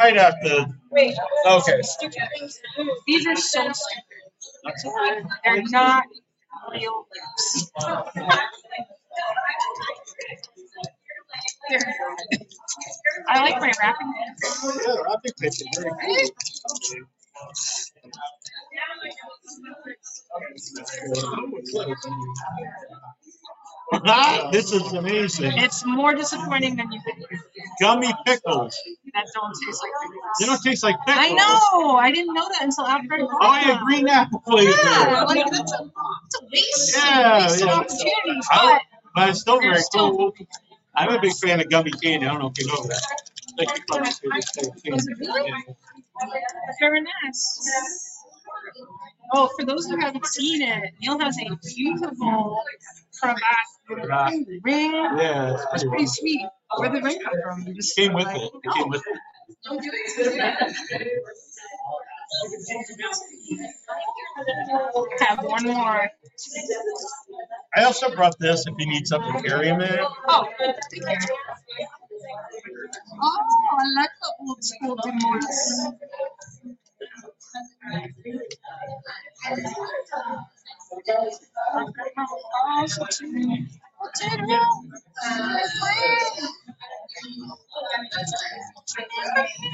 I 0.00 0.10
might 0.12 0.16
have 0.16 0.34
to, 0.44 0.68
Wait. 0.90 1.16
okay. 1.46 1.80
These 3.06 3.26
are 3.26 3.36
so 3.36 3.68
stupid. 3.72 5.26
They're 5.44 5.62
not 5.64 6.04
real 6.72 7.06
lips. 7.12 7.70
They're- 11.70 11.94
I 13.28 13.40
like 13.40 13.60
my 13.60 13.72
wrapping. 13.80 14.14
Yeah, 14.14 14.94
I 15.10 15.16
think 15.22 15.36
that's 15.38 15.62
very 15.76 15.90
cool. 15.90 16.98
This 24.52 24.72
is 24.72 24.92
amazing. 24.92 25.52
It's 25.56 25.84
more 25.84 26.14
disappointing 26.14 26.76
than 26.76 26.92
you 26.92 27.00
think. 27.04 27.18
Gummy 27.80 28.12
pickles. 28.26 28.76
That 29.14 29.24
don't 29.34 29.54
taste 29.64 29.82
like 29.82 29.92
They 30.38 30.44
pickles. 30.44 30.46
don't 30.48 30.62
taste 30.62 30.82
like 30.82 30.96
pickles. 31.06 31.24
I 31.26 31.30
know. 31.32 31.96
I 31.96 32.12
didn't 32.12 32.34
know 32.34 32.46
that 32.52 32.62
until 32.62 32.84
after 32.86 33.14
I 33.14 33.18
bought 33.20 33.30
Oh, 33.40 33.54
yeah, 33.54 33.74
them. 33.76 33.84
green 33.86 34.08
apple 34.08 34.42
flavor. 34.46 34.70
Yeah, 34.84 35.24
like 35.24 35.46
that's 35.50 35.72
a, 35.72 35.78
that's 35.78 36.42
a 36.42 36.44
waste. 36.52 36.96
Yeah, 36.96 37.42
waste 37.46 37.60
yeah. 37.64 37.72
opportunities. 37.72 38.48
I- 38.50 38.66
But 38.66 38.82
But 39.14 39.28
it's 39.30 39.40
still 39.40 39.58
They're 39.60 39.70
very 39.70 39.82
still- 39.82 40.16
cool. 40.16 40.34
I'm 40.98 41.14
a 41.16 41.20
big 41.20 41.32
fan 41.34 41.60
of 41.60 41.68
gummy 41.70 41.92
candy. 41.92 42.26
I 42.26 42.30
don't 42.30 42.40
know 42.40 42.48
if 42.54 42.58
you 42.58 42.66
know 42.66 42.82
that. 42.82 43.02
Like, 43.56 43.68
you 43.76 43.84
probably 43.88 44.10
say 44.10 44.28
this 44.34 44.52
type 44.52 44.74
of 44.76 44.82
candy. 44.82 45.04
really? 45.20 45.52
very 46.80 47.00
nice. 47.24 48.24
Oh, 49.32 49.48
for 49.58 49.64
those 49.64 49.86
who 49.86 49.96
haven't 50.00 50.26
seen 50.26 50.62
it, 50.62 50.92
Neal 51.00 51.18
has 51.20 51.36
a 51.38 51.56
beautiful 51.74 52.58
cravat 53.20 53.42
Right. 53.90 54.44
ring. 54.64 54.92
Yeah, 54.92 55.54
it's 55.54 55.62
It's 55.62 55.70
pretty 55.72 55.88
pretty 55.88 56.06
sweet. 56.06 56.46
Where'd 56.76 56.92
the 56.92 57.00
ring 57.00 57.20
come 57.22 57.34
from? 57.42 57.66
You 57.66 57.74
just 57.74 57.96
Came 57.96 58.12
with 58.12 58.28
it. 58.28 58.50
It 58.64 58.72
came 58.74 58.88
with 58.88 59.02
it. 59.06 59.18
Have 65.20 65.44
one 65.44 65.64
more. 65.64 66.10
I 67.74 67.84
also 67.84 68.14
brought 68.14 68.38
this 68.38 68.66
if 68.66 68.74
you 68.78 68.86
need 68.86 69.06
something 69.06 69.42
to 69.42 69.48
carry 69.48 69.66
them 69.66 69.80
in. 69.80 69.98
Oh. 70.28 70.48
Oh, 73.20 73.40
I 73.80 73.84
like 73.96 74.10
the 74.22 74.32
old 74.40 74.64
school 74.64 74.96
Demois. 74.96 75.92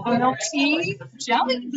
Milk 0.06 0.38
tea, 0.52 1.00
jelly. 1.20 1.70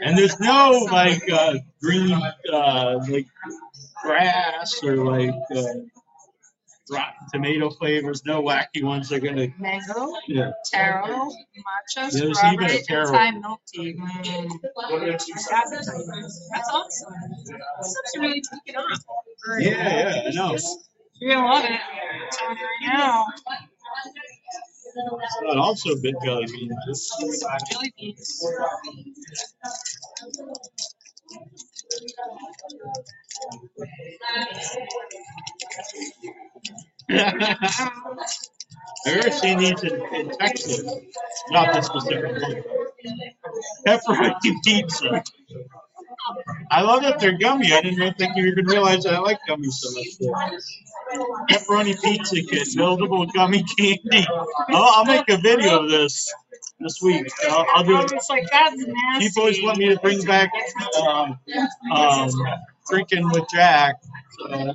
And 0.00 0.16
there's 0.16 0.40
no 0.40 0.88
like 0.90 1.30
uh, 1.30 1.54
green 1.82 2.12
uh, 2.52 3.00
like 3.08 3.26
grass 4.02 4.82
or 4.82 4.96
like 4.96 5.34
uh, 5.54 5.64
tomato 7.34 7.70
flavors. 7.70 8.24
No 8.24 8.42
wacky 8.42 8.82
ones. 8.82 9.08
They're 9.08 9.20
gonna 9.20 9.48
mango, 9.58 10.14
yeah. 10.28 10.52
taro, 10.72 11.30
matcha, 11.58 12.10
There's 12.10 12.14
even 12.16 12.34
strawberry, 12.34 12.76
and 12.78 12.86
taro. 12.86 13.12
Thai 13.12 13.30
milk 13.32 13.60
tea. 13.66 13.94
Mm. 13.94 14.60
That's 14.80 16.70
awesome. 16.70 17.14
This 17.82 17.88
is 17.88 17.96
really 18.18 18.42
taking 18.52 18.80
off. 18.80 19.00
Yeah, 19.58 19.70
yeah, 19.70 20.28
I 20.28 20.30
know. 20.30 20.56
You're 21.20 21.34
gonna 21.34 21.46
love 21.46 21.64
it. 21.64 21.70
On 21.70 22.56
right 22.56 22.94
now. 22.94 23.26
But 25.42 25.58
also 25.58 25.90
big 26.00 26.14
beans. 26.22 27.10
Jelly 27.70 27.92
beans. 27.98 28.44
I've 37.10 37.90
ever 39.06 39.30
seen 39.30 39.58
these 39.58 39.82
in, 39.82 40.02
in 40.14 40.30
Texas, 40.30 40.84
not 41.50 41.74
this 41.74 41.86
specific 41.86 42.42
one. 42.42 42.62
Pepperoni 43.86 44.34
pizza. 44.64 45.22
I 46.70 46.82
love 46.82 47.02
that 47.02 47.20
they're 47.20 47.38
gummy. 47.38 47.72
I 47.72 47.80
didn't 47.82 48.14
think 48.18 48.36
you 48.36 48.46
even 48.46 48.66
realize 48.66 49.06
I 49.06 49.18
like 49.18 49.38
gummies 49.48 49.72
so 49.72 49.90
much. 49.92 50.08
Pepperoni 51.50 52.00
pizza 52.02 52.36
kit, 52.36 52.68
buildable 52.76 53.30
gummy 53.32 53.64
candy. 53.78 54.26
I'll, 54.68 54.82
I'll 54.96 55.04
make 55.04 55.28
a 55.28 55.36
video 55.36 55.82
of 55.84 55.90
this 55.90 56.32
this 56.80 57.00
week. 57.02 57.26
I'll, 57.48 57.66
I'll 57.74 57.84
do 57.84 57.98
it. 58.00 58.12
It's 58.12 58.30
like, 58.30 58.44
that's 58.50 58.76
nasty. 58.76 59.28
People 59.28 59.42
always 59.42 59.62
want 59.62 59.78
me 59.78 59.88
to 59.90 60.00
bring 60.00 60.22
back 60.22 60.50
um, 61.06 61.38
um, 61.92 62.30
drinking 62.90 63.30
with 63.30 63.44
Jack. 63.52 63.96
So 64.38 64.74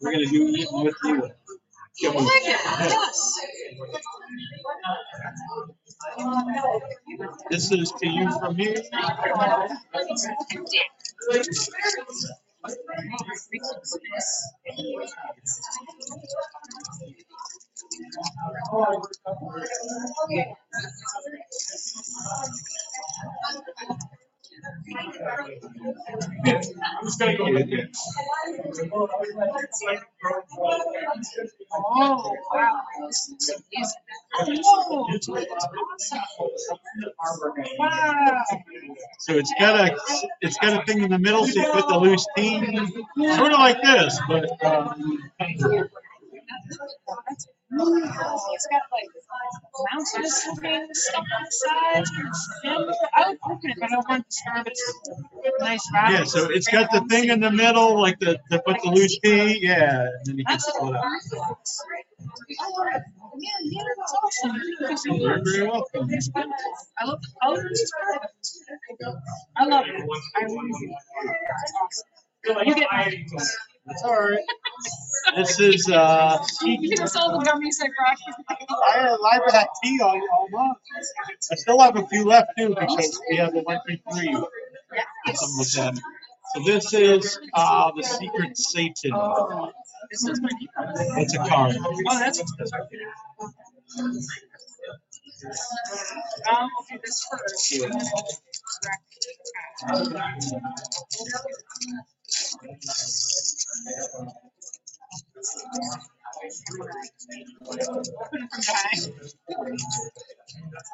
we're 0.00 0.12
gonna 0.12 0.26
do 0.26 0.48
eating 0.48 0.84
with 0.84 0.94
you. 1.04 1.30
Yes. 2.00 3.40
This 7.50 7.72
is 7.72 7.92
to 7.92 8.08
you 8.08 8.30
from 8.38 8.56
me. 8.56 8.76
Oh, 31.72 32.36
wow. 32.52 32.80
So 39.18 39.34
it's 39.34 39.52
got 39.58 39.90
a 39.90 39.96
it's 40.40 40.56
got 40.58 40.82
a 40.82 40.86
thing 40.86 41.02
in 41.02 41.10
the 41.10 41.18
middle, 41.18 41.46
so 41.46 41.60
you 41.60 41.72
put 41.72 41.88
the 41.88 41.98
loose 41.98 42.26
tea, 42.36 42.60
sort 43.36 43.52
of 43.52 43.58
like 43.58 43.80
this, 43.82 44.20
but 44.28 44.64
um, 44.64 45.30
It's 47.72 48.68
got 48.70 48.82
like 48.92 49.08
mountains 49.92 50.44
and 50.62 50.96
stuff 50.96 51.24
on 51.36 51.44
the 51.44 51.52
sides. 51.52 52.10
I 53.16 53.28
would 53.30 53.38
open 53.44 53.70
it, 53.70 53.76
but 53.80 53.86
I 53.90 53.94
don't 53.94 54.08
want 54.08 54.26
to 54.28 54.36
serve 54.36 54.66
it. 54.66 54.78
Nice 55.60 55.88
wrap. 55.94 56.10
yeah. 56.10 56.24
So 56.24 56.50
it's 56.50 56.68
got 56.68 56.90
the 56.92 57.02
thing 57.08 57.28
in 57.30 57.40
the 57.40 57.50
middle, 57.52 58.00
like 58.00 58.18
the 58.18 58.38
to 58.50 58.62
put 58.66 58.82
the 58.82 58.90
loose 58.90 59.18
tea, 59.20 59.60
yeah, 59.62 60.02
and 60.02 60.26
then 60.26 60.38
you 60.38 60.44
can 60.44 60.54
That's 60.54 60.66
split 60.66 60.94
up. 60.94 61.04
Yeah, 63.38 63.50
yeah, 63.64 63.82
that's 63.96 64.14
awesome. 64.24 64.60
Thank 64.80 64.90
you 64.90 64.96
so 64.96 65.14
You're 65.14 65.42
very 65.44 65.66
welcome. 65.68 66.10
I 66.98 67.04
love 67.06 67.20
the 67.22 67.28
colors. 67.42 67.66
It's. 67.70 67.92
I 69.56 69.64
love 69.66 69.84
it. 69.86 69.94
I 70.36 70.44
really 70.44 70.72
do. 70.80 70.94
It's 71.22 71.72
awesome. 71.82 72.66
You 72.66 72.74
get 72.74 72.88
That's 73.86 74.02
all 74.04 74.12
right. 74.14 74.38
This 75.36 75.60
is 75.60 75.88
uh, 75.90 76.38
you 76.62 76.96
can 76.96 77.06
sell 77.08 77.38
the 77.38 77.44
gummies 77.44 77.76
I 77.82 77.88
brought 77.96 78.18
you. 78.26 78.34
I 78.68 79.38
I've 79.38 79.52
had 79.52 79.66
tea 79.82 80.00
all, 80.00 80.20
all 80.32 80.48
month. 80.50 80.78
I 81.50 81.56
still 81.56 81.80
have 81.80 81.96
a 81.96 82.06
few 82.06 82.24
left 82.24 82.50
too 82.58 82.70
because 82.70 83.20
we 83.30 83.36
have 83.36 83.52
the 83.52 83.60
one 83.60 83.80
three 83.86 84.02
three. 84.12 84.34
Something 85.34 85.58
with 85.58 85.72
them. 85.74 85.94
So 86.54 86.64
this 86.64 86.94
is 86.94 87.38
uh, 87.54 87.92
the 87.96 88.02
secret 88.02 88.56
Satan. 88.58 89.12
Oh, 89.14 89.70
this 90.10 90.24
is 90.26 90.40
my 90.40 90.50
It's 91.18 91.34
a 91.34 91.38
card. 91.38 91.76
Oh, 91.78 92.18
that's. 92.18 92.42
I 95.44 96.68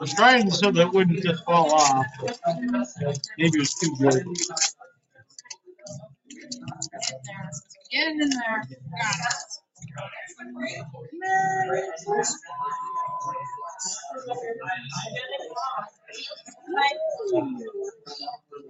was 0.00 0.14
trying 0.14 0.50
so 0.50 0.70
that 0.72 0.88
it 0.88 0.92
wouldn't 0.92 1.22
just 1.22 1.44
fall 1.44 1.72
off. 1.72 2.06
Maybe 3.38 3.58
it 3.58 3.60
was 3.60 3.74
too 3.74 3.96
good. 4.00 4.24
Get 7.92 8.08
in 8.08 8.18
there. 8.18 8.68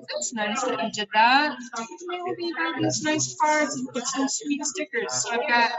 That's 0.09 0.32
nice 0.34 0.62
that 0.64 0.82
you 0.82 0.90
did 0.92 1.09
that. 1.14 1.57
You 2.11 2.34
these 2.80 3.02
nice 3.02 3.36
cards 3.40 3.74
and 3.76 3.88
put 3.88 4.07
some 4.07 4.28
sweet 4.28 4.64
stickers. 4.64 5.12
So 5.12 5.30
I've 5.32 5.48
got. 5.48 5.72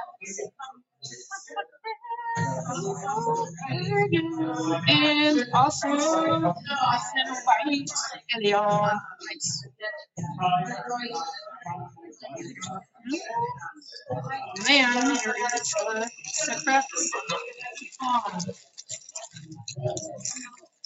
And 4.88 5.46
also, 5.54 5.88
White 5.88 6.54
and 8.34 8.44
Leon. 8.44 9.00
Man, 14.68 15.18
you're 15.26 15.36
secret. 16.34 16.84
Um, 18.02 18.42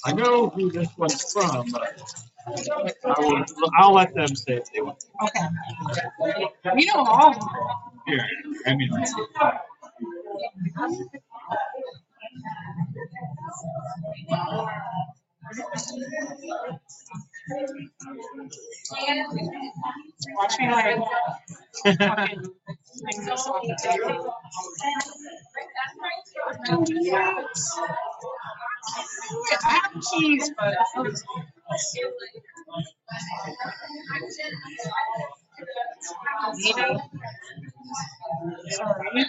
I 0.05 0.13
know 0.13 0.49
who 0.49 0.71
this 0.71 0.89
one's 0.97 1.31
from, 1.31 1.71
but 1.71 2.01
I 3.05 3.19
will, 3.19 3.45
I'll 3.77 3.93
let 3.93 4.13
them 4.15 4.35
say 4.35 4.55
if 4.57 4.71
they 4.73 4.81
want. 4.81 5.03
okay. 5.23 5.47
We 6.75 6.85
know 6.85 7.03
all 7.05 7.29
of 7.29 7.35
them. 7.39 7.49
Here, 8.07 8.27
I 8.67 8.75
mean, 8.75 8.91
Watch 20.35 20.59
me 20.59 20.71
like 20.71 20.97
fucking 21.85 22.41
things 23.05 23.25
the 23.25 23.77
table. 23.83 24.33
I 29.65 29.71
have 29.71 29.93
keys, 30.11 30.51
but 30.57 30.75
maybe. 36.57 36.99
Sorry. 38.71 39.25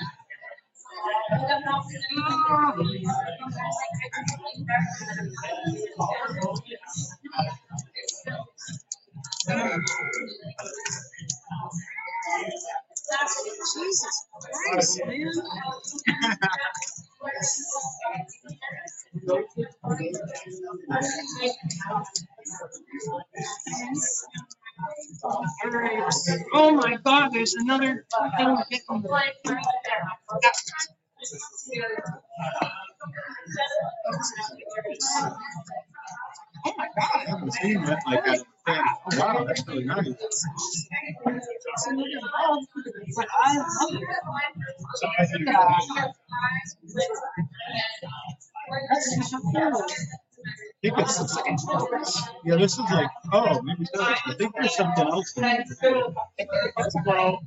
Jesus 13.74 14.26
Christ, 14.62 15.00
man. 15.06 15.32
Oh 26.54 26.72
my 26.74 26.96
god, 27.04 27.30
there's 27.32 27.54
another 27.54 28.04
thing 28.38 28.56
getting. 28.70 29.04
Oh 36.66 36.72
my 36.76 36.88
I 36.98 36.98
god. 36.98 37.26
that 37.86 37.98
like. 38.06 38.24
Wow, 39.18 39.44
that's 39.46 39.66
really 39.68 39.84
nice. 39.84 40.06
I 43.40 43.58
love 43.58 43.92
it. 43.92 44.04
I 48.70 48.94
think 50.82 50.98
it's, 50.98 52.28
yeah, 52.44 52.56
this 52.56 52.72
is 52.72 52.78
like, 52.80 53.10
oh, 53.32 53.62
maybe 53.62 53.84
so. 53.94 54.02
I 54.02 54.34
think 54.36 54.52
there's 54.56 54.74
something 54.76 55.06
else. 55.06 55.32
in. 55.36 55.44
Well, 55.44 57.40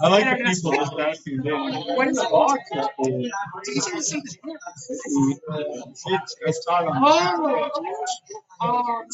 I 0.00 0.08
like 0.08 0.38
the 0.38 0.44
people 0.44 0.72
just 0.72 0.92
asking. 0.98 1.42
What 1.44 2.08
is? 2.08 2.18
Box 2.18 2.62
that 2.72 2.90
they- 3.02 3.30
oh, 5.50 5.92
It's, 6.06 6.36
it's 6.40 6.64
taught 6.64 6.86
on. 6.86 6.96
Oh, 7.02 7.70
oh, 8.62 9.04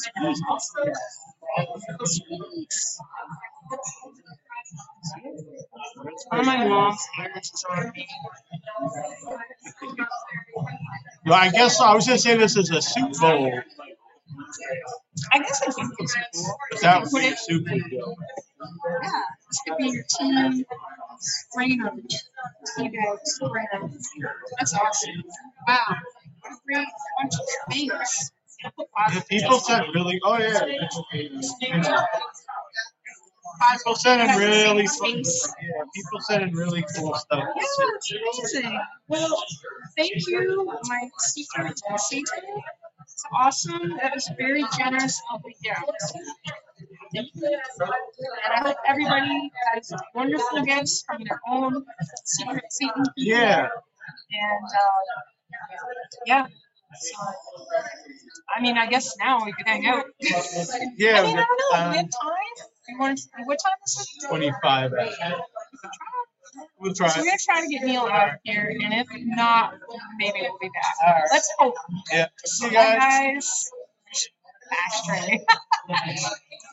one 6.29 6.41
of 6.41 6.47
my 6.47 6.67
mom's 6.69 7.07
parents 7.17 7.53
is 7.53 7.65
me. 7.95 8.07
Well, 11.27 11.35
I 11.35 11.51
guess 11.51 11.81
I 11.81 11.95
was 11.95 12.07
gonna 12.07 12.19
say 12.19 12.37
this 12.37 12.57
is 12.57 12.71
a 12.71 12.83
soup 12.83 13.13
bowl. 13.21 13.53
I 15.33 15.39
guess 15.39 15.63
I 15.63 15.71
think 15.71 15.91
it's 15.99 16.17
cool. 16.35 16.59
That 16.83 17.03
would 17.03 17.21
be 17.21 17.27
it- 17.29 17.39
super 17.39 17.71
good. 17.71 17.83
Yeah, 19.03 19.11
this 19.49 19.61
could 19.67 19.77
be 19.79 19.89
your 19.91 20.05
tea 20.09 20.65
strainer, 21.21 21.93
tea 22.77 22.89
bag 22.89 23.19
strainer. 23.25 23.91
That's 24.59 24.75
awesome. 24.75 25.25
Wow, 25.69 25.79
what 26.41 26.53
a 26.53 26.57
great 26.67 26.89
bunch 27.21 27.35
of 27.35 27.75
things. 27.75 28.33
Yeah, 28.65 29.21
People 29.29 29.59
said 29.59 29.85
really, 29.95 30.21
oh 30.25 30.39
yeah. 30.39 30.61
People 33.79 33.95
sent 33.95 34.21
in 34.23 34.37
really, 34.39 34.83
yeah, 34.83 35.85
people 35.95 36.21
sent 36.21 36.43
in 36.43 36.55
really 36.55 36.85
cool 36.97 37.15
stuff. 37.15 37.45
Yeah, 37.57 37.63
it's 37.63 38.55
amazing. 38.55 38.81
Well, 39.09 39.43
thank 39.97 40.13
you, 40.27 40.67
my 40.85 41.09
secret 41.19 41.81
Satan. 41.97 42.25
It's 43.03 43.25
awesome. 43.33 43.97
That 44.01 44.15
was 44.15 44.31
very 44.39 44.65
generous 44.77 45.21
of 45.33 45.43
you. 45.61 45.75
Thank 47.15 47.29
you. 47.35 47.61
And 47.83 48.53
I 48.55 48.69
hope 48.69 48.77
everybody 48.87 49.51
has 49.75 49.93
wonderful 50.15 50.63
gifts 50.63 51.03
from 51.07 51.23
their 51.25 51.41
own 51.49 51.85
secret 52.25 52.65
Satan. 52.71 53.05
people. 53.05 53.13
Yeah, 53.17 53.69
And 54.31 54.65
uh, 54.65 55.21
yeah. 56.27 56.47
So, 56.95 57.23
I 58.57 58.61
mean, 58.61 58.77
I 58.77 58.87
guess 58.87 59.17
now 59.19 59.45
we 59.45 59.53
could 59.53 59.67
hang 59.67 59.87
out. 59.87 60.05
yeah. 60.21 61.21
I 61.21 61.23
mean, 61.27 61.39
I 61.39 61.45
don't 61.45 61.59
know. 61.59 61.69
We 61.73 61.79
um, 61.79 61.95
have 61.95 62.11
time. 62.11 62.67
You 62.89 62.99
want? 62.99 63.21
What 63.45 63.59
time 63.65 63.73
is 63.87 64.09
it? 64.23 64.29
Twenty-five. 64.29 64.93
We'll 66.79 66.95
try. 66.95 67.09
So 67.09 67.21
we're 67.21 67.27
gonna 67.27 67.39
try 67.45 67.61
to 67.63 67.69
get 67.69 67.85
Neal 67.85 68.03
out 68.03 68.29
of 68.31 68.35
here, 68.45 68.71
and 68.83 68.93
if 68.95 69.07
not, 69.13 69.75
maybe 70.19 70.41
we'll 70.43 70.59
be 70.61 70.69
back. 70.69 70.95
All 71.07 71.13
right. 71.15 71.29
Let's 71.33 71.51
hope. 71.59 71.75
Yeah. 72.13 72.29
See 72.45 72.67
you 72.67 72.73
guys. 72.73 72.99
guys. 72.99 73.71
Ashtray. 75.09 75.45